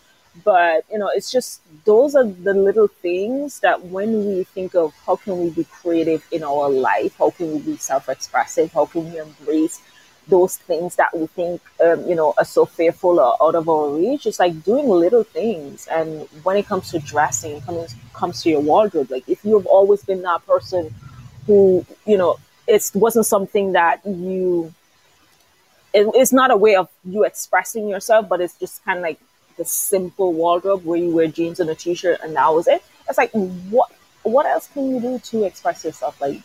But, 0.43 0.85
you 0.91 0.99
know, 0.99 1.09
it's 1.13 1.31
just 1.31 1.61
those 1.85 2.15
are 2.15 2.23
the 2.23 2.53
little 2.53 2.87
things 2.87 3.59
that 3.61 3.85
when 3.85 4.25
we 4.25 4.43
think 4.43 4.75
of 4.75 4.93
how 5.05 5.15
can 5.15 5.39
we 5.39 5.49
be 5.49 5.63
creative 5.65 6.25
in 6.31 6.43
our 6.43 6.69
life, 6.69 7.15
how 7.17 7.31
can 7.31 7.53
we 7.53 7.59
be 7.59 7.77
self 7.77 8.09
expressive, 8.09 8.71
how 8.71 8.85
can 8.85 9.11
we 9.11 9.19
embrace 9.19 9.81
those 10.27 10.57
things 10.57 10.95
that 10.95 11.15
we 11.17 11.27
think, 11.27 11.61
um, 11.83 12.07
you 12.07 12.15
know, 12.15 12.33
are 12.37 12.45
so 12.45 12.65
fearful 12.65 13.19
or 13.19 13.35
out 13.41 13.55
of 13.55 13.69
our 13.69 13.89
reach. 13.89 14.25
It's 14.25 14.39
like 14.39 14.63
doing 14.63 14.87
little 14.87 15.23
things. 15.23 15.87
And 15.87 16.27
when 16.43 16.57
it 16.57 16.67
comes 16.67 16.91
to 16.91 16.99
dressing, 16.99 17.61
comes 17.61 17.95
comes 18.13 18.41
to 18.43 18.49
your 18.49 18.61
wardrobe, 18.61 19.11
like 19.11 19.27
if 19.29 19.45
you've 19.45 19.67
always 19.67 20.03
been 20.03 20.23
that 20.23 20.45
person 20.45 20.93
who, 21.45 21.85
you 22.05 22.17
know, 22.17 22.37
it 22.67 22.91
wasn't 22.93 23.25
something 23.25 23.73
that 23.73 24.05
you. 24.05 24.73
It, 25.93 26.05
it's 26.13 26.33
not 26.33 26.51
a 26.51 26.57
way 26.57 26.75
of 26.75 26.89
you 27.05 27.23
expressing 27.23 27.87
yourself, 27.87 28.27
but 28.27 28.41
it's 28.41 28.57
just 28.59 28.83
kind 28.83 28.99
of 28.99 29.03
like 29.03 29.19
the 29.57 29.65
simple 29.65 30.33
wardrobe 30.33 30.83
where 30.85 30.99
you 30.99 31.11
wear 31.11 31.27
jeans 31.27 31.59
and 31.59 31.69
a 31.69 31.75
t-shirt, 31.75 32.19
and 32.21 32.35
that 32.35 32.53
was 32.53 32.67
it. 32.67 32.83
It's 33.07 33.17
like 33.17 33.31
what 33.31 33.89
what 34.23 34.45
else 34.45 34.67
can 34.67 34.93
you 34.93 34.99
do 34.99 35.19
to 35.19 35.43
express 35.43 35.85
yourself? 35.85 36.19
Like 36.19 36.41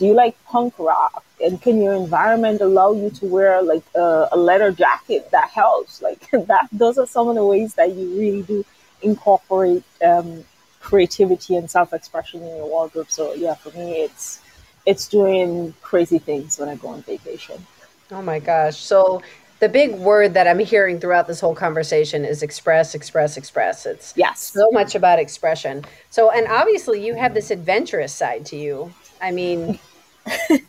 do 0.00 0.06
you 0.06 0.14
like 0.14 0.34
punk 0.46 0.74
rock? 0.78 1.22
And 1.44 1.60
can 1.60 1.80
your 1.82 1.92
environment 1.92 2.62
allow 2.62 2.92
you 2.92 3.10
to 3.10 3.26
wear 3.26 3.62
like 3.62 3.84
a, 3.94 4.28
a 4.32 4.36
leather 4.36 4.72
jacket 4.72 5.30
that 5.30 5.50
helps? 5.50 6.02
Like 6.10 6.30
that, 6.30 6.68
those 6.72 6.96
are 6.96 7.06
some 7.06 7.28
of 7.28 7.34
the 7.34 7.44
ways 7.44 7.74
that 7.74 7.92
you 7.92 8.18
really 8.18 8.42
do 8.42 8.64
incorporate 9.02 9.84
um, 10.02 10.44
creativity 10.80 11.54
and 11.54 11.70
self-expression 11.70 12.42
in 12.42 12.56
your 12.56 12.66
wardrobe. 12.66 13.10
So 13.10 13.34
yeah, 13.34 13.54
for 13.54 13.70
me, 13.78 14.02
it's 14.06 14.40
it's 14.86 15.06
doing 15.06 15.74
crazy 15.82 16.18
things 16.18 16.58
when 16.58 16.70
I 16.70 16.76
go 16.76 16.88
on 16.88 17.02
vacation. 17.02 17.66
Oh 18.10 18.22
my 18.22 18.38
gosh! 18.38 18.78
So 18.78 19.20
the 19.60 19.68
big 19.68 19.94
word 19.96 20.32
that 20.32 20.46
I'm 20.48 20.58
hearing 20.58 20.98
throughout 20.98 21.26
this 21.26 21.40
whole 21.40 21.54
conversation 21.54 22.24
is 22.24 22.42
express, 22.42 22.94
express, 22.94 23.36
express. 23.36 23.84
It's 23.84 24.14
yes, 24.16 24.40
so 24.40 24.70
much 24.72 24.94
about 24.94 25.18
expression. 25.18 25.84
So, 26.08 26.30
and 26.30 26.46
obviously, 26.48 27.04
you 27.06 27.14
have 27.14 27.34
this 27.34 27.50
adventurous 27.50 28.14
side 28.14 28.46
to 28.46 28.56
you. 28.56 28.92
I 29.20 29.30
mean, 29.30 29.78
because 30.48 30.68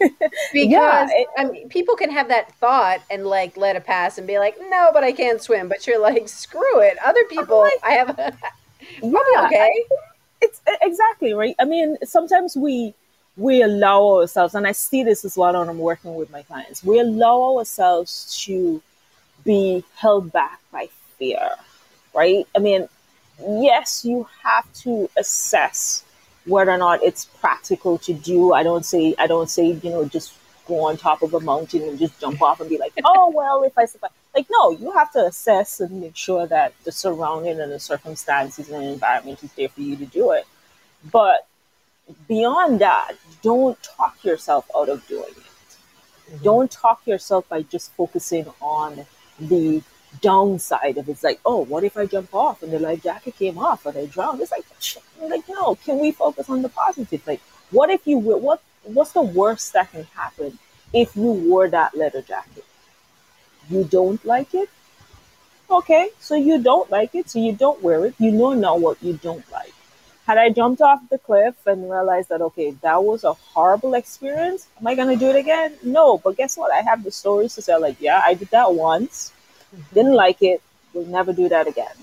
yeah, 0.53 1.07
it, 1.11 1.27
I 1.37 1.45
mean, 1.45 1.69
people 1.69 1.95
can 1.95 2.09
have 2.09 2.29
that 2.29 2.53
thought 2.55 3.01
and 3.09 3.25
like 3.25 3.57
let 3.57 3.75
it 3.75 3.85
pass 3.85 4.17
and 4.17 4.25
be 4.25 4.39
like, 4.39 4.55
no, 4.69 4.91
but 4.93 5.03
I 5.03 5.11
can't 5.11 5.41
swim. 5.41 5.67
But 5.67 5.85
you're 5.85 5.99
like, 5.99 6.27
screw 6.29 6.79
it. 6.79 6.97
Other 7.03 7.23
people, 7.25 7.59
like, 7.59 7.73
I 7.83 7.91
have. 7.91 8.09
A, 8.17 8.33
yeah, 9.03 9.45
okay. 9.45 9.85
It's 10.41 10.61
exactly 10.81 11.33
right. 11.33 11.55
I 11.59 11.65
mean, 11.65 11.97
sometimes 12.03 12.55
we 12.55 12.93
we 13.37 13.61
allow 13.61 14.17
ourselves, 14.17 14.55
and 14.55 14.67
I 14.67 14.71
see 14.71 15.03
this 15.03 15.23
as 15.25 15.37
well 15.37 15.53
when 15.53 15.69
I'm 15.69 15.79
working 15.79 16.15
with 16.15 16.31
my 16.31 16.43
clients. 16.43 16.83
We 16.83 16.99
allow 16.99 17.57
ourselves 17.57 18.41
to 18.45 18.81
be 19.43 19.83
held 19.95 20.31
back 20.31 20.59
by 20.71 20.87
fear, 21.17 21.49
right? 22.13 22.47
I 22.55 22.59
mean, 22.59 22.87
yes, 23.39 24.05
you 24.05 24.27
have 24.43 24.71
to 24.81 25.09
assess 25.17 26.03
whether 26.45 26.71
or 26.71 26.77
not 26.77 27.03
it's 27.03 27.25
practical 27.25 27.97
to 27.99 28.13
do. 28.13 28.53
I 28.53 28.63
don't 28.63 28.85
say 28.85 29.15
I 29.17 29.27
don't 29.27 29.49
say 29.49 29.71
you 29.71 29.89
know 29.89 30.05
just 30.05 30.33
go 30.67 30.85
on 30.85 30.97
top 30.97 31.21
of 31.21 31.33
a 31.33 31.39
mountain 31.39 31.81
and 31.83 31.99
just 31.99 32.19
jump 32.19 32.41
off 32.41 32.59
and 32.61 32.69
be 32.69 32.77
like, 32.77 32.93
oh 33.03 33.31
well, 33.35 33.63
if 33.63 33.77
I 33.77 33.85
survive. 33.85 34.11
Like 34.33 34.47
no, 34.49 34.71
you 34.71 34.91
have 34.91 35.11
to 35.13 35.25
assess 35.25 35.81
and 35.81 36.01
make 36.01 36.15
sure 36.15 36.47
that 36.47 36.73
the 36.85 36.91
surrounding 36.91 37.59
and 37.59 37.71
the 37.71 37.79
circumstances 37.79 38.69
and 38.69 38.81
the 38.81 38.93
environment 38.93 39.43
is 39.43 39.51
there 39.53 39.69
for 39.69 39.81
you 39.81 39.97
to 39.97 40.05
do 40.05 40.31
it. 40.31 40.45
But 41.11 41.47
beyond 42.27 42.79
that, 42.79 43.13
don't 43.41 43.81
talk 43.83 44.23
yourself 44.23 44.69
out 44.75 44.89
of 44.89 45.05
doing 45.07 45.31
it. 45.31 45.35
Mm-hmm. 46.31 46.43
Don't 46.43 46.71
talk 46.71 47.05
yourself 47.05 47.47
by 47.49 47.63
just 47.63 47.91
focusing 47.93 48.45
on 48.61 49.05
the 49.39 49.81
downside 50.19 50.97
of 50.97 51.07
it's 51.07 51.23
like, 51.23 51.39
oh, 51.45 51.63
what 51.63 51.83
if 51.83 51.95
I 51.95 52.05
jump 52.05 52.33
off 52.33 52.63
and 52.63 52.71
the 52.71 52.79
life 52.79 53.03
jacket 53.03 53.35
came 53.35 53.57
off 53.57 53.85
and 53.85 53.97
I 53.97 54.05
drowned? 54.05 54.41
It's 54.41 54.51
like, 54.51 54.65
like 55.21 55.47
no. 55.47 55.75
Can 55.75 55.99
we 55.99 56.11
focus 56.11 56.49
on 56.49 56.61
the 56.61 56.69
positive? 56.69 57.25
Like, 57.25 57.41
what 57.71 57.89
if 57.89 58.05
you 58.05 58.19
were, 58.19 58.37
what 58.37 58.61
what's 58.83 59.11
the 59.11 59.21
worst 59.21 59.73
that 59.73 59.91
can 59.91 60.03
happen 60.03 60.57
if 60.93 61.15
you 61.15 61.31
wore 61.31 61.69
that 61.69 61.95
leather 61.95 62.21
jacket? 62.21 62.65
You 63.69 63.83
don't 63.83 64.23
like 64.25 64.53
it. 64.53 64.69
Okay, 65.69 66.09
so 66.19 66.35
you 66.35 66.61
don't 66.61 66.91
like 66.91 67.15
it, 67.15 67.29
so 67.29 67.39
you 67.39 67.53
don't 67.53 67.81
wear 67.81 68.05
it. 68.05 68.15
You 68.19 68.31
know 68.31 68.53
now 68.53 68.75
what 68.75 69.01
you 69.01 69.13
don't 69.13 69.49
like. 69.51 69.73
Had 70.27 70.37
I 70.37 70.49
jumped 70.49 70.81
off 70.81 71.01
the 71.09 71.17
cliff 71.17 71.55
and 71.65 71.89
realized 71.89 72.29
that 72.29 72.41
okay, 72.41 72.71
that 72.81 73.03
was 73.03 73.23
a 73.23 73.33
horrible 73.33 73.93
experience, 73.93 74.67
am 74.79 74.87
I 74.87 74.95
gonna 74.95 75.15
do 75.15 75.29
it 75.29 75.37
again? 75.37 75.75
No, 75.83 76.17
but 76.17 76.35
guess 76.35 76.57
what? 76.57 76.73
I 76.73 76.81
have 76.81 77.03
the 77.03 77.11
stories 77.11 77.55
to 77.55 77.61
say. 77.61 77.75
Like, 77.77 78.01
yeah, 78.01 78.21
I 78.25 78.33
did 78.33 78.49
that 78.49 78.73
once 78.73 79.31
didn't 79.93 80.13
like 80.13 80.41
it. 80.41 80.61
We'll 80.93 81.05
never 81.05 81.33
do 81.33 81.49
that 81.49 81.67
again. 81.67 81.95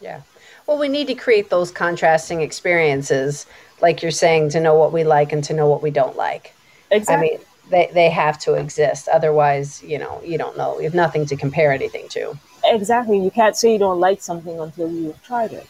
Yeah. 0.00 0.22
Well, 0.66 0.78
we 0.78 0.88
need 0.88 1.06
to 1.06 1.14
create 1.14 1.48
those 1.48 1.70
contrasting 1.70 2.40
experiences, 2.40 3.46
like 3.80 4.02
you're 4.02 4.10
saying, 4.10 4.50
to 4.50 4.60
know 4.60 4.74
what 4.74 4.92
we 4.92 5.04
like 5.04 5.32
and 5.32 5.42
to 5.44 5.54
know 5.54 5.68
what 5.68 5.82
we 5.82 5.90
don't 5.90 6.16
like. 6.16 6.54
Exactly. 6.90 7.14
I 7.14 7.30
mean, 7.30 7.46
they, 7.70 7.90
they 7.94 8.10
have 8.10 8.38
to 8.40 8.54
exist. 8.54 9.08
Otherwise, 9.08 9.82
you 9.82 9.98
know, 9.98 10.20
you 10.24 10.38
don't 10.38 10.56
know. 10.56 10.78
You 10.78 10.84
have 10.84 10.94
nothing 10.94 11.24
to 11.26 11.36
compare 11.36 11.72
anything 11.72 12.08
to. 12.08 12.36
Exactly. 12.64 13.18
You 13.18 13.30
can't 13.30 13.56
say 13.56 13.72
you 13.72 13.78
don't 13.78 14.00
like 14.00 14.20
something 14.20 14.58
until 14.58 14.90
you've 14.90 15.22
tried 15.22 15.52
it. 15.52 15.66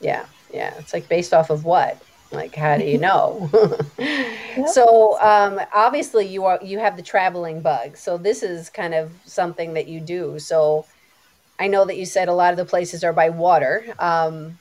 Yeah. 0.00 0.26
Yeah. 0.52 0.72
It's 0.78 0.92
like 0.92 1.08
based 1.08 1.34
off 1.34 1.50
of 1.50 1.64
what? 1.64 2.00
Like 2.30 2.54
how 2.54 2.76
do 2.76 2.84
you 2.84 2.98
know? 3.08 3.50
Yep. 3.98 4.68
so 4.68 5.20
um, 5.20 5.60
obviously 5.72 6.26
you 6.26 6.44
are 6.44 6.58
you 6.62 6.78
have 6.78 6.96
the 6.96 7.02
traveling 7.02 7.60
bug. 7.60 7.96
So 7.96 8.18
this 8.18 8.42
is 8.42 8.70
kind 8.70 8.94
of 8.94 9.10
something 9.24 9.74
that 9.74 9.88
you 9.88 10.00
do. 10.00 10.38
So 10.38 10.86
i 11.60 11.66
know 11.66 11.84
that 11.84 11.96
you 11.96 12.06
said 12.06 12.28
a 12.28 12.32
lot 12.32 12.52
of 12.52 12.56
the 12.56 12.64
places 12.64 13.02
are 13.04 13.12
by 13.12 13.30
water. 13.30 13.84
Um, 13.98 14.58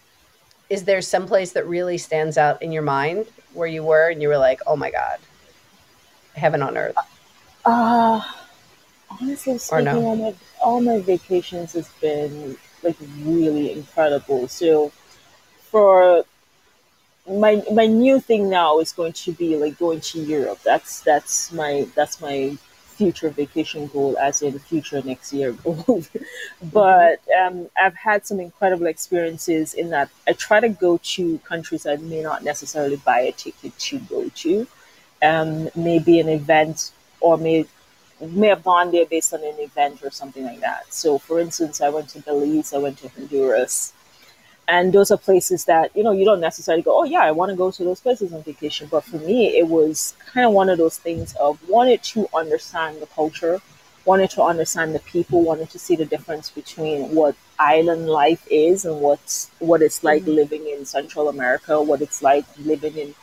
is 0.69 0.83
there 0.83 1.01
some 1.01 1.27
place 1.27 1.53
that 1.53 1.65
really 1.65 1.97
stands 1.97 2.37
out 2.37 2.61
in 2.61 2.71
your 2.71 2.81
mind 2.81 3.27
where 3.53 3.67
you 3.67 3.83
were 3.83 4.09
and 4.09 4.21
you 4.21 4.27
were 4.27 4.37
like 4.37 4.59
oh 4.67 4.75
my 4.75 4.91
god 4.91 5.17
heaven 6.35 6.61
on 6.61 6.77
earth 6.77 6.97
uh 7.65 8.21
honestly 9.09 9.57
speaking 9.57 9.85
no? 9.85 10.05
all, 10.05 10.15
my, 10.15 10.35
all 10.61 10.81
my 10.81 10.99
vacations 10.99 11.71
has 11.71 11.87
been 12.01 12.57
like 12.83 12.97
really 13.23 13.71
incredible. 13.71 14.47
So 14.47 14.91
for 15.71 16.25
my 17.29 17.63
my 17.73 17.85
new 17.85 18.19
thing 18.19 18.49
now 18.49 18.79
is 18.79 18.91
going 18.91 19.13
to 19.13 19.31
be 19.31 19.57
like 19.57 19.77
going 19.77 20.01
to 20.01 20.19
Europe. 20.19 20.59
That's 20.63 21.01
that's 21.01 21.51
my 21.51 21.87
that's 21.95 22.21
my 22.21 22.57
future 22.97 23.29
vacation 23.29 23.87
goal, 23.87 24.17
as 24.17 24.41
in 24.41 24.57
future 24.57 25.01
next 25.03 25.31
year 25.31 25.51
goal. 25.63 26.03
but 26.73 27.21
um, 27.39 27.69
I've 27.79 27.95
had 27.95 28.25
some 28.25 28.39
incredible 28.39 28.87
experiences 28.87 29.73
in 29.73 29.89
that 29.91 30.09
I 30.27 30.33
try 30.33 30.59
to 30.59 30.69
go 30.69 30.97
to 30.97 31.37
countries 31.39 31.85
I 31.85 31.97
may 31.97 32.23
not 32.23 32.43
necessarily 32.43 32.97
buy 32.97 33.19
a 33.21 33.31
ticket 33.31 33.77
to 33.77 33.99
go 33.99 34.29
to. 34.29 34.67
Um, 35.21 35.69
maybe 35.75 36.19
an 36.19 36.29
event 36.29 36.91
or 37.19 37.37
may 37.37 37.65
may 38.21 38.47
have 38.47 38.63
gone 38.63 38.91
there 38.91 39.05
based 39.05 39.33
on 39.33 39.43
an 39.43 39.59
event 39.59 40.01
or 40.03 40.11
something 40.11 40.43
like 40.43 40.59
that. 40.61 40.91
So, 40.91 41.17
for 41.17 41.39
instance, 41.39 41.81
I 41.81 41.89
went 41.89 42.09
to 42.09 42.19
Belize, 42.19 42.73
I 42.73 42.77
went 42.79 42.97
to 42.99 43.09
Honduras, 43.09 43.93
and 44.67 44.91
those 44.91 45.11
are 45.11 45.17
places 45.17 45.65
that 45.65 45.95
you 45.95 46.03
know 46.03 46.11
you 46.11 46.25
don't 46.25 46.39
necessarily 46.39 46.83
go 46.83 46.99
oh 46.99 47.03
yeah 47.03 47.21
i 47.21 47.31
want 47.31 47.49
to 47.49 47.55
go 47.55 47.71
to 47.71 47.83
those 47.83 48.01
places 48.01 48.33
on 48.33 48.43
vacation. 48.43 48.87
But 48.89 49.03
for 49.03 49.17
me 49.17 49.57
it 49.57 49.67
was 49.67 50.15
kind 50.31 50.45
of 50.45 50.53
one 50.53 50.69
of 50.69 50.77
those 50.77 50.97
things 50.97 51.35
of 51.35 51.57
wanted 51.69 52.03
to 52.03 52.27
understand 52.33 53.01
the 53.01 53.07
culture 53.07 53.61
wanted 54.05 54.29
to 54.31 54.41
understand 54.41 54.95
the 54.95 54.99
people 54.99 55.41
wanted 55.41 55.69
to 55.69 55.79
see 55.79 55.95
the 55.95 56.05
difference 56.05 56.49
between 56.49 57.13
what 57.13 57.35
island 57.59 58.07
life 58.07 58.47
is 58.49 58.85
and 58.85 59.01
what's 59.01 59.51
what 59.59 59.81
it's 59.81 60.03
like 60.03 60.23
mm-hmm. 60.23 60.41
living 60.41 60.67
in 60.67 60.85
central 60.85 61.29
america 61.29 61.81
what 61.81 62.01
it's 62.01 62.21
like 62.21 62.45
living 62.59 62.97
in 62.97 63.13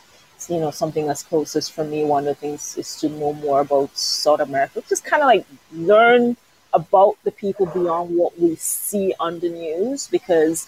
you 0.49 0.59
know 0.59 0.71
something 0.71 1.09
as 1.09 1.23
close 1.23 1.55
as 1.55 1.69
for 1.69 1.83
me. 1.83 2.03
One 2.03 2.27
of 2.27 2.35
the 2.35 2.35
things 2.35 2.77
is 2.77 2.95
to 2.99 3.09
know 3.09 3.33
more 3.33 3.61
about 3.61 3.97
south 3.97 4.39
america. 4.39 4.83
Just 4.87 5.05
kind 5.05 5.23
of 5.23 5.27
like 5.27 5.45
learn 5.71 6.37
about 6.73 7.15
the 7.23 7.31
people 7.31 7.65
beyond 7.67 8.15
what 8.15 8.37
we 8.39 8.55
see 8.55 9.13
on 9.19 9.39
the 9.39 9.49
news 9.49 10.07
because 10.07 10.67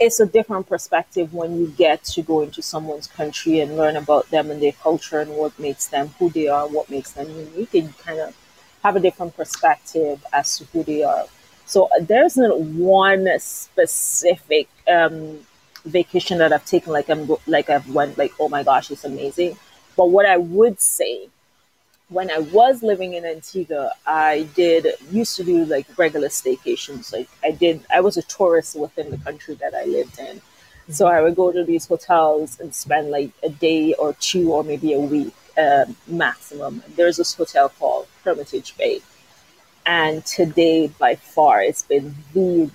it's 0.00 0.18
a 0.18 0.26
different 0.26 0.66
perspective 0.66 1.34
when 1.34 1.58
you 1.60 1.68
get 1.68 2.02
to 2.02 2.22
go 2.22 2.40
into 2.40 2.62
someone's 2.62 3.06
country 3.06 3.60
and 3.60 3.76
learn 3.76 3.96
about 3.96 4.28
them 4.30 4.50
and 4.50 4.62
their 4.62 4.72
culture 4.72 5.20
and 5.20 5.30
what 5.32 5.56
makes 5.58 5.88
them 5.88 6.08
who 6.18 6.30
they 6.30 6.48
are, 6.48 6.66
what 6.66 6.88
makes 6.88 7.12
them 7.12 7.28
unique, 7.28 7.74
and 7.74 7.88
you 7.88 7.94
kind 8.02 8.18
of 8.18 8.34
have 8.82 8.96
a 8.96 9.00
different 9.00 9.36
perspective 9.36 10.24
as 10.32 10.56
to 10.56 10.64
who 10.66 10.82
they 10.82 11.02
are. 11.02 11.26
So 11.66 11.84
uh, 11.84 12.00
there's 12.00 12.38
not 12.38 12.58
one 12.58 13.28
specific 13.38 14.68
um, 14.88 15.40
vacation 15.84 16.38
that 16.38 16.52
I've 16.52 16.64
taken 16.64 16.92
like 16.92 17.08
I'm 17.10 17.30
like 17.46 17.70
I've 17.70 17.88
went 17.94 18.18
like 18.18 18.32
oh 18.40 18.48
my 18.48 18.62
gosh 18.62 18.90
it's 18.90 19.04
amazing. 19.04 19.58
But 19.96 20.06
what 20.06 20.24
I 20.24 20.38
would 20.38 20.80
say 20.80 21.28
when 22.10 22.28
I 22.30 22.40
was 22.40 22.82
living 22.82 23.14
in 23.14 23.24
Antigua, 23.24 23.92
I 24.04 24.48
did 24.54 24.86
used 25.10 25.36
to 25.36 25.44
do 25.44 25.64
like 25.64 25.86
regular 25.96 26.28
staycations. 26.28 27.12
Like 27.12 27.28
I 27.42 27.52
did, 27.52 27.82
I 27.92 28.00
was 28.00 28.16
a 28.16 28.22
tourist 28.22 28.76
within 28.76 29.10
the 29.10 29.18
country 29.18 29.54
that 29.54 29.74
I 29.74 29.84
lived 29.84 30.18
in. 30.18 30.42
So 30.88 31.06
I 31.06 31.22
would 31.22 31.36
go 31.36 31.52
to 31.52 31.62
these 31.62 31.86
hotels 31.86 32.58
and 32.58 32.74
spend 32.74 33.10
like 33.10 33.30
a 33.44 33.48
day 33.48 33.94
or 33.94 34.14
two 34.14 34.52
or 34.52 34.64
maybe 34.64 34.92
a 34.92 34.98
week 34.98 35.32
uh, 35.56 35.84
maximum. 36.08 36.82
There's 36.96 37.16
this 37.16 37.34
hotel 37.34 37.68
called 37.68 38.08
Hermitage 38.24 38.76
Bay. 38.76 39.00
And 39.86 40.24
today, 40.26 40.88
by 40.88 41.14
far, 41.14 41.62
it's 41.62 41.84
been 41.84 42.14
the 42.34 42.70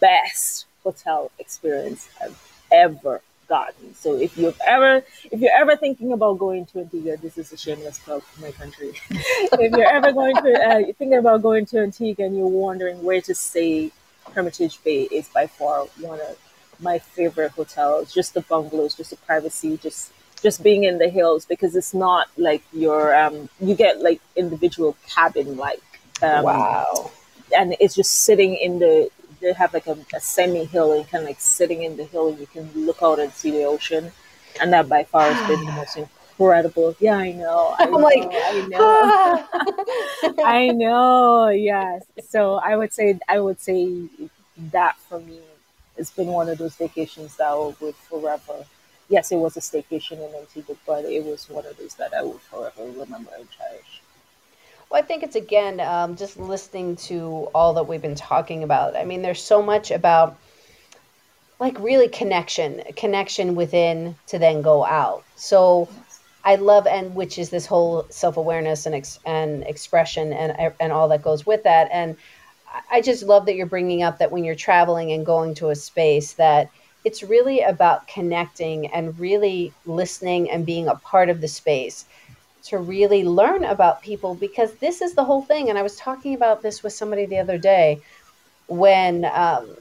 best 0.00 0.66
hotel 0.82 1.30
experience 1.38 2.08
I've 2.22 2.40
ever 2.70 3.20
gotten. 3.48 3.94
So 3.94 4.18
if 4.18 4.36
you've 4.36 4.58
ever, 4.66 5.02
if 5.30 5.40
you're 5.40 5.56
ever 5.56 5.76
thinking 5.76 6.12
about 6.12 6.38
going 6.38 6.66
to 6.66 6.80
Antigua, 6.80 7.16
this 7.16 7.38
is 7.38 7.52
a 7.52 7.56
shameless 7.56 7.98
plug 7.98 8.22
for 8.22 8.40
my 8.40 8.52
country. 8.52 8.92
if 9.10 9.72
you're 9.72 9.88
ever 9.88 10.12
going 10.12 10.36
to, 10.36 10.52
uh, 10.52 10.78
thinking 10.98 11.14
about 11.14 11.42
going 11.42 11.66
to 11.66 11.80
Antigua 11.80 12.26
and 12.26 12.36
you're 12.36 12.46
wondering 12.46 13.02
where 13.02 13.20
to 13.22 13.34
stay, 13.34 13.92
Hermitage 14.32 14.82
Bay 14.82 15.02
is 15.02 15.28
by 15.28 15.46
far 15.46 15.84
one 16.00 16.20
of 16.20 16.38
my 16.80 16.98
favorite 16.98 17.52
hotels. 17.52 18.12
Just 18.12 18.34
the 18.34 18.40
bungalows, 18.42 18.94
just 18.94 19.10
the 19.10 19.16
privacy, 19.16 19.76
just 19.76 20.12
just 20.42 20.62
being 20.62 20.82
in 20.84 20.98
the 20.98 21.08
hills 21.08 21.44
because 21.44 21.76
it's 21.76 21.94
not 21.94 22.28
like 22.36 22.62
your 22.72 23.14
um 23.14 23.48
you 23.60 23.76
get 23.76 24.00
like 24.00 24.20
individual 24.34 24.96
cabin 25.08 25.56
like 25.56 25.80
um, 26.20 26.42
wow 26.42 27.10
and 27.56 27.76
it's 27.80 27.94
just 27.94 28.24
sitting 28.24 28.54
in 28.56 28.78
the 28.78 29.08
they 29.42 29.52
have 29.52 29.74
like 29.74 29.86
a, 29.86 29.98
a 30.14 30.20
semi 30.20 30.64
hill 30.64 30.92
and 30.92 31.08
kind 31.10 31.24
of 31.24 31.28
like 31.28 31.40
sitting 31.40 31.82
in 31.82 31.96
the 31.96 32.04
hill 32.04 32.28
and 32.28 32.38
you 32.38 32.46
can 32.46 32.70
look 32.74 33.02
out 33.02 33.18
and 33.18 33.32
see 33.32 33.50
the 33.50 33.64
ocean. 33.64 34.12
And 34.60 34.72
that 34.72 34.88
by 34.88 35.04
far 35.04 35.32
has 35.32 35.48
been 35.48 35.64
the 35.66 35.72
most 35.72 35.96
incredible. 35.96 36.94
Yeah 37.00 37.16
i 37.16 37.32
know. 37.32 37.74
I 37.78 37.82
am 37.84 37.92
like 37.92 38.28
i 38.30 38.66
know. 38.68 40.44
I 40.44 40.68
know. 40.68 41.48
Yes. 41.48 42.04
So 42.28 42.56
i 42.56 42.76
would 42.76 42.92
say 42.92 43.18
i 43.28 43.40
would 43.40 43.60
say 43.60 44.08
that 44.72 44.96
for 45.08 45.20
me 45.20 45.40
it's 45.96 46.10
been 46.10 46.28
one 46.28 46.48
of 46.48 46.58
those 46.58 46.74
vacations 46.76 47.36
that 47.36 47.48
I 47.48 47.54
will 47.54 47.76
would 47.80 47.94
forever. 47.94 48.64
Yes, 49.08 49.30
it 49.30 49.36
was 49.36 49.56
a 49.56 49.60
staycation 49.60 50.12
in 50.26 50.34
Antigua, 50.34 50.76
but 50.86 51.04
it 51.04 51.22
was 51.24 51.48
one 51.50 51.66
of 51.66 51.76
those 51.76 51.94
that 51.96 52.14
I 52.14 52.22
will 52.22 52.38
forever 52.38 52.84
remember 52.84 53.30
and 53.38 53.48
cherish. 53.50 54.01
Well, 54.92 55.02
I 55.02 55.06
think 55.06 55.22
it's 55.22 55.36
again 55.36 55.80
um, 55.80 56.16
just 56.16 56.36
listening 56.36 56.96
to 56.96 57.48
all 57.54 57.72
that 57.72 57.88
we've 57.88 58.02
been 58.02 58.14
talking 58.14 58.62
about. 58.62 58.94
I 58.94 59.06
mean, 59.06 59.22
there's 59.22 59.42
so 59.42 59.62
much 59.62 59.90
about 59.90 60.36
like 61.58 61.80
really 61.80 62.08
connection, 62.08 62.82
connection 62.94 63.54
within 63.54 64.16
to 64.26 64.38
then 64.38 64.60
go 64.60 64.84
out. 64.84 65.24
So 65.34 65.88
I 66.44 66.56
love 66.56 66.86
and 66.86 67.14
which 67.14 67.38
is 67.38 67.48
this 67.48 67.64
whole 67.64 68.04
self 68.10 68.36
awareness 68.36 68.84
and 68.84 68.94
ex- 68.94 69.18
and 69.24 69.62
expression 69.62 70.30
and 70.34 70.74
and 70.78 70.92
all 70.92 71.08
that 71.08 71.22
goes 71.22 71.46
with 71.46 71.62
that. 71.62 71.88
And 71.90 72.14
I 72.90 73.00
just 73.00 73.22
love 73.22 73.46
that 73.46 73.54
you're 73.54 73.64
bringing 73.64 74.02
up 74.02 74.18
that 74.18 74.30
when 74.30 74.44
you're 74.44 74.54
traveling 74.54 75.10
and 75.10 75.24
going 75.24 75.54
to 75.54 75.70
a 75.70 75.74
space 75.74 76.34
that 76.34 76.68
it's 77.02 77.22
really 77.22 77.60
about 77.60 78.06
connecting 78.08 78.88
and 78.88 79.18
really 79.18 79.72
listening 79.86 80.50
and 80.50 80.66
being 80.66 80.86
a 80.86 80.96
part 80.96 81.30
of 81.30 81.40
the 81.40 81.48
space 81.48 82.04
to 82.64 82.78
really 82.78 83.24
learn 83.24 83.64
about 83.64 84.02
people 84.02 84.34
because 84.34 84.74
this 84.74 85.00
is 85.00 85.14
the 85.14 85.24
whole 85.24 85.42
thing. 85.42 85.68
And 85.68 85.78
i 85.78 85.82
was 85.82 85.96
talking 85.96 86.34
about 86.34 86.62
this 86.62 86.82
with 86.82 86.92
somebody 86.92 87.26
the 87.26 87.38
other 87.38 87.58
day 87.58 88.00
when 88.68 89.24
um, 89.24 89.76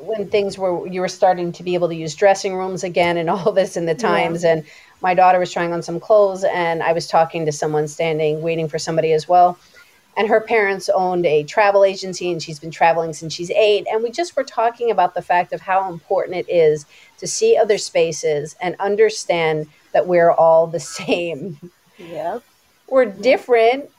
when 0.00 0.28
things 0.28 0.58
were 0.58 0.86
you 0.86 1.00
were 1.00 1.08
starting 1.08 1.52
to 1.52 1.62
be 1.62 1.74
able 1.74 1.88
to 1.88 1.94
use 1.94 2.14
dressing 2.14 2.56
rooms 2.56 2.84
again 2.84 3.16
and 3.16 3.30
all 3.34 3.52
this 3.52 3.76
in 3.76 3.86
the 3.86 3.94
times. 3.94 4.44
Yeah. 4.44 4.52
and 4.54 4.64
my 5.00 5.14
daughter 5.14 5.38
was 5.38 5.52
trying 5.52 5.72
on 5.72 5.82
some 5.82 6.00
clothes 6.00 6.44
and 6.44 6.82
i 6.82 6.92
was 6.92 7.06
talking 7.06 7.44
to 7.44 7.52
someone 7.52 7.86
standing 7.86 8.40
waiting 8.40 8.68
for 8.68 8.78
somebody 8.78 9.12
as 9.12 9.28
well 9.28 9.58
and 10.16 10.28
her 10.28 10.40
parents 10.40 10.88
owned 10.88 11.26
a 11.26 11.42
travel 11.44 11.84
agency 11.84 12.30
and 12.30 12.42
she's 12.42 12.58
been 12.58 12.70
traveling 12.70 13.12
since 13.12 13.34
she's 13.34 13.50
eight. 13.50 13.86
And 13.90 14.02
we 14.02 14.10
just 14.10 14.36
were 14.36 14.44
talking 14.44 14.90
about 14.90 15.14
the 15.14 15.22
fact 15.22 15.52
of 15.52 15.60
how 15.60 15.90
important 15.90 16.36
it 16.36 16.48
is 16.48 16.86
to 17.18 17.26
see 17.26 17.56
other 17.56 17.78
spaces 17.78 18.54
and 18.60 18.76
understand 18.78 19.66
that 19.92 20.06
we're 20.06 20.30
all 20.30 20.66
the 20.66 20.80
same. 20.98 21.58
Yep. 21.98 22.42
We're 22.88 23.06
mm-hmm. 23.06 23.22
different 23.22 23.90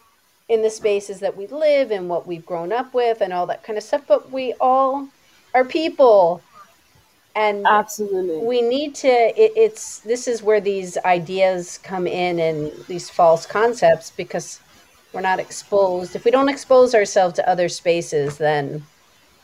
in 0.47 0.61
the 0.61 0.69
spaces 0.69 1.19
that 1.19 1.35
we 1.35 1.47
live 1.47 1.91
and 1.91 2.07
what 2.07 2.27
we've 2.27 2.45
grown 2.45 2.71
up 2.71 2.93
with 2.93 3.21
and 3.21 3.33
all 3.33 3.47
that 3.47 3.63
kind 3.63 3.77
of 3.77 3.83
stuff 3.83 4.03
but 4.07 4.31
we 4.31 4.53
all 4.61 5.07
are 5.55 5.65
people. 5.65 6.41
And 7.35 7.65
absolutely. 7.67 8.45
we 8.45 8.61
need 8.61 8.95
to 8.95 9.07
it, 9.09 9.51
it's 9.57 9.99
this 9.99 10.25
is 10.27 10.41
where 10.41 10.61
these 10.61 10.97
ideas 10.99 11.79
come 11.79 12.07
in 12.07 12.39
and 12.39 12.71
these 12.87 13.09
false 13.09 13.45
concepts 13.45 14.11
because 14.11 14.61
we're 15.15 15.21
not 15.21 15.39
exposed. 15.39 16.15
If 16.15 16.25
we 16.25 16.31
don't 16.31 16.49
expose 16.49 16.93
ourselves 16.93 17.35
to 17.35 17.49
other 17.49 17.69
spaces, 17.69 18.37
then 18.37 18.83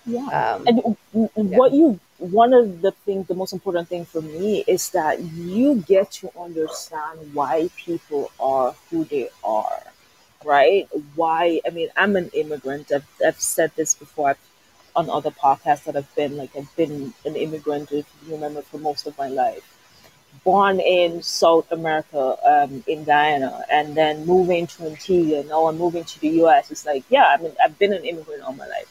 yeah. 0.06 0.28
Um, 0.28 0.68
and 0.68 0.98
yeah. 1.14 1.58
what 1.58 1.72
you 1.72 2.00
one 2.18 2.54
of 2.54 2.82
the 2.82 2.92
things, 2.92 3.28
the 3.28 3.34
most 3.34 3.54
important 3.54 3.88
thing 3.88 4.06
for 4.06 4.22
me 4.22 4.64
is 4.68 4.90
that 4.90 5.20
you 5.22 5.76
get 5.88 6.12
to 6.12 6.30
understand 6.40 7.34
why 7.34 7.70
people 7.78 8.32
are 8.40 8.76
who 8.90 9.06
they 9.06 9.30
are, 9.44 9.84
right? 10.44 10.88
Why? 11.16 11.62
I 11.66 11.70
mean, 11.70 11.90
I'm 11.96 12.16
an 12.16 12.30
immigrant. 12.34 12.92
I've, 12.92 13.08
I've 13.26 13.40
said 13.40 13.72
this 13.76 13.96
before 13.96 14.36
on 14.96 15.10
other 15.10 15.32
podcasts 15.32 15.86
that 15.86 15.96
I've 15.96 16.14
been 16.16 16.36
like 16.36 16.56
I've 16.56 16.76
been 16.76 17.14
an 17.26 17.36
immigrant, 17.36 17.92
if 17.92 18.06
you 18.28 18.34
remember, 18.34 18.62
for 18.62 18.78
most 18.78 19.08
of 19.08 19.18
my 19.18 19.30
life 19.30 19.64
born 20.44 20.80
in 20.80 21.22
South 21.22 21.72
America, 21.72 22.38
um, 22.46 22.84
in 22.88 23.04
Guyana, 23.04 23.64
and 23.72 23.96
then 23.96 24.26
moving 24.26 24.68
to 24.68 24.88
Antigua. 24.88 25.44
Now 25.44 25.68
I'm 25.68 25.78
moving 25.78 26.04
to 26.04 26.20
the 26.20 26.30
US. 26.44 26.72
It's 26.72 26.86
like, 26.86 27.04
yeah, 27.10 27.26
I 27.26 27.42
mean, 27.42 27.52
I've 27.64 27.78
been 27.78 27.94
an 27.94 28.04
immigrant 28.04 28.44
all 28.44 28.54
my 28.54 28.68
life. 28.68 28.88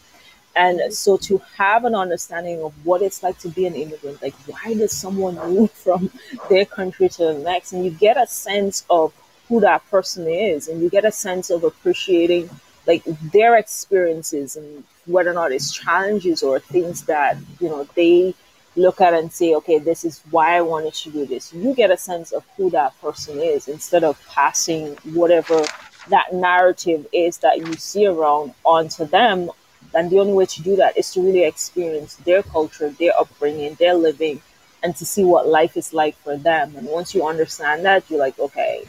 And 0.57 0.93
so 0.93 1.17
to 1.19 1.39
have 1.57 1.85
an 1.85 1.95
understanding 1.95 2.63
of 2.63 2.73
what 2.85 3.03
it's 3.03 3.23
like 3.23 3.39
to 3.39 3.49
be 3.49 3.67
an 3.67 3.75
immigrant, 3.75 4.21
like 4.23 4.35
why 4.47 4.75
does 4.75 4.97
someone 4.97 5.37
move 5.37 5.71
from 5.85 6.11
their 6.49 6.65
country 6.65 7.09
to 7.09 7.25
the 7.25 7.35
next? 7.35 7.73
And 7.73 7.85
you 7.85 7.91
get 7.91 8.17
a 8.17 8.27
sense 8.27 8.85
of 8.91 9.13
who 9.49 9.61
that 9.61 9.89
person 9.91 10.29
is, 10.29 10.69
and 10.69 10.81
you 10.81 10.89
get 10.89 11.05
a 11.05 11.13
sense 11.13 11.51
of 11.51 11.65
appreciating 11.65 12.49
like 12.87 13.03
their 13.33 13.57
experiences 13.57 14.57
and 14.57 14.85
whether 15.07 15.31
or 15.31 15.35
not 15.35 15.53
it's 15.53 15.73
challenges 15.73 16.43
or 16.43 16.61
things 16.61 17.05
that 17.05 17.37
you 17.61 17.69
know 17.69 17.85
they 17.95 18.35
look 18.77 19.01
at 19.01 19.15
and 19.15 19.33
say, 19.33 19.55
okay, 19.55 19.79
this 19.79 20.05
is 20.05 20.23
why 20.31 20.57
I 20.57 20.61
wanted 20.61 20.95
to 20.95 21.11
do 21.11 21.27
this. 21.27 21.53
You 21.53 21.75
get 21.75 21.91
a 21.91 21.97
sense 21.97 22.33
of 22.33 22.45
who 22.57 22.71
that 22.71 22.99
person 23.01 23.39
is 23.41 23.69
instead 23.69 24.05
of 24.05 24.21
passing 24.29 24.97
whatever 25.13 25.65
that 26.09 26.33
narrative 26.33 27.07
is 27.13 27.39
that 27.39 27.59
you 27.59 27.73
see 27.75 28.07
around 28.07 28.55
onto 28.65 29.05
them. 29.05 29.51
And 29.95 30.09
the 30.09 30.21
only 30.21 30.33
way 30.33 30.47
to 30.47 30.63
do 30.63 30.77
that 30.77 30.97
is 30.97 31.11
to 31.13 31.21
really 31.21 31.45
experience 31.45 32.15
their 32.17 32.43
culture, 32.43 32.91
their 32.91 33.19
upbringing, 33.19 33.75
their 33.75 33.95
living, 33.95 34.41
and 34.83 34.95
to 34.97 35.05
see 35.05 35.25
what 35.25 35.49
life 35.49 35.77
is 35.77 35.93
like 35.93 36.17
for 36.17 36.37
them. 36.37 36.75
And 36.77 36.87
once 36.87 37.15
you 37.15 37.27
understand 37.27 37.85
that, 37.85 38.09
you're 38.09 38.21
like, 38.21 38.39
okay, 38.39 38.85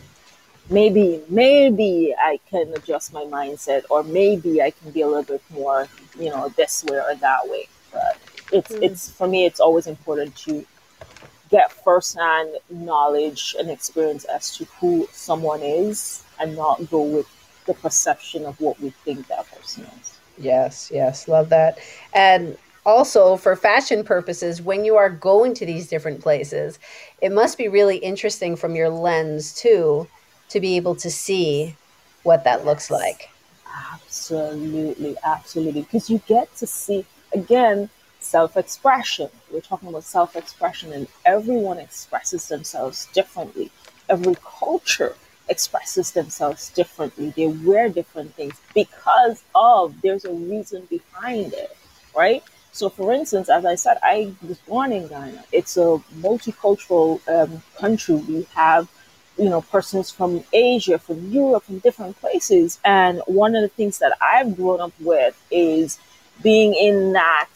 maybe, 0.70 1.22
maybe 1.28 2.14
I 2.18 2.40
can 2.50 2.72
adjust 2.76 3.14
my 3.14 3.24
mindset, 3.24 3.84
or 3.90 4.04
maybe 4.04 4.62
I 4.62 4.72
can 4.72 4.92
be 4.92 5.02
a 5.02 5.08
little 5.08 5.24
bit 5.24 5.42
more, 5.50 5.88
you 6.20 6.30
know, 6.30 6.50
this 6.50 6.84
way 6.86 6.98
or 6.98 7.16
that 7.16 7.50
way. 7.50 7.68
But 7.92 8.21
it's 8.52 8.72
mm. 8.72 8.84
it's 8.84 9.10
for 9.10 9.28
me 9.28 9.46
it's 9.46 9.60
always 9.60 9.88
important 9.88 10.36
to 10.36 10.66
get 11.50 11.72
firsthand 11.72 12.50
knowledge 12.70 13.56
and 13.60 13.70
experience 13.70 14.24
as 14.26 14.56
to 14.58 14.66
who 14.80 15.08
someone 15.12 15.62
is 15.62 16.24
and 16.40 16.56
not 16.56 16.90
go 16.90 17.02
with 17.02 17.28
the 17.66 17.74
perception 17.74 18.46
of 18.46 18.60
what 18.60 18.80
we 18.80 18.90
think 18.90 19.28
that 19.28 19.46
person 19.52 19.86
is. 20.00 20.18
Yes, 20.38 20.90
yes, 20.94 21.28
love 21.28 21.50
that. 21.50 21.78
And 22.14 22.58
also 22.86 23.36
for 23.36 23.56
fashion 23.56 24.04
purposes, 24.04 24.62
when 24.62 24.86
you 24.86 24.96
are 24.96 25.10
going 25.10 25.54
to 25.56 25.66
these 25.66 25.88
different 25.88 26.22
places, 26.22 26.80
it 27.22 27.32
must 27.32 27.58
be 27.58 27.68
really 27.68 27.98
interesting 27.98 28.56
from 28.56 28.76
your 28.76 28.90
lens 28.90 29.54
too 29.54 30.08
to 30.50 30.60
be 30.60 30.78
able 30.78 30.96
to 30.96 31.12
see 31.12 31.76
what 32.24 32.44
that 32.46 32.60
yes. 32.60 32.66
looks 32.66 32.92
like. 32.92 33.30
Absolutely, 33.94 35.16
absolutely. 35.24 35.82
Because 35.82 36.10
you 36.10 36.22
get 36.28 36.54
to 36.58 36.66
see 36.66 37.06
again 37.34 37.90
self 38.24 38.58
expression. 38.58 39.30
We're 39.52 39.62
talking 39.62 39.90
about 39.90 40.04
self 40.04 40.36
expression, 40.36 40.94
and 40.94 41.08
everyone 41.26 41.80
expresses 41.80 42.48
themselves 42.48 43.08
differently. 43.14 43.72
Every 44.10 44.36
culture 44.60 45.16
expresses 45.50 46.12
themselves 46.12 46.70
differently. 46.70 47.34
They 47.36 47.48
wear 47.48 47.90
different 47.90 48.34
things 48.36 48.56
because 48.74 49.44
of 49.54 50.00
there's 50.02 50.26
a 50.26 50.34
reason 50.34 50.88
behind 50.90 51.54
it, 51.54 51.76
right? 52.16 52.44
So, 52.74 52.90
for 52.90 53.12
instance, 53.14 53.50
as 53.50 53.66
I 53.66 53.76
said, 53.76 53.98
I 54.02 54.34
was 54.48 54.58
born 54.60 54.94
in 54.94 55.08
Guyana. 55.08 55.44
It's 55.52 55.76
a 55.76 56.02
multicultural 56.20 57.20
um, 57.28 57.62
country. 57.78 58.16
We 58.16 58.48
have, 58.56 58.90
you 59.38 59.50
know, 59.50 59.62
persons 59.62 60.10
from 60.10 60.44
Asia, 60.54 60.98
from 60.98 61.30
Europe, 61.32 61.64
from 61.64 61.80
different 61.80 62.18
places. 62.22 62.80
And 62.86 63.22
one 63.28 63.56
of 63.56 63.62
the 63.62 63.68
things 63.68 64.00
that 64.00 64.18
I've 64.22 64.56
grown 64.56 64.80
up 64.80 64.94
with 65.02 65.36
is 65.52 66.00
being 66.42 66.74
in 66.74 67.14
that 67.14 67.50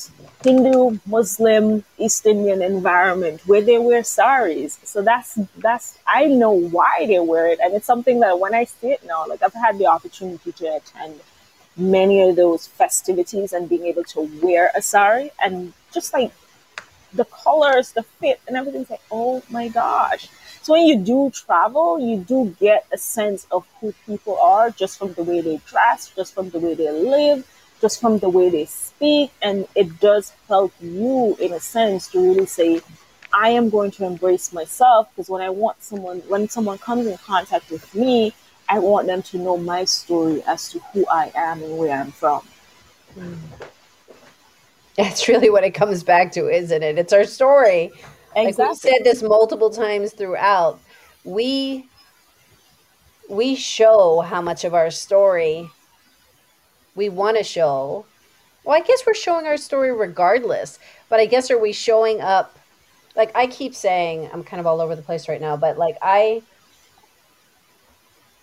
Hindu, 0.43 0.99
Muslim, 1.07 1.83
East 1.97 2.25
Indian 2.25 2.61
environment 2.61 3.41
where 3.47 3.61
they 3.61 3.79
wear 3.79 4.03
saris. 4.03 4.79
So 4.83 5.01
that's 5.01 5.39
that's 5.57 5.97
I 6.05 6.25
know 6.25 6.51
why 6.51 7.05
they 7.07 7.19
wear 7.19 7.47
it, 7.47 7.59
and 7.59 7.73
it's 7.73 7.87
something 7.87 8.19
that 8.19 8.39
when 8.39 8.53
I 8.53 8.65
see 8.65 8.91
it 8.91 9.03
now, 9.05 9.25
like 9.27 9.41
I've 9.41 9.53
had 9.53 9.77
the 9.77 9.87
opportunity 9.87 10.51
to 10.51 10.75
attend 10.75 11.19
many 11.77 12.21
of 12.29 12.35
those 12.35 12.67
festivities 12.67 13.53
and 13.53 13.67
being 13.67 13.85
able 13.85 14.03
to 14.03 14.21
wear 14.41 14.71
a 14.75 14.81
sari 14.81 15.31
and 15.43 15.73
just 15.91 16.13
like 16.13 16.31
the 17.13 17.25
colors, 17.25 17.91
the 17.93 18.03
fit, 18.03 18.39
and 18.47 18.55
everything's 18.55 18.89
like, 18.89 19.01
oh 19.11 19.41
my 19.49 19.67
gosh. 19.69 20.29
So 20.61 20.73
when 20.73 20.85
you 20.85 20.97
do 20.97 21.31
travel, 21.31 21.99
you 21.99 22.17
do 22.17 22.55
get 22.59 22.85
a 22.91 22.97
sense 22.97 23.47
of 23.51 23.65
who 23.79 23.93
people 24.05 24.37
are 24.39 24.69
just 24.69 24.97
from 24.97 25.13
the 25.13 25.23
way 25.23 25.41
they 25.41 25.57
dress, 25.67 26.11
just 26.15 26.33
from 26.33 26.49
the 26.49 26.59
way 26.59 26.73
they 26.73 26.91
live, 26.91 27.47
just 27.85 28.01
from 28.01 28.17
the 28.17 28.27
way 28.29 28.49
they 28.49 28.65
speak. 28.65 29.31
And 29.43 29.67
it 29.75 29.99
does 29.99 30.33
help 30.47 30.73
you, 30.81 31.37
in 31.39 31.53
a 31.53 31.59
sense, 31.59 32.07
to 32.07 32.19
really 32.19 32.47
say, 32.47 32.81
I 33.31 33.49
am 33.49 33.69
going 33.69 33.91
to 33.91 34.05
embrace 34.05 34.51
myself 34.51 35.07
because 35.11 35.29
when 35.29 35.43
I 35.43 35.51
want 35.51 35.83
someone, 35.83 36.19
when 36.27 36.49
someone 36.49 36.79
comes 36.79 37.05
in 37.05 37.15
contact 37.19 37.69
with 37.69 37.93
me, 37.93 38.33
I 38.67 38.79
want 38.79 39.05
them 39.05 39.21
to 39.21 39.37
know 39.37 39.55
my 39.55 39.85
story 39.85 40.41
as 40.47 40.71
to 40.71 40.79
who 40.93 41.05
I 41.11 41.31
am 41.35 41.61
and 41.61 41.77
where 41.77 41.95
I'm 41.95 42.11
from. 42.11 42.41
That's 44.97 45.27
really 45.27 45.51
what 45.51 45.63
it 45.63 45.75
comes 45.75 46.01
back 46.01 46.31
to, 46.31 46.49
isn't 46.49 46.81
it? 46.81 46.97
It's 46.97 47.13
our 47.13 47.25
story. 47.25 47.91
Exactly. 48.35 48.65
Like 48.65 48.69
we 48.71 48.75
said 48.75 49.03
this 49.03 49.21
multiple 49.21 49.69
times 49.69 50.13
throughout. 50.13 50.79
We 51.23 51.87
we 53.29 53.53
show 53.55 54.21
how 54.21 54.41
much 54.41 54.63
of 54.63 54.73
our 54.73 54.89
story 54.89 55.69
we 56.95 57.09
want 57.09 57.37
to 57.37 57.43
show. 57.43 58.05
Well, 58.63 58.75
I 58.75 58.85
guess 58.85 59.05
we're 59.05 59.13
showing 59.13 59.45
our 59.45 59.57
story 59.57 59.91
regardless, 59.91 60.79
but 61.09 61.19
I 61.19 61.25
guess 61.25 61.51
are 61.51 61.59
we 61.59 61.71
showing 61.71 62.21
up 62.21 62.57
like 63.15 63.31
I 63.35 63.47
keep 63.47 63.73
saying, 63.73 64.29
I'm 64.33 64.43
kind 64.43 64.59
of 64.59 64.67
all 64.67 64.81
over 64.81 64.95
the 64.95 65.01
place 65.01 65.29
right 65.29 65.39
now, 65.39 65.55
but 65.55 65.77
like 65.77 65.97
I 66.01 66.41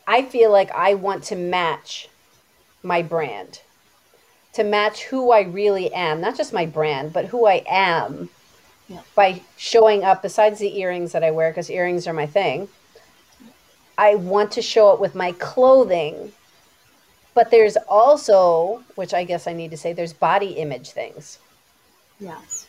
I 0.06 0.22
feel 0.22 0.50
like 0.50 0.70
I 0.72 0.94
want 0.94 1.24
to 1.24 1.36
match 1.36 2.08
my 2.82 3.02
brand. 3.02 3.60
To 4.54 4.64
match 4.64 5.04
who 5.04 5.30
I 5.30 5.42
really 5.42 5.92
am, 5.94 6.20
not 6.20 6.36
just 6.36 6.52
my 6.52 6.66
brand, 6.66 7.12
but 7.12 7.26
who 7.26 7.46
I 7.46 7.64
am 7.66 8.28
yeah. 8.88 9.00
by 9.14 9.40
showing 9.56 10.04
up 10.04 10.20
besides 10.20 10.58
the 10.58 10.78
earrings 10.78 11.12
that 11.12 11.24
I 11.24 11.30
wear 11.30 11.50
because 11.50 11.70
earrings 11.70 12.06
are 12.06 12.12
my 12.12 12.26
thing. 12.26 12.68
I 13.96 14.16
want 14.16 14.52
to 14.52 14.62
show 14.62 14.92
it 14.92 15.00
with 15.00 15.14
my 15.14 15.32
clothing. 15.32 16.32
But 17.34 17.50
there's 17.50 17.76
also, 17.88 18.82
which 18.94 19.14
I 19.14 19.24
guess 19.24 19.46
I 19.46 19.52
need 19.52 19.70
to 19.70 19.76
say, 19.76 19.92
there's 19.92 20.12
body 20.12 20.52
image 20.52 20.90
things. 20.90 21.38
Yes. 22.20 22.66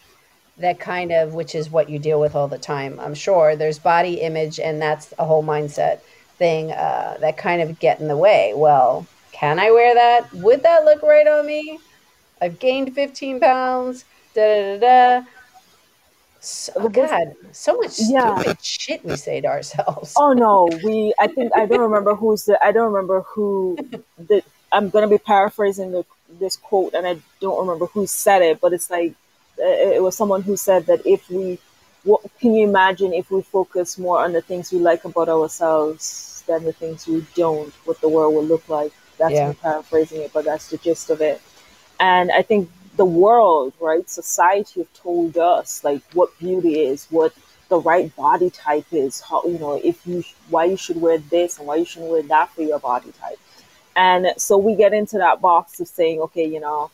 That 0.57 0.79
kind 0.79 1.11
of, 1.11 1.33
which 1.33 1.55
is 1.55 1.69
what 1.69 1.89
you 1.89 1.99
deal 1.99 2.19
with 2.19 2.35
all 2.35 2.47
the 2.47 2.57
time, 2.57 2.99
I'm 2.99 3.13
sure. 3.13 3.55
There's 3.55 3.79
body 3.79 4.21
image, 4.21 4.59
and 4.59 4.81
that's 4.81 5.13
a 5.19 5.25
whole 5.25 5.43
mindset 5.43 5.99
thing 6.37 6.71
uh, 6.71 7.17
that 7.19 7.37
kind 7.37 7.61
of 7.61 7.79
get 7.79 7.99
in 7.99 8.07
the 8.07 8.17
way. 8.17 8.53
Well, 8.55 9.05
can 9.31 9.59
I 9.59 9.71
wear 9.71 9.93
that? 9.95 10.31
Would 10.33 10.63
that 10.63 10.85
look 10.85 11.01
right 11.01 11.27
on 11.27 11.45
me? 11.45 11.79
I've 12.41 12.59
gained 12.59 12.93
15 12.93 13.39
pounds. 13.39 14.05
Da 14.35 14.41
da 14.41 14.79
da 14.79 15.19
da. 15.19 15.25
So, 16.39 16.73
oh 16.75 16.89
God, 16.89 17.35
so 17.53 17.77
much 17.77 17.97
yeah. 17.99 18.35
stupid 18.35 18.61
shit 18.61 19.05
we 19.05 19.15
say 19.15 19.39
to 19.39 19.47
ourselves. 19.47 20.13
Oh 20.17 20.33
no, 20.33 20.67
we. 20.83 21.13
I 21.17 21.27
think 21.27 21.55
I 21.55 21.65
don't 21.65 21.79
remember 21.79 22.15
who's 22.15 22.43
the. 22.43 22.61
I 22.61 22.73
don't 22.73 22.91
remember 22.91 23.21
who. 23.21 23.77
The, 24.17 24.43
I'm 24.73 24.89
gonna 24.89 25.07
be 25.07 25.19
paraphrasing 25.19 25.91
the, 25.91 26.05
this 26.39 26.57
quote, 26.57 26.93
and 26.93 27.07
I 27.07 27.17
don't 27.39 27.59
remember 27.59 27.85
who 27.85 28.07
said 28.07 28.41
it, 28.41 28.59
but 28.59 28.73
it's 28.73 28.89
like 28.89 29.13
it 29.57 30.01
was 30.01 30.17
someone 30.17 30.41
who 30.41 30.57
said 30.57 30.87
that 30.87 31.05
if 31.05 31.29
we, 31.29 31.59
what 32.03 32.21
can 32.39 32.53
you 32.55 32.67
imagine 32.67 33.13
if 33.13 33.29
we 33.29 33.41
focus 33.41 33.97
more 33.97 34.19
on 34.19 34.33
the 34.33 34.41
things 34.41 34.71
we 34.71 34.79
like 34.79 35.05
about 35.05 35.29
ourselves 35.29 36.43
than 36.47 36.63
the 36.63 36.73
things 36.73 37.07
we 37.07 37.25
don't, 37.35 37.71
what 37.85 38.01
the 38.01 38.09
world 38.09 38.33
will 38.33 38.43
look 38.43 38.67
like? 38.67 38.91
That's 39.17 39.33
yeah. 39.33 39.49
me 39.49 39.53
paraphrasing 39.61 40.21
it, 40.21 40.33
but 40.33 40.45
that's 40.45 40.69
the 40.69 40.77
gist 40.77 41.09
of 41.11 41.21
it. 41.21 41.39
And 41.99 42.31
I 42.31 42.41
think 42.41 42.69
the 42.97 43.05
world, 43.05 43.73
right? 43.79 44.09
Society 44.09 44.81
have 44.81 44.93
told 44.93 45.37
us 45.37 45.83
like 45.83 46.01
what 46.13 46.37
beauty 46.39 46.79
is, 46.79 47.07
what 47.09 47.33
the 47.69 47.79
right 47.79 48.13
body 48.15 48.49
type 48.49 48.85
is, 48.91 49.21
how 49.21 49.43
you 49.45 49.57
know 49.59 49.79
if 49.83 50.05
you 50.05 50.23
why 50.49 50.65
you 50.65 50.77
should 50.77 50.99
wear 50.99 51.17
this 51.17 51.57
and 51.57 51.67
why 51.67 51.75
you 51.77 51.85
shouldn't 51.85 52.11
wear 52.11 52.23
that 52.23 52.49
for 52.51 52.61
your 52.61 52.79
body 52.79 53.11
type. 53.19 53.39
And 53.95 54.33
so 54.37 54.57
we 54.57 54.75
get 54.75 54.93
into 54.93 55.17
that 55.17 55.41
box 55.41 55.79
of 55.79 55.87
saying, 55.87 56.19
okay, 56.21 56.45
you 56.45 56.59
know, 56.59 56.89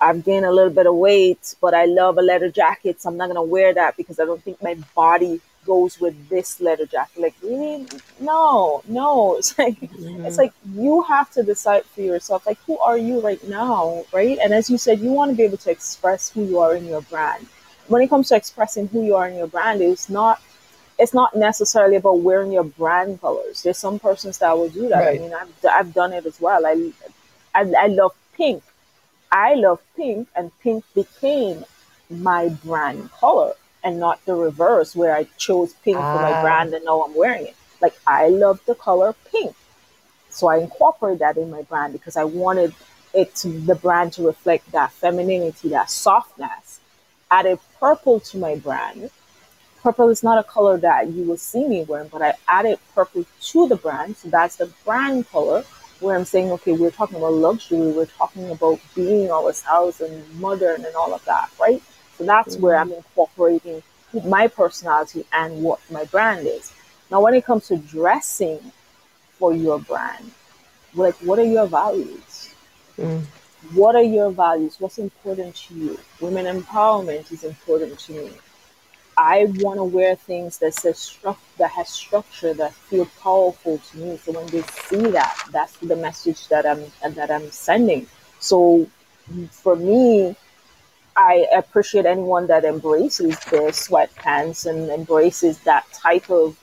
I've 0.00 0.24
gained 0.24 0.44
a 0.44 0.50
little 0.50 0.72
bit 0.72 0.86
of 0.86 0.96
weight, 0.96 1.54
but 1.60 1.74
I 1.74 1.84
love 1.84 2.18
a 2.18 2.22
leather 2.22 2.50
jacket, 2.50 3.00
so 3.00 3.08
I'm 3.08 3.16
not 3.16 3.28
gonna 3.28 3.42
wear 3.42 3.72
that 3.72 3.96
because 3.96 4.18
I 4.18 4.24
don't 4.24 4.42
think 4.42 4.60
my 4.60 4.74
body 4.96 5.40
goes 5.64 6.00
with 6.00 6.28
this 6.28 6.60
leather 6.60 6.86
jacket. 6.86 7.20
Like, 7.20 7.34
really? 7.40 7.86
No, 8.18 8.82
no. 8.88 9.36
It's 9.38 9.56
like 9.56 9.80
mm-hmm. 9.80 10.24
it's 10.24 10.38
like 10.38 10.52
you 10.74 11.02
have 11.02 11.30
to 11.32 11.44
decide 11.44 11.84
for 11.84 12.00
yourself, 12.00 12.46
like 12.46 12.58
who 12.66 12.78
are 12.80 12.98
you 12.98 13.20
right 13.20 13.42
now, 13.46 14.04
right? 14.12 14.38
And 14.42 14.52
as 14.52 14.68
you 14.68 14.76
said, 14.76 14.98
you 14.98 15.12
want 15.12 15.30
to 15.30 15.36
be 15.36 15.44
able 15.44 15.58
to 15.58 15.70
express 15.70 16.30
who 16.30 16.44
you 16.44 16.58
are 16.58 16.74
in 16.74 16.86
your 16.86 17.02
brand. 17.02 17.46
When 17.86 18.02
it 18.02 18.08
comes 18.08 18.28
to 18.28 18.36
expressing 18.36 18.88
who 18.88 19.04
you 19.04 19.14
are 19.14 19.28
in 19.28 19.36
your 19.36 19.46
brand, 19.46 19.82
it's 19.82 20.08
not 20.08 20.40
it's 21.02 21.12
not 21.12 21.34
necessarily 21.34 21.96
about 21.96 22.20
wearing 22.20 22.52
your 22.52 22.62
brand 22.62 23.20
colors. 23.20 23.64
There's 23.64 23.76
some 23.76 23.98
persons 23.98 24.38
that 24.38 24.56
will 24.56 24.68
do 24.68 24.88
that. 24.88 25.00
Right. 25.00 25.18
I 25.18 25.22
mean, 25.22 25.34
I've, 25.34 25.52
I've 25.68 25.92
done 25.92 26.12
it 26.12 26.24
as 26.26 26.40
well. 26.40 26.64
I, 26.64 26.92
I, 27.52 27.72
I 27.76 27.86
love 27.88 28.12
pink. 28.34 28.62
I 29.32 29.54
love 29.54 29.80
pink, 29.96 30.28
and 30.36 30.56
pink 30.60 30.84
became 30.94 31.64
my 32.08 32.50
brand 32.50 33.10
color 33.10 33.54
and 33.82 33.98
not 33.98 34.24
the 34.26 34.34
reverse 34.34 34.94
where 34.94 35.16
I 35.16 35.24
chose 35.38 35.72
pink 35.84 35.96
ah. 35.98 36.16
for 36.16 36.22
my 36.22 36.34
ah. 36.34 36.42
brand 36.42 36.72
and 36.72 36.84
now 36.84 37.02
I'm 37.02 37.16
wearing 37.16 37.46
it. 37.46 37.56
Like 37.80 37.94
I 38.06 38.28
love 38.28 38.60
the 38.66 38.76
color 38.76 39.12
pink. 39.32 39.56
So 40.30 40.46
I 40.46 40.58
incorporate 40.58 41.18
that 41.18 41.36
in 41.36 41.50
my 41.50 41.62
brand 41.62 41.94
because 41.94 42.16
I 42.16 42.24
wanted 42.24 42.74
it 43.12 43.34
to, 43.36 43.48
the 43.48 43.74
brand 43.74 44.12
to 44.14 44.26
reflect 44.26 44.70
that 44.70 44.92
femininity, 44.92 45.70
that 45.70 45.90
softness. 45.90 46.78
Added 47.30 47.58
purple 47.80 48.20
to 48.20 48.38
my 48.38 48.54
brand. 48.56 49.10
Purple 49.82 50.10
is 50.10 50.22
not 50.22 50.38
a 50.38 50.44
color 50.44 50.78
that 50.78 51.08
you 51.08 51.24
will 51.24 51.36
see 51.36 51.66
me 51.66 51.84
wearing, 51.84 52.08
but 52.08 52.22
I 52.22 52.34
added 52.46 52.78
purple 52.94 53.24
to 53.40 53.68
the 53.68 53.76
brand. 53.76 54.16
So 54.16 54.28
that's 54.28 54.56
the 54.56 54.66
brand 54.84 55.28
color 55.28 55.64
where 55.98 56.16
I'm 56.16 56.24
saying, 56.24 56.50
okay, 56.52 56.72
we're 56.72 56.90
talking 56.90 57.16
about 57.16 57.32
luxury, 57.32 57.92
we're 57.92 58.06
talking 58.06 58.50
about 58.50 58.80
being 58.94 59.30
ourselves 59.30 60.00
and 60.00 60.40
modern 60.40 60.84
and 60.84 60.94
all 60.94 61.14
of 61.14 61.24
that, 61.24 61.50
right? 61.60 61.82
So 62.18 62.24
that's 62.24 62.54
mm-hmm. 62.54 62.62
where 62.62 62.76
I'm 62.76 62.92
incorporating 62.92 63.82
my 64.24 64.46
personality 64.46 65.24
and 65.32 65.62
what 65.62 65.80
my 65.90 66.04
brand 66.04 66.46
is. 66.46 66.72
Now, 67.10 67.20
when 67.20 67.34
it 67.34 67.44
comes 67.44 67.68
to 67.68 67.76
dressing 67.76 68.60
for 69.38 69.54
your 69.54 69.78
brand, 69.78 70.30
like 70.94 71.14
what 71.16 71.38
are 71.38 71.44
your 71.44 71.66
values? 71.66 72.54
Mm. 72.98 73.22
What 73.74 73.96
are 73.96 74.02
your 74.02 74.30
values? 74.30 74.76
What's 74.78 74.98
important 74.98 75.54
to 75.56 75.74
you? 75.74 75.98
Women 76.20 76.46
empowerment 76.46 77.32
is 77.32 77.44
important 77.44 77.98
to 78.00 78.12
me. 78.12 78.30
I 79.16 79.46
want 79.58 79.78
to 79.78 79.84
wear 79.84 80.16
things 80.16 80.58
that 80.58 80.74
says 80.74 80.96
stru- 80.96 81.36
that 81.58 81.70
has 81.72 81.88
structure 81.88 82.54
that 82.54 82.72
feel 82.72 83.06
powerful 83.22 83.78
to 83.78 83.96
me. 83.98 84.16
So 84.16 84.32
when 84.32 84.46
they 84.46 84.62
see 84.62 85.10
that, 85.10 85.36
that's 85.52 85.76
the 85.78 85.96
message 85.96 86.48
that 86.48 86.66
I'm 86.66 86.84
that 87.14 87.30
I'm 87.30 87.50
sending. 87.50 88.06
So 88.40 88.86
for 89.50 89.76
me, 89.76 90.36
I 91.16 91.46
appreciate 91.54 92.06
anyone 92.06 92.46
that 92.46 92.64
embraces 92.64 93.38
the 93.50 93.70
sweatpants 93.72 94.66
and 94.66 94.90
embraces 94.90 95.58
that 95.60 95.84
type 95.92 96.30
of 96.30 96.56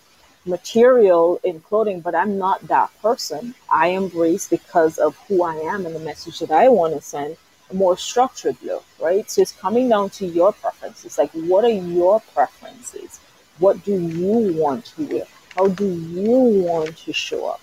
material 0.46 1.40
in 1.44 1.60
clothing, 1.62 2.02
but 2.02 2.16
I'm 2.16 2.38
not 2.38 2.68
that 2.68 2.90
person. 3.02 3.54
I 3.72 3.88
embrace 3.90 4.48
because 4.48 4.98
of 4.98 5.16
who 5.28 5.44
I 5.44 5.56
am 5.56 5.86
and 5.86 5.96
the 5.96 6.00
message 6.00 6.40
that 6.40 6.52
I 6.52 6.70
want 6.70 6.96
to 6.96 7.02
send 7.02 7.38
a 7.72 7.74
more 7.76 7.98
structured 7.98 8.58
look, 8.64 8.86
right? 9.00 9.30
So 9.30 9.42
it's 9.42 9.52
coming 9.52 9.90
down 9.90 10.10
to 10.12 10.26
your 10.26 10.54
preferences. 10.54 11.18
Like, 11.18 11.32
what 11.32 11.64
are 11.64 11.70
your 11.70 12.20
preferences? 12.34 13.20
What 13.60 13.84
do 13.84 14.00
you 14.00 14.54
want 14.62 14.86
to 14.86 15.06
wear? 15.06 15.26
How 15.56 15.68
do 15.68 15.86
you 15.86 16.64
want 16.64 16.98
to 16.98 17.14
show 17.14 17.48
up? 17.48 17.62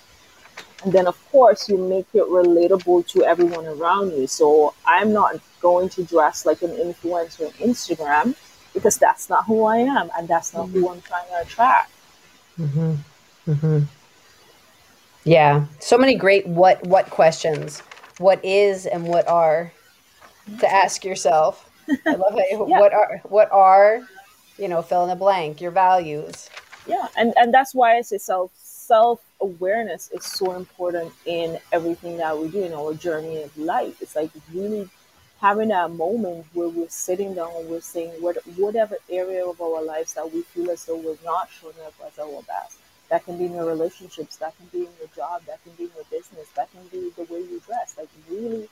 And 0.83 0.93
then, 0.93 1.07
of 1.07 1.17
course, 1.31 1.67
you 1.67 1.77
make 1.77 2.07
it 2.13 2.23
relatable 2.23 3.07
to 3.07 3.23
everyone 3.23 3.65
around 3.65 4.11
you. 4.11 4.27
So 4.27 4.75
I'm 4.85 5.11
not 5.11 5.39
going 5.59 5.89
to 5.89 6.03
dress 6.03 6.45
like 6.45 6.61
an 6.61 6.69
influencer 6.69 7.47
on 7.47 7.53
Instagram 7.53 8.35
because 8.73 8.97
that's 8.97 9.29
not 9.29 9.45
who 9.45 9.65
I 9.65 9.77
am 9.77 10.11
and 10.17 10.27
that's 10.27 10.53
not 10.53 10.67
mm-hmm. 10.67 10.79
who 10.79 10.89
I'm 10.91 11.01
trying 11.01 11.27
to 11.29 11.41
attract. 11.41 11.91
Mm-hmm. 12.59 12.93
Mm-hmm. 13.47 13.79
Yeah, 15.23 15.65
so 15.79 15.97
many 15.97 16.15
great 16.15 16.47
what 16.47 16.85
what 16.87 17.09
questions. 17.09 17.81
What 18.19 18.43
is 18.45 18.85
and 18.85 19.07
what 19.07 19.27
are 19.27 19.71
to 20.59 20.71
ask 20.71 21.03
yourself. 21.03 21.69
I 22.05 22.11
love 22.11 22.35
it. 22.37 22.47
yeah. 22.51 22.57
What 22.57 22.93
are 22.93 23.21
what 23.23 23.51
are 23.51 24.01
you 24.57 24.67
know 24.67 24.81
fill 24.81 25.03
in 25.03 25.09
the 25.09 25.15
blank 25.15 25.61
your 25.61 25.71
values. 25.71 26.49
Yeah, 26.85 27.07
and 27.17 27.33
and 27.37 27.53
that's 27.53 27.73
why 27.75 27.97
I 27.97 28.01
say 28.01 28.17
self 28.17 28.51
self 28.55 29.21
awareness 29.41 30.09
is 30.11 30.23
so 30.23 30.55
important 30.55 31.13
in 31.25 31.59
everything 31.71 32.17
that 32.17 32.37
we 32.37 32.47
do 32.49 32.63
in 32.63 32.73
our 32.73 32.93
journey 32.93 33.43
of 33.43 33.55
life. 33.57 34.01
It's 34.01 34.15
like 34.15 34.31
really 34.53 34.89
having 35.39 35.69
that 35.69 35.91
moment 35.91 36.45
where 36.53 36.69
we're 36.69 36.89
sitting 36.89 37.35
down 37.35 37.51
and 37.57 37.69
we're 37.69 37.81
saying 37.81 38.11
what, 38.21 38.37
whatever 38.57 38.95
area 39.09 39.45
of 39.45 39.61
our 39.61 39.83
lives 39.83 40.13
that 40.15 40.31
we 40.33 40.41
feel 40.41 40.71
as 40.71 40.85
though 40.85 40.97
we're 40.97 41.15
not 41.23 41.49
showing 41.51 41.75
up 41.85 41.93
as 42.05 42.17
our 42.17 42.41
best. 42.43 42.79
That 43.09 43.23
can 43.23 43.37
be 43.37 43.45
in 43.45 43.53
your 43.53 43.65
relationships, 43.65 44.37
that 44.37 44.57
can 44.57 44.65
be 44.67 44.79
in 44.79 44.91
your 44.99 45.09
job, 45.15 45.43
that 45.45 45.63
can 45.63 45.73
be 45.73 45.83
in 45.83 45.91
your 45.95 46.05
business, 46.09 46.47
that 46.55 46.69
can 46.71 46.81
be 46.87 47.11
the 47.15 47.31
way 47.31 47.41
you 47.41 47.61
dress. 47.65 47.95
Like 47.97 48.09
really 48.29 48.67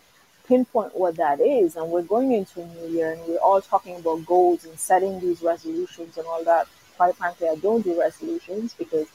pinpoint 0.47 0.95
what 0.95 1.15
that 1.17 1.39
is. 1.39 1.75
And 1.75 1.89
we're 1.89 2.03
going 2.03 2.31
into 2.31 2.61
a 2.61 2.65
new 2.65 2.87
year 2.87 3.11
and 3.13 3.21
we're 3.27 3.37
all 3.37 3.61
talking 3.61 3.95
about 3.95 4.25
goals 4.25 4.65
and 4.65 4.77
setting 4.79 5.19
these 5.19 5.41
resolutions 5.41 6.17
and 6.17 6.25
all 6.27 6.43
that. 6.43 6.67
Quite 6.97 7.15
frankly, 7.15 7.49
I 7.49 7.55
don't 7.55 7.83
do 7.83 7.99
resolutions 7.99 8.73
because 8.73 9.07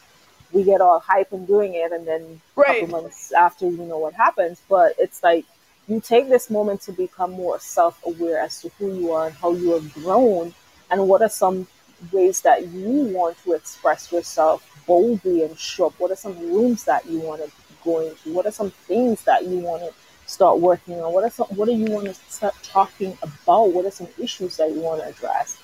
we 0.53 0.65
get 0.65 0.81
all 0.81 1.01
hype 1.01 1.33
and 1.33 1.47
doing 1.47 1.75
it 1.75 1.93
and 1.93 2.07
then 2.07 2.41
right. 2.57 2.79
a 2.79 2.81
couple 2.81 3.03
months 3.03 3.33
after 3.33 3.67
you 3.67 3.85
know 3.85 3.99
what 3.99 4.15
happens. 4.15 4.61
But 4.69 4.95
it's 4.99 5.23
like 5.23 5.45
you 5.89 6.01
take 6.01 6.29
this 6.29 6.51
moment 6.51 6.83
to 6.83 6.93
become 6.93 7.33
more 7.33 7.59
self 7.59 8.01
aware 8.05 8.41
as 8.41 8.61
to 8.63 8.69
who 8.79 8.95
you 8.95 9.13
are 9.13 9.27
and 9.29 9.37
how 9.37 9.53
you 9.53 9.73
have 9.73 9.93
grown 9.95 10.55
and 10.91 11.09
what 11.09 11.23
are 11.23 11.29
some 11.29 11.67
ways 12.13 12.41
that 12.43 12.67
you 12.69 13.13
want 13.15 13.37
to 13.45 13.53
express 13.53 14.11
yourself 14.13 14.67
boldly 14.87 15.45
and 15.45 15.59
show 15.59 15.87
up. 15.87 15.95
What 15.99 16.11
are 16.11 16.17
some 16.17 16.39
rooms 16.39 16.85
that 16.85 17.07
you 17.07 17.21
want 17.21 17.43
to 17.43 17.51
go 17.85 18.01
into? 18.01 18.33
What 18.33 18.47
are 18.47 18.53
some 18.53 18.71
things 18.71 19.23
that 19.25 19.45
you 19.45 19.59
want 19.59 19.83
to 19.83 19.93
start 20.31 20.61
working 20.61 21.01
on? 21.01 21.13
What 21.13 21.25
are 21.25 21.31
some, 21.31 21.49
what 21.49 21.67
do 21.67 21.73
you 21.73 21.87
want 21.87 22.07
to 22.07 22.15
start 22.15 22.55
talking 22.63 23.19
about? 23.21 23.73
What 23.73 23.85
are 23.85 23.91
some 23.91 24.09
issues 24.19 24.57
that 24.59 24.71
you 24.71 24.81
want 24.81 25.03
to 25.03 25.09
address? 25.09 25.59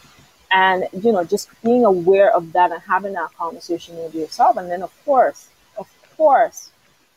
And 0.51 0.87
you 0.93 1.13
know, 1.13 1.25
just 1.25 1.49
being 1.63 1.85
aware 1.85 2.35
of 2.35 2.53
that 2.53 2.73
and 2.73 2.83
having 2.83 3.13
that 3.13 3.33
conversation 3.35 3.97
with 3.97 4.15
yourself. 4.15 4.57
And 4.57 4.71
then 4.71 4.83
of 4.83 4.93
course, 5.05 5.49
of 5.79 5.89
course, 6.17 6.71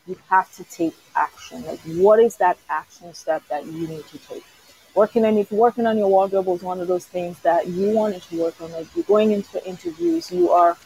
you 0.08 0.18
have 0.30 0.54
to 0.56 0.64
take 0.66 0.96
action. 1.16 1.66
Like 1.66 1.80
what 1.80 2.20
is 2.20 2.38
that 2.38 2.58
action 2.70 3.14
step 3.14 3.44
that 3.50 3.66
you 3.66 3.88
need 3.88 4.06
to 4.08 4.18
take? 4.20 4.44
Working 4.96 5.26
on 5.26 5.38
if 5.38 5.52
working 5.52 5.88
on 5.88 5.98
your 5.98 6.10
wardrobe 6.10 6.46
was 6.46 6.62
one 6.62 6.80
of 6.82 6.88
those 6.88 7.06
things 7.06 7.40
that 7.40 7.68
you 7.68 7.92
wanted 7.92 8.22
to 8.24 8.42
work 8.42 8.62
on, 8.62 8.72
like 8.74 8.88
you're 8.96 9.06
going 9.06 9.32
into 9.32 9.64
interviews, 9.68 10.32
you 10.32 10.52
are 10.52 10.78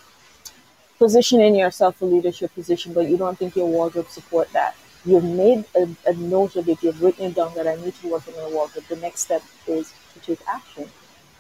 positioning 0.98 1.56
yourself 1.56 1.98
for 1.98 2.06
leadership 2.06 2.54
position, 2.54 2.94
but 2.94 3.10
you 3.10 3.18
don't 3.18 3.38
think 3.38 3.56
your 3.56 3.68
wardrobe 3.68 4.08
support 4.08 4.52
that 4.54 4.76
you've 5.06 5.24
made 5.24 5.66
a, 5.76 5.88
a, 6.06 6.14
note 6.14 6.56
of 6.56 6.68
it, 6.70 6.82
you've 6.82 7.02
written 7.02 7.26
it 7.26 7.36
down 7.36 7.54
that 7.56 7.68
I 7.68 7.76
need 7.76 7.94
to 7.96 8.10
work 8.10 8.28
on 8.28 8.36
my 8.36 8.50
wardrobe. 8.50 8.86
The 8.88 8.96
next 8.98 9.22
step 9.22 9.44
is 9.68 9.94
to 10.14 10.20
take 10.20 10.40
action. 10.48 10.90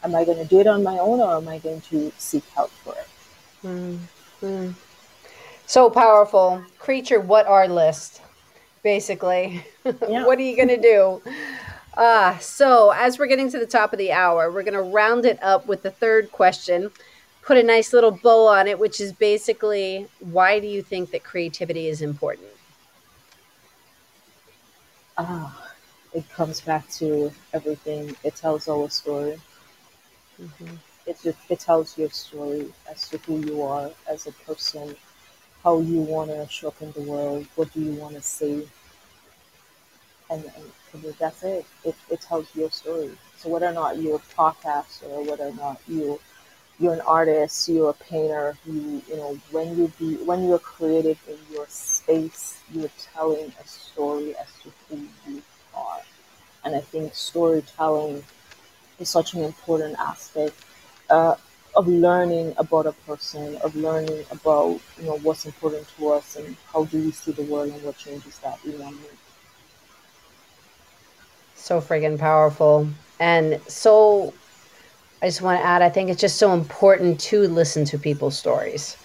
Am 0.03 0.13
I 0.15 0.25
going 0.25 0.37
to 0.37 0.45
do 0.45 0.59
it 0.59 0.67
on 0.67 0.83
my 0.83 0.97
own 0.99 1.21
or 1.21 1.35
am 1.37 1.47
I 1.47 1.59
going 1.59 1.81
to 1.81 2.11
seek 2.17 2.43
help 2.49 2.71
for 2.71 2.93
it? 2.93 3.07
Mm-hmm. 3.65 4.71
So 5.65 5.89
powerful. 5.89 6.63
Creature, 6.77 7.21
what 7.21 7.45
our 7.47 7.67
list, 7.67 8.21
basically. 8.83 9.65
Yeah. 10.07 10.25
what 10.25 10.39
are 10.39 10.43
you 10.43 10.55
going 10.55 10.69
to 10.69 10.79
do? 10.79 11.21
Ah, 11.97 12.35
uh, 12.35 12.39
so 12.39 12.91
as 12.91 13.19
we're 13.19 13.27
getting 13.27 13.51
to 13.51 13.59
the 13.59 13.65
top 13.65 13.91
of 13.91 13.99
the 13.99 14.13
hour, 14.13 14.49
we're 14.49 14.63
going 14.63 14.73
to 14.75 14.81
round 14.81 15.25
it 15.25 15.37
up 15.43 15.67
with 15.67 15.83
the 15.83 15.91
third 15.91 16.31
question, 16.31 16.89
put 17.41 17.57
a 17.57 17.63
nice 17.63 17.91
little 17.91 18.11
bow 18.11 18.47
on 18.47 18.65
it, 18.65 18.79
which 18.79 19.01
is 19.01 19.11
basically 19.11 20.07
why 20.19 20.57
do 20.61 20.67
you 20.67 20.81
think 20.81 21.11
that 21.11 21.25
creativity 21.25 21.87
is 21.87 22.01
important? 22.01 22.47
Ah, 25.17 25.71
it 26.13 26.29
comes 26.29 26.61
back 26.61 26.89
to 26.89 27.31
everything. 27.53 28.15
It 28.23 28.35
tells 28.35 28.67
our 28.67 28.89
story. 28.89 29.39
Mm-hmm. 30.41 30.75
It 31.05 31.17
just 31.23 31.37
it 31.49 31.59
tells 31.59 31.97
your 31.97 32.09
story 32.09 32.73
as 32.89 33.09
to 33.09 33.17
who 33.19 33.39
you 33.39 33.61
are 33.63 33.91
as 34.09 34.27
a 34.27 34.31
person, 34.45 34.95
how 35.63 35.79
you 35.79 36.01
want 36.01 36.31
to 36.31 36.47
show 36.49 36.69
up 36.69 36.81
in 36.81 36.91
the 36.93 37.01
world, 37.01 37.45
what 37.55 37.73
do 37.73 37.81
you 37.81 37.93
want 37.93 38.15
to 38.15 38.21
say, 38.21 38.65
and, 40.29 40.43
and 40.93 41.03
that's 41.19 41.43
it. 41.43 41.65
it. 41.83 41.95
It 42.09 42.21
tells 42.21 42.53
your 42.55 42.71
story. 42.71 43.11
So 43.37 43.49
whether 43.49 43.67
or 43.67 43.73
not 43.73 43.97
you're 43.97 44.15
a 44.15 44.35
podcaster 44.35 45.09
or 45.09 45.23
whether 45.25 45.45
or 45.45 45.53
not 45.53 45.81
you 45.87 46.19
you're 46.79 46.93
an 46.93 47.01
artist, 47.01 47.69
you're 47.69 47.91
a 47.91 47.93
painter, 47.93 48.57
you 48.65 49.01
you 49.07 49.17
know, 49.17 49.37
when 49.51 49.77
you 49.77 49.91
be 49.99 50.15
when 50.23 50.47
you're 50.47 50.59
creative 50.59 51.19
in 51.27 51.37
your 51.53 51.67
space, 52.03 52.59
you're 52.71 52.89
telling 53.13 53.51
a 53.63 53.67
story 53.67 54.35
as 54.35 54.47
to 54.63 54.71
who 54.89 55.07
you 55.27 55.41
are. 55.75 56.01
And 56.63 56.75
I 56.75 56.81
think 56.81 57.13
storytelling 57.13 58.23
is 58.99 59.09
such 59.09 59.33
an 59.33 59.43
important 59.43 59.97
aspect 59.99 60.53
uh, 61.09 61.35
of 61.75 61.87
learning 61.87 62.53
about 62.57 62.85
a 62.85 62.91
person, 63.07 63.57
of 63.57 63.75
learning 63.75 64.23
about, 64.31 64.79
you 64.99 65.05
know, 65.05 65.17
what's 65.19 65.45
important 65.45 65.87
to 65.97 66.09
us 66.09 66.35
and 66.35 66.55
how 66.71 66.85
do 66.85 67.03
we 67.03 67.11
see 67.11 67.31
the 67.31 67.43
world 67.43 67.69
and 67.69 67.83
what 67.83 67.97
changes 67.97 68.37
that 68.39 68.59
we 68.63 68.71
want 68.71 68.95
to 68.95 69.01
make. 69.01 69.11
So 71.55 71.81
friggin' 71.81 72.19
powerful. 72.19 72.87
And 73.19 73.59
so 73.67 74.33
I 75.21 75.27
just 75.27 75.41
want 75.41 75.59
to 75.59 75.65
add, 75.65 75.81
I 75.81 75.89
think 75.89 76.09
it's 76.09 76.21
just 76.21 76.37
so 76.37 76.53
important 76.53 77.19
to 77.21 77.47
listen 77.47 77.85
to 77.85 77.97
people's 77.97 78.37
stories. 78.37 78.97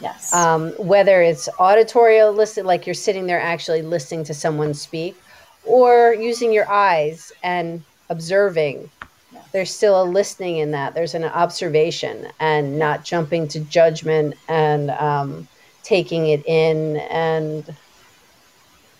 Yes. 0.00 0.32
Um, 0.32 0.70
whether 0.72 1.22
it's 1.22 1.48
auditory 1.58 2.22
listen, 2.24 2.66
like 2.66 2.86
you're 2.86 2.94
sitting 2.94 3.26
there 3.26 3.40
actually 3.40 3.82
listening 3.82 4.24
to 4.24 4.34
someone 4.34 4.74
speak, 4.74 5.16
or 5.64 6.14
using 6.14 6.52
your 6.52 6.68
eyes 6.68 7.32
and 7.42 7.82
observing. 8.08 8.90
Yes. 9.32 9.44
There's 9.52 9.74
still 9.74 10.02
a 10.02 10.04
listening 10.04 10.58
in 10.58 10.72
that. 10.72 10.94
There's 10.94 11.14
an 11.14 11.24
observation 11.24 12.28
and 12.40 12.78
not 12.78 13.04
jumping 13.04 13.48
to 13.48 13.60
judgment 13.60 14.34
and 14.48 14.90
um, 14.90 15.48
taking 15.82 16.26
it 16.28 16.44
in 16.46 16.96
and 17.10 17.64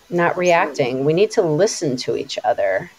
not 0.09 0.31
Absolutely. 0.31 0.41
reacting. 0.41 1.05
We 1.05 1.13
need 1.13 1.31
to 1.33 1.43
listen 1.43 1.97
to 1.99 2.17
each 2.17 2.39
other. 2.45 2.91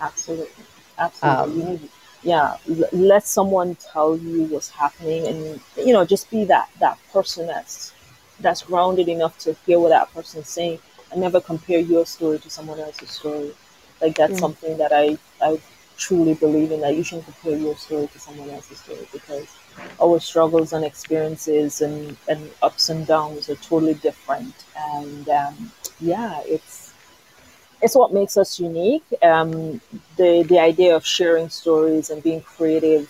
Absolutely. 0.00 0.64
Absolutely. 0.98 1.74
Um, 1.74 1.90
yeah 2.22 2.56
let 2.92 3.26
someone 3.26 3.74
tell 3.76 4.16
you 4.16 4.44
what's 4.44 4.68
happening 4.70 5.26
and 5.26 5.60
you 5.76 5.92
know 5.92 6.04
just 6.04 6.30
be 6.30 6.44
that 6.44 6.68
that 6.78 6.98
person 7.12 7.46
that's 7.46 7.92
that's 8.40 8.62
grounded 8.62 9.08
enough 9.08 9.38
to 9.38 9.54
hear 9.66 9.78
what 9.78 9.88
that 9.88 10.12
person's 10.12 10.48
saying 10.48 10.78
and 11.12 11.20
never 11.20 11.40
compare 11.40 11.78
your 11.80 12.04
story 12.06 12.38
to 12.38 12.50
someone 12.50 12.78
else's 12.78 13.10
story 13.10 13.52
like 14.00 14.14
that's 14.16 14.34
mm. 14.34 14.40
something 14.40 14.76
that 14.76 14.92
i 14.92 15.16
i 15.42 15.58
truly 15.96 16.32
believe 16.34 16.72
in 16.72 16.80
that 16.80 16.96
you 16.96 17.02
shouldn't 17.02 17.26
compare 17.26 17.58
your 17.58 17.76
story 17.76 18.06
to 18.06 18.18
someone 18.18 18.48
else's 18.50 18.78
story 18.78 19.06
because 19.12 19.46
our 20.00 20.18
struggles 20.18 20.72
and 20.72 20.84
experiences 20.84 21.82
and, 21.82 22.16
and 22.26 22.50
ups 22.62 22.88
and 22.88 23.06
downs 23.06 23.50
are 23.50 23.56
totally 23.56 23.94
different 23.94 24.54
and 24.76 25.28
um, 25.28 25.70
yeah 26.00 26.40
it's 26.46 26.79
it's 27.82 27.94
what 27.94 28.12
makes 28.12 28.36
us 28.36 28.60
unique. 28.60 29.04
Um, 29.22 29.80
the 30.16 30.44
the 30.48 30.58
idea 30.58 30.94
of 30.94 31.04
sharing 31.06 31.48
stories 31.48 32.10
and 32.10 32.22
being 32.22 32.42
creative 32.42 33.08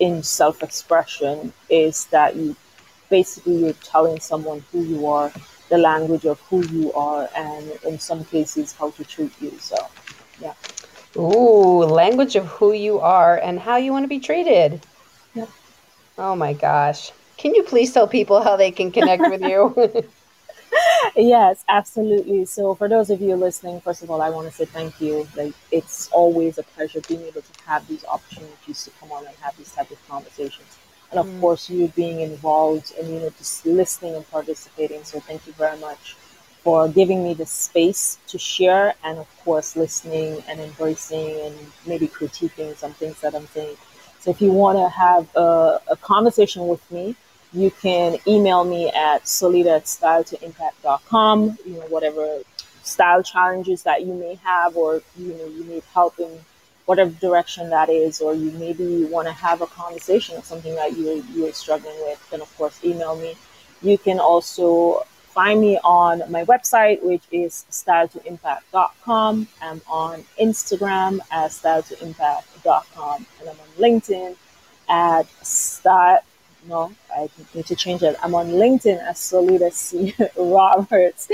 in 0.00 0.22
self 0.22 0.62
expression 0.62 1.52
is 1.70 2.06
that 2.06 2.36
you 2.36 2.56
basically 3.10 3.56
you're 3.56 3.80
telling 3.84 4.18
someone 4.20 4.64
who 4.72 4.82
you 4.82 5.06
are, 5.06 5.30
the 5.68 5.78
language 5.78 6.24
of 6.24 6.40
who 6.48 6.66
you 6.66 6.92
are, 6.94 7.28
and 7.36 7.70
in 7.86 7.98
some 7.98 8.24
cases 8.24 8.72
how 8.72 8.90
to 8.90 9.04
treat 9.04 9.32
you. 9.40 9.52
So, 9.60 9.76
yeah. 10.40 10.54
Ooh, 11.16 11.84
language 11.84 12.36
of 12.36 12.46
who 12.46 12.72
you 12.72 12.98
are 13.00 13.36
and 13.36 13.60
how 13.60 13.76
you 13.76 13.92
want 13.92 14.04
to 14.04 14.08
be 14.08 14.18
treated. 14.18 14.80
Yeah. 15.34 15.46
Oh 16.16 16.34
my 16.34 16.54
gosh. 16.54 17.12
Can 17.36 17.54
you 17.54 17.62
please 17.62 17.92
tell 17.92 18.08
people 18.08 18.42
how 18.42 18.56
they 18.56 18.70
can 18.70 18.90
connect 18.90 19.28
with 19.28 19.42
you? 19.42 20.08
yes, 21.16 21.64
absolutely. 21.68 22.44
So, 22.44 22.74
for 22.74 22.88
those 22.88 23.10
of 23.10 23.20
you 23.20 23.36
listening, 23.36 23.80
first 23.80 24.02
of 24.02 24.10
all, 24.10 24.22
I 24.22 24.30
want 24.30 24.48
to 24.48 24.54
say 24.54 24.64
thank 24.64 25.00
you. 25.00 25.26
Like, 25.36 25.54
it's 25.70 26.08
always 26.08 26.58
a 26.58 26.62
pleasure 26.62 27.00
being 27.08 27.22
able 27.22 27.42
to 27.42 27.64
have 27.66 27.86
these 27.88 28.04
opportunities 28.04 28.84
to 28.84 28.90
come 28.98 29.12
on 29.12 29.26
and 29.26 29.34
have 29.36 29.56
these 29.56 29.72
type 29.72 29.90
of 29.90 30.08
conversations. 30.08 30.78
And 31.10 31.20
of 31.20 31.26
mm. 31.26 31.40
course, 31.40 31.68
you 31.68 31.88
being 31.88 32.20
involved 32.20 32.94
and 32.98 33.08
you 33.08 33.20
know 33.20 33.30
just 33.38 33.66
listening 33.66 34.14
and 34.14 34.28
participating. 34.30 35.04
So, 35.04 35.20
thank 35.20 35.46
you 35.46 35.52
very 35.54 35.78
much 35.78 36.16
for 36.62 36.88
giving 36.88 37.24
me 37.24 37.34
the 37.34 37.46
space 37.46 38.18
to 38.28 38.38
share, 38.38 38.94
and 39.04 39.18
of 39.18 39.44
course, 39.44 39.76
listening 39.76 40.42
and 40.48 40.60
embracing 40.60 41.40
and 41.40 41.56
maybe 41.86 42.06
critiquing 42.06 42.76
some 42.76 42.92
things 42.94 43.20
that 43.20 43.34
I'm 43.34 43.46
saying. 43.48 43.76
So, 44.20 44.30
if 44.30 44.40
you 44.40 44.52
want 44.52 44.78
to 44.78 44.88
have 44.88 45.28
a, 45.34 45.80
a 45.88 45.96
conversation 45.96 46.68
with 46.68 46.88
me, 46.90 47.16
you 47.52 47.70
can 47.70 48.18
email 48.26 48.64
me 48.64 48.90
at 48.90 49.28
solita 49.28 49.74
at 49.74 49.88
you 51.66 51.74
know, 51.74 51.86
whatever 51.88 52.40
style 52.82 53.22
challenges 53.22 53.82
that 53.82 54.04
you 54.04 54.14
may 54.14 54.34
have, 54.36 54.76
or, 54.76 55.02
you 55.16 55.34
know, 55.34 55.46
you 55.46 55.64
need 55.64 55.82
help 55.94 56.18
in 56.18 56.30
whatever 56.86 57.10
direction 57.20 57.70
that 57.70 57.88
is, 57.88 58.20
or 58.20 58.34
you 58.34 58.50
maybe 58.52 59.04
want 59.04 59.28
to 59.28 59.32
have 59.32 59.60
a 59.60 59.66
conversation 59.66 60.36
of 60.36 60.44
something 60.44 60.74
that 60.74 60.96
you, 60.96 61.24
you're 61.32 61.52
struggling 61.52 61.96
with, 62.00 62.18
then 62.30 62.40
of 62.40 62.56
course 62.56 62.82
email 62.84 63.16
me. 63.16 63.36
You 63.82 63.98
can 63.98 64.18
also 64.18 65.04
find 65.32 65.60
me 65.60 65.78
on 65.84 66.22
my 66.30 66.44
website, 66.44 67.02
which 67.02 67.22
is 67.30 67.64
styletoimpact.com. 67.70 69.48
I'm 69.60 69.80
on 69.88 70.24
Instagram 70.40 71.20
at 71.30 71.50
styletoimpact.com, 71.50 73.26
and 73.40 73.48
I'm 73.48 73.56
on 73.56 73.68
LinkedIn 73.78 74.36
at 74.88 75.26
style 75.44 76.20
no, 76.68 76.92
I 77.14 77.28
need 77.54 77.66
to 77.66 77.76
change 77.76 78.02
it. 78.02 78.16
I'm 78.22 78.34
on 78.34 78.48
LinkedIn 78.48 78.98
as 79.02 79.18
Solita 79.18 79.70
C. 79.72 80.14
Roberts. 80.36 81.28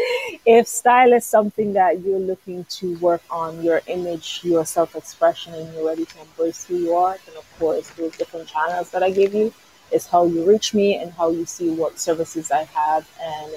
If 0.47 0.67
style 0.67 1.13
is 1.13 1.25
something 1.25 1.75
that 1.75 2.01
you're 2.01 2.19
looking 2.19 2.65
to 2.65 2.97
work 2.99 3.23
on 3.31 3.63
your 3.63 3.83
image, 3.87 4.41
your 4.43 4.65
self 4.65 4.97
expression, 4.97 5.55
and 5.55 5.73
you're 5.75 5.87
ready 5.87 6.05
to 6.07 6.21
embrace 6.21 6.65
who 6.65 6.77
you 6.77 6.95
are, 6.95 7.19
then 7.27 7.37
of 7.37 7.59
course, 7.59 7.91
those 7.91 8.17
different 8.17 8.49
channels 8.49 8.91
that 8.91 9.03
I 9.03 9.11
give 9.11 9.35
you 9.35 9.53
is 9.93 10.07
how 10.07 10.25
you 10.27 10.45
reach 10.45 10.75
me 10.75 10.97
and 10.97 11.13
how 11.13 11.31
you 11.31 11.47
see 11.47 11.71
what 11.71 11.99
services 11.99 12.51
I 12.51 12.65
have 12.65 13.09
and 13.23 13.53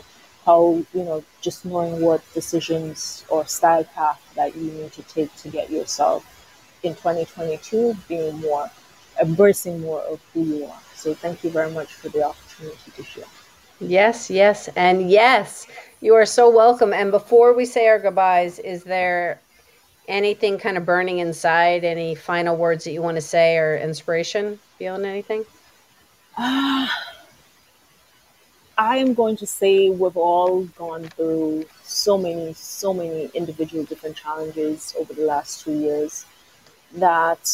how 0.46 0.84
you 0.94 1.04
know 1.04 1.24
just 1.42 1.66
knowing 1.66 2.02
what 2.02 2.22
decisions 2.34 3.26
or 3.30 3.46
style 3.46 3.84
path 3.84 4.20
that 4.36 4.56
you 4.56 4.72
need 4.72 4.92
to 4.94 5.04
take 5.04 5.34
to 5.36 5.50
get 5.50 5.70
yourself 5.70 6.26
in 6.84 6.96
2022 6.96 7.96
being 8.08 8.40
more 8.40 8.72
embracing 9.22 9.82
more 9.82 10.02
of 10.02 10.20
who 10.34 10.42
you 10.42 10.66
are 10.66 10.82
so 11.02 11.14
thank 11.14 11.44
you 11.44 11.50
very 11.50 11.72
much 11.72 11.94
for 11.94 12.10
the 12.10 12.24
opportunity 12.24 12.92
to 12.96 13.04
share. 13.04 13.24
Yes 13.80 14.30
yes 14.30 14.70
and 14.76 15.10
yes 15.10 15.68
you 16.00 16.14
are 16.16 16.26
so 16.26 16.50
welcome. 16.50 16.94
And 16.94 17.12
before 17.12 17.54
we 17.54 17.66
say 17.66 17.88
our 17.88 18.00
goodbyes 18.00 18.60
is 18.60 18.84
there 18.84 19.40
anything 20.08 20.58
kind 20.58 20.78
of 20.78 20.86
burning 20.86 21.20
inside? 21.20 21.84
Any 21.84 22.16
final 22.16 22.56
words 22.56 22.84
that 22.84 22.92
you 22.92 23.02
want 23.02 23.16
to 23.16 23.22
say 23.22 23.58
or 23.58 23.78
inspiration 23.78 24.60
feeling 24.78 25.06
anything? 25.06 25.46
Uh, 26.38 26.88
I 28.78 28.98
am 28.98 29.14
going 29.14 29.38
to 29.38 29.48
say 29.48 29.90
we've 29.90 30.18
all 30.18 30.64
gone 30.64 31.04
through 31.04 31.66
so 31.84 32.18
many, 32.18 32.54
so 32.54 32.94
many 32.94 33.30
individual 33.34 33.84
different 33.84 34.16
challenges 34.16 34.96
over 34.98 35.14
the 35.14 35.26
last 35.26 35.62
two 35.62 35.74
years 35.74 36.26
that 36.96 37.46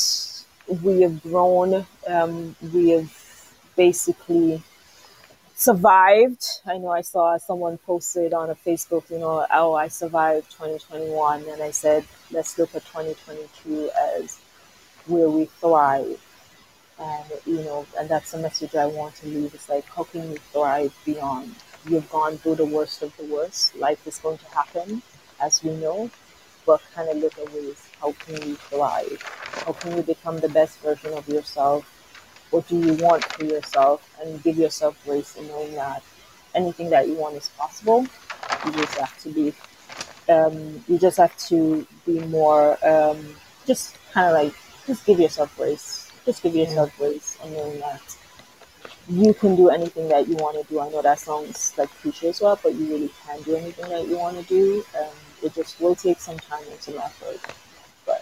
we 0.81 1.01
have 1.01 1.21
grown. 1.23 1.85
Um, 2.07 2.55
we 2.73 2.89
have 2.89 3.11
basically 3.77 4.61
survived. 5.55 6.45
I 6.65 6.77
know 6.77 6.89
I 6.89 7.01
saw 7.01 7.37
someone 7.37 7.77
posted 7.77 8.33
on 8.33 8.49
a 8.49 8.55
Facebook, 8.55 9.09
you 9.09 9.19
know, 9.19 9.45
oh, 9.53 9.73
I 9.73 9.87
survived 9.87 10.51
2021. 10.51 11.43
And 11.49 11.61
I 11.61 11.71
said, 11.71 12.03
let's 12.31 12.57
look 12.57 12.75
at 12.75 12.85
2022 12.85 13.89
as 14.19 14.39
where 15.05 15.29
we 15.29 15.45
thrive. 15.45 16.19
And 16.99 17.31
you 17.45 17.57
know 17.57 17.85
and 17.99 18.09
that's 18.09 18.31
the 18.31 18.39
message 18.39 18.73
i 18.73 18.87
want 18.87 19.13
to 19.17 19.27
leave. 19.27 19.53
It's 19.53 19.69
like 19.69 19.85
how 19.85 20.03
can 20.03 20.31
you 20.31 20.37
thrive 20.51 20.91
beyond? 21.05 21.53
You've 21.87 22.09
gone 22.09 22.37
through 22.39 22.55
the 22.55 22.65
worst 22.65 23.03
of 23.03 23.15
the 23.17 23.25
worst. 23.25 23.75
Life 23.75 24.07
is 24.07 24.17
going 24.17 24.39
to 24.39 24.45
happen 24.45 25.03
as 25.39 25.63
we 25.63 25.75
know 25.75 26.09
but 26.65 26.81
kind 26.93 27.07
of 27.09 27.17
look 27.17 27.37
at 27.37 27.53
ways 27.53 27.87
how 28.01 28.11
can 28.13 28.35
you 28.47 28.55
thrive? 28.55 29.21
How 29.65 29.73
can 29.73 29.95
you 29.95 30.03
become 30.03 30.39
the 30.39 30.49
best 30.49 30.79
version 30.79 31.13
of 31.13 31.27
yourself 31.27 31.85
what 32.51 32.67
do 32.67 32.79
you 32.79 32.93
want 33.03 33.23
for 33.23 33.45
yourself 33.45 34.09
and 34.21 34.41
give 34.43 34.57
yourself 34.57 34.97
grace 35.05 35.35
in 35.35 35.47
knowing 35.47 35.73
that 35.75 36.03
anything 36.55 36.89
that 36.89 37.07
you 37.07 37.15
want 37.15 37.35
is 37.35 37.49
possible 37.57 38.05
you 38.65 38.71
just 38.71 38.95
have 38.95 39.17
to 39.19 39.29
be 39.29 39.53
um, 40.29 40.83
you 40.87 40.97
just 40.97 41.17
have 41.17 41.35
to 41.37 41.87
be 42.05 42.19
more 42.27 42.77
um, 42.85 43.35
just 43.65 43.95
kind 44.11 44.27
of 44.27 44.43
like 44.43 44.53
just 44.85 45.05
give 45.05 45.19
yourself 45.19 45.55
grace 45.55 46.11
just 46.25 46.43
give 46.43 46.55
yourself 46.55 46.95
grace 46.97 47.37
and 47.43 47.53
knowing 47.53 47.79
that 47.79 48.17
you 49.09 49.33
can 49.33 49.55
do 49.55 49.69
anything 49.69 50.09
that 50.09 50.27
you 50.27 50.35
want 50.35 50.61
to 50.61 50.67
do. 50.71 50.79
I 50.79 50.89
know 50.89 51.01
that 51.01 51.19
sounds 51.19 51.73
like 51.77 51.89
cliche 52.01 52.29
as 52.29 52.41
well, 52.41 52.59
but 52.61 52.75
you 52.75 52.87
really 52.89 53.11
can 53.25 53.41
do 53.43 53.55
anything 53.55 53.89
that 53.89 54.07
you 54.07 54.17
want 54.17 54.37
to 54.37 54.43
do. 54.43 54.83
Um, 54.99 55.07
it 55.41 55.53
just 55.53 55.79
will 55.79 55.95
take 55.95 56.19
some 56.19 56.37
time 56.37 56.63
and 56.69 56.79
some 56.81 56.97
effort. 56.97 57.39
But 58.05 58.21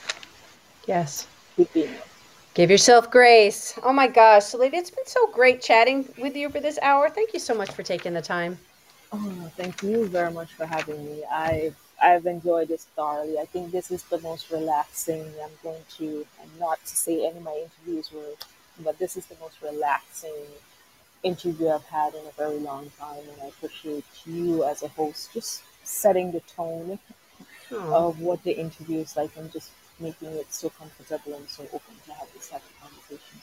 yes, 0.88 1.28
keep 1.56 1.74
being 1.74 1.90
it. 1.90 2.08
Give 2.56 2.72
yourself 2.72 3.12
grace. 3.12 3.78
Oh 3.84 3.92
my 3.92 4.08
gosh, 4.08 4.46
Solita, 4.46 4.78
it's 4.78 4.90
been 4.90 5.06
so 5.06 5.28
great 5.28 5.62
chatting 5.62 6.08
with 6.18 6.38
you 6.38 6.50
for 6.50 6.62
this 6.62 6.80
hour. 6.82 7.10
Thank 7.10 7.34
you 7.34 7.40
so 7.40 7.54
much 7.54 7.70
for 7.72 7.84
taking 7.84 8.14
the 8.14 8.22
time. 8.22 8.58
Oh, 9.12 9.52
thank 9.58 9.84
you 9.84 10.08
very 10.08 10.32
much 10.32 10.54
for 10.54 10.66
having 10.66 11.04
me. 11.06 11.26
I've 11.30 11.76
I've 12.02 12.26
enjoyed 12.26 12.70
this 12.70 12.86
thoroughly. 12.96 13.38
I 13.38 13.44
think 13.44 13.74
this 13.74 13.92
is 13.92 14.04
the 14.04 14.22
most 14.22 14.52
relaxing. 14.52 15.26
I'm 15.44 15.52
going 15.64 15.82
to, 15.98 16.26
and 16.42 16.50
not 16.58 16.80
to 16.86 16.96
say 16.96 17.28
any 17.28 17.38
of 17.38 17.44
my 17.44 17.66
interviews 17.66 18.10
were, 18.14 18.36
but 18.86 18.98
this 19.00 19.18
is 19.18 19.26
the 19.26 19.36
most 19.42 19.62
relaxing 19.62 20.46
interview 21.24 21.68
I've 21.68 21.84
had 21.84 22.14
in 22.14 22.26
a 22.26 22.32
very 22.38 22.60
long 22.60 22.90
time. 22.98 23.20
And 23.34 23.42
I 23.44 23.48
appreciate 23.48 24.06
you 24.26 24.64
as 24.64 24.82
a 24.82 24.88
host 24.88 25.34
just 25.34 25.62
setting 25.84 26.32
the 26.32 26.42
tone 26.42 27.00
of 27.72 28.22
what 28.22 28.44
the 28.44 28.58
interview 28.58 29.00
is 29.00 29.18
like 29.18 29.36
and 29.36 29.52
just 29.52 29.72
making 30.00 30.30
it 30.30 30.54
so 30.54 30.70
comfortable 30.70 31.38
and 31.38 31.48
so 31.48 31.64
open 31.74 31.96
to 32.06 32.14
have 32.14 32.28
this 32.34 32.50
type 32.50 32.62
of 32.62 32.90
conversation. 32.90 33.42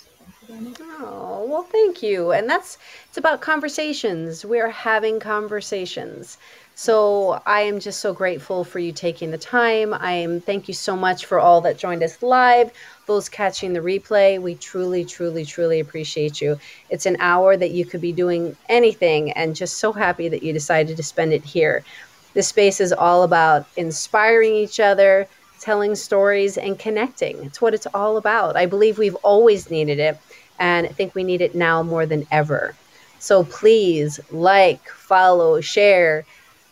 Oh, 1.01 1.47
well, 1.49 1.63
thank 1.63 2.03
you. 2.03 2.33
And 2.33 2.49
that's, 2.49 2.77
it's 3.09 3.17
about 3.17 3.41
conversations. 3.41 4.45
We're 4.45 4.71
having 4.71 5.21
conversations. 5.21 6.37
So 6.75 7.43
I 7.47 7.61
am 7.61 7.81
just 7.81 8.01
so 8.01 8.13
grateful 8.13 8.65
for 8.65 8.79
you 8.79 8.93
taking 8.93 9.31
the 9.31 9.39
time. 9.39 9.95
I 9.95 10.13
am 10.13 10.41
thank 10.41 10.69
you 10.69 10.75
so 10.75 10.97
much 10.97 11.27
for 11.27 11.39
all 11.39 11.61
that 11.61 11.79
joined 11.79 12.03
us 12.03 12.23
live, 12.23 12.73
those 13.07 13.29
catching 13.29 13.73
the 13.73 13.81
replay. 13.81 14.41
We 14.41 14.55
truly, 14.57 15.05
truly, 15.05 15.45
truly 15.45 15.81
appreciate 15.81 16.41
you. 16.41 16.59
It's 16.91 17.07
an 17.07 17.19
hour 17.21 17.57
that 17.57 17.71
you 17.71 17.85
could 17.85 18.01
be 18.01 18.13
doing 18.13 18.57
anything 18.69 19.33
and 19.33 19.55
just 19.55 19.79
so 19.79 19.93
happy 19.93 20.29
that 20.29 20.43
you 20.43 20.53
decided 20.53 20.97
to 20.97 21.03
spend 21.03 21.33
it 21.33 21.45
here. 21.45 21.85
This 22.35 22.49
space 22.49 22.81
is 22.81 22.93
all 22.93 23.23
about 23.23 23.67
inspiring 23.77 24.55
each 24.55 24.81
other, 24.81 25.29
telling 25.63 25.95
stories, 25.95 26.59
and 26.59 26.79
connecting. 26.79 27.39
It's 27.45 27.61
what 27.61 27.73
it's 27.73 27.87
all 27.95 28.17
about. 28.17 28.57
I 28.57 28.67
believe 28.67 28.99
we've 28.99 29.15
always 29.17 29.71
needed 29.71 29.99
it, 29.99 30.19
and 30.59 30.87
I 30.87 30.91
think 30.91 31.15
we 31.15 31.23
need 31.23 31.41
it 31.41 31.55
now 31.55 31.83
more 31.83 32.05
than 32.05 32.27
ever. 32.31 32.75
So 33.21 33.45
please 33.45 34.19
like, 34.31 34.87
follow, 34.89 35.61
share 35.61 36.25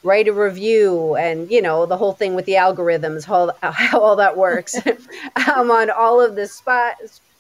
write 0.03 0.29
a 0.29 0.33
review 0.33 1.15
and 1.17 1.51
you 1.51 1.61
know 1.61 1.85
the 1.85 1.97
whole 1.97 2.13
thing 2.13 2.35
with 2.35 2.47
the 2.47 2.55
algorithms 2.55 3.25
how, 3.25 3.53
how 3.63 4.01
all 4.01 4.17
that 4.17 4.37
works 4.37 4.75
i'm 5.37 5.71
on 5.71 5.91
all 5.91 6.21
of 6.21 6.37
the 6.37 6.47
spot 6.47 6.95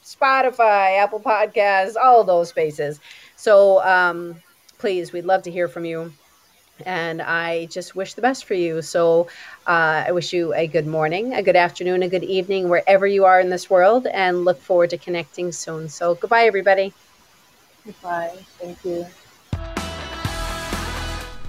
spotify 0.05 0.99
apple 0.99 1.21
podcasts 1.21 1.97
all 1.97 2.23
those 2.23 2.51
spaces 2.51 3.01
so 3.37 3.83
um, 3.83 4.37
please 4.77 5.13
we'd 5.13 5.25
love 5.25 5.43
to 5.43 5.51
hear 5.51 5.69
from 5.69 5.87
you 5.87 6.13
and 6.87 7.23
i 7.23 7.67
just 7.67 7.95
wish 7.95 8.15
the 8.15 8.23
best 8.23 8.45
for 8.45 8.55
you. 8.55 8.83
So 8.83 9.29
uh, 9.67 10.05
i 10.07 10.13
wish 10.13 10.33
you 10.33 10.55
a 10.55 10.67
good 10.67 10.87
morning 10.87 11.35
a 11.35 11.43
good 11.43 11.57
afternoon 11.57 12.03
a 12.03 12.09
good 12.09 12.25
evening 12.25 12.69
wherever 12.69 13.07
you 13.07 13.25
are 13.25 13.41
in 13.41 13.51
this 13.51 13.69
world 13.69 14.07
and 14.07 14.45
look 14.45 14.61
forward 14.61 14.91
to 14.91 14.99
connecting 14.99 15.53
soon. 15.53 15.89
So 15.89 16.15
goodbye 16.15 16.45
everybody. 16.45 16.93
Goodbye. 17.85 18.37
Thank 18.59 18.85
you. 18.85 19.07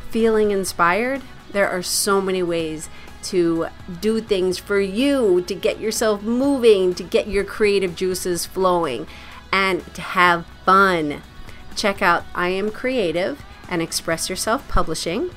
Feeling 0.10 0.52
inspired, 0.52 1.22
there 1.52 1.70
are 1.70 1.82
so 1.82 2.22
many 2.22 2.44
ways 2.44 2.90
to 3.24 3.68
do 4.00 4.20
things 4.20 4.58
for 4.58 4.80
you, 4.80 5.42
to 5.48 5.56
get 5.56 5.80
yourself 5.80 6.22
moving, 6.22 6.94
to 6.96 7.04
get 7.04 7.28
your 7.28 7.44
creative 7.44 7.96
juices 7.96 8.46
flowing, 8.46 9.08
and 9.52 9.86
to 9.94 10.02
have 10.02 10.46
fun. 10.66 11.22
Check 11.76 12.02
out 12.02 12.26
I 12.36 12.50
Am 12.50 12.72
Creative 12.72 13.42
and 13.72 13.82
Express 13.82 14.30
Yourself 14.30 14.68
Publishing. 14.68 15.32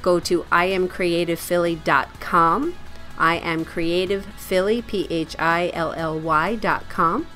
Go 0.00 0.18
to 0.20 0.44
iamcreativephilly.com. 0.44 2.74
I 3.18 3.36
am 3.36 3.66
creative 3.66 4.24
Philly, 4.38 4.80
P 4.80 5.06
H 5.10 5.36
I 5.38 5.70
L 5.74 5.92
L 5.92 6.18
Y.com. 6.18 7.26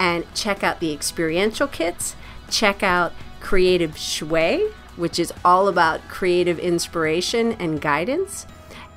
And 0.00 0.24
check 0.34 0.64
out 0.64 0.80
the 0.80 0.92
experiential 0.92 1.68
kits. 1.68 2.16
Check 2.50 2.82
out 2.82 3.12
Creative 3.40 3.96
Shui, 3.96 4.72
which 4.96 5.20
is 5.20 5.32
all 5.44 5.68
about 5.68 6.08
creative 6.08 6.58
inspiration 6.58 7.52
and 7.52 7.80
guidance. 7.80 8.48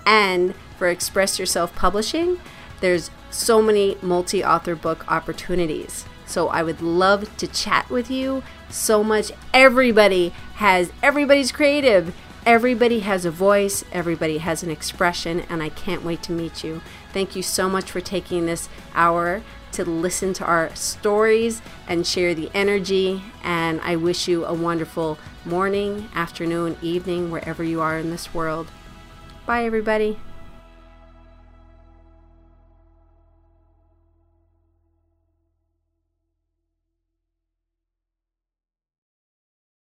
And 0.05 0.55
for 0.80 0.88
Express 0.88 1.38
Yourself 1.38 1.76
Publishing, 1.76 2.39
there's 2.80 3.12
so 3.30 3.62
many 3.62 3.97
multi 4.01 4.43
author 4.43 4.76
book 4.76 5.05
opportunities. 5.12 6.05
So 6.32 6.47
I 6.47 6.63
would 6.63 6.82
love 6.82 7.36
to 7.38 7.45
chat 7.45 7.89
with 7.89 8.09
you 8.09 8.41
so 8.69 9.03
much. 9.03 9.34
Everybody 9.53 10.29
has, 10.55 10.93
everybody's 11.03 11.51
creative. 11.51 12.15
Everybody 12.45 13.01
has 13.01 13.25
a 13.25 13.32
voice, 13.32 13.84
everybody 13.91 14.39
has 14.39 14.63
an 14.63 14.71
expression, 14.71 15.41
and 15.41 15.61
I 15.61 15.69
can't 15.69 16.03
wait 16.03 16.23
to 16.23 16.32
meet 16.32 16.63
you. 16.63 16.82
Thank 17.13 17.36
you 17.36 17.43
so 17.43 17.69
much 17.69 17.91
for 17.91 18.01
taking 18.01 18.45
this 18.45 18.67
hour 18.95 19.43
to 19.73 19.86
listen 19.86 20.34
to 20.34 20.45
our 20.45 20.73
stories 20.73 21.61
and 21.88 22.07
share 22.07 22.34
the 22.34 22.49
energy. 22.53 23.23
And 23.43 23.79
I 23.82 23.95
wish 23.95 24.27
you 24.27 24.45
a 24.45 24.53
wonderful 24.53 25.19
morning, 25.45 26.09
afternoon, 26.15 26.77
evening, 26.82 27.29
wherever 27.29 27.63
you 27.63 27.82
are 27.82 27.99
in 27.99 28.09
this 28.09 28.34
world. 28.34 28.71
Bye, 29.45 29.65
everybody. 29.65 30.17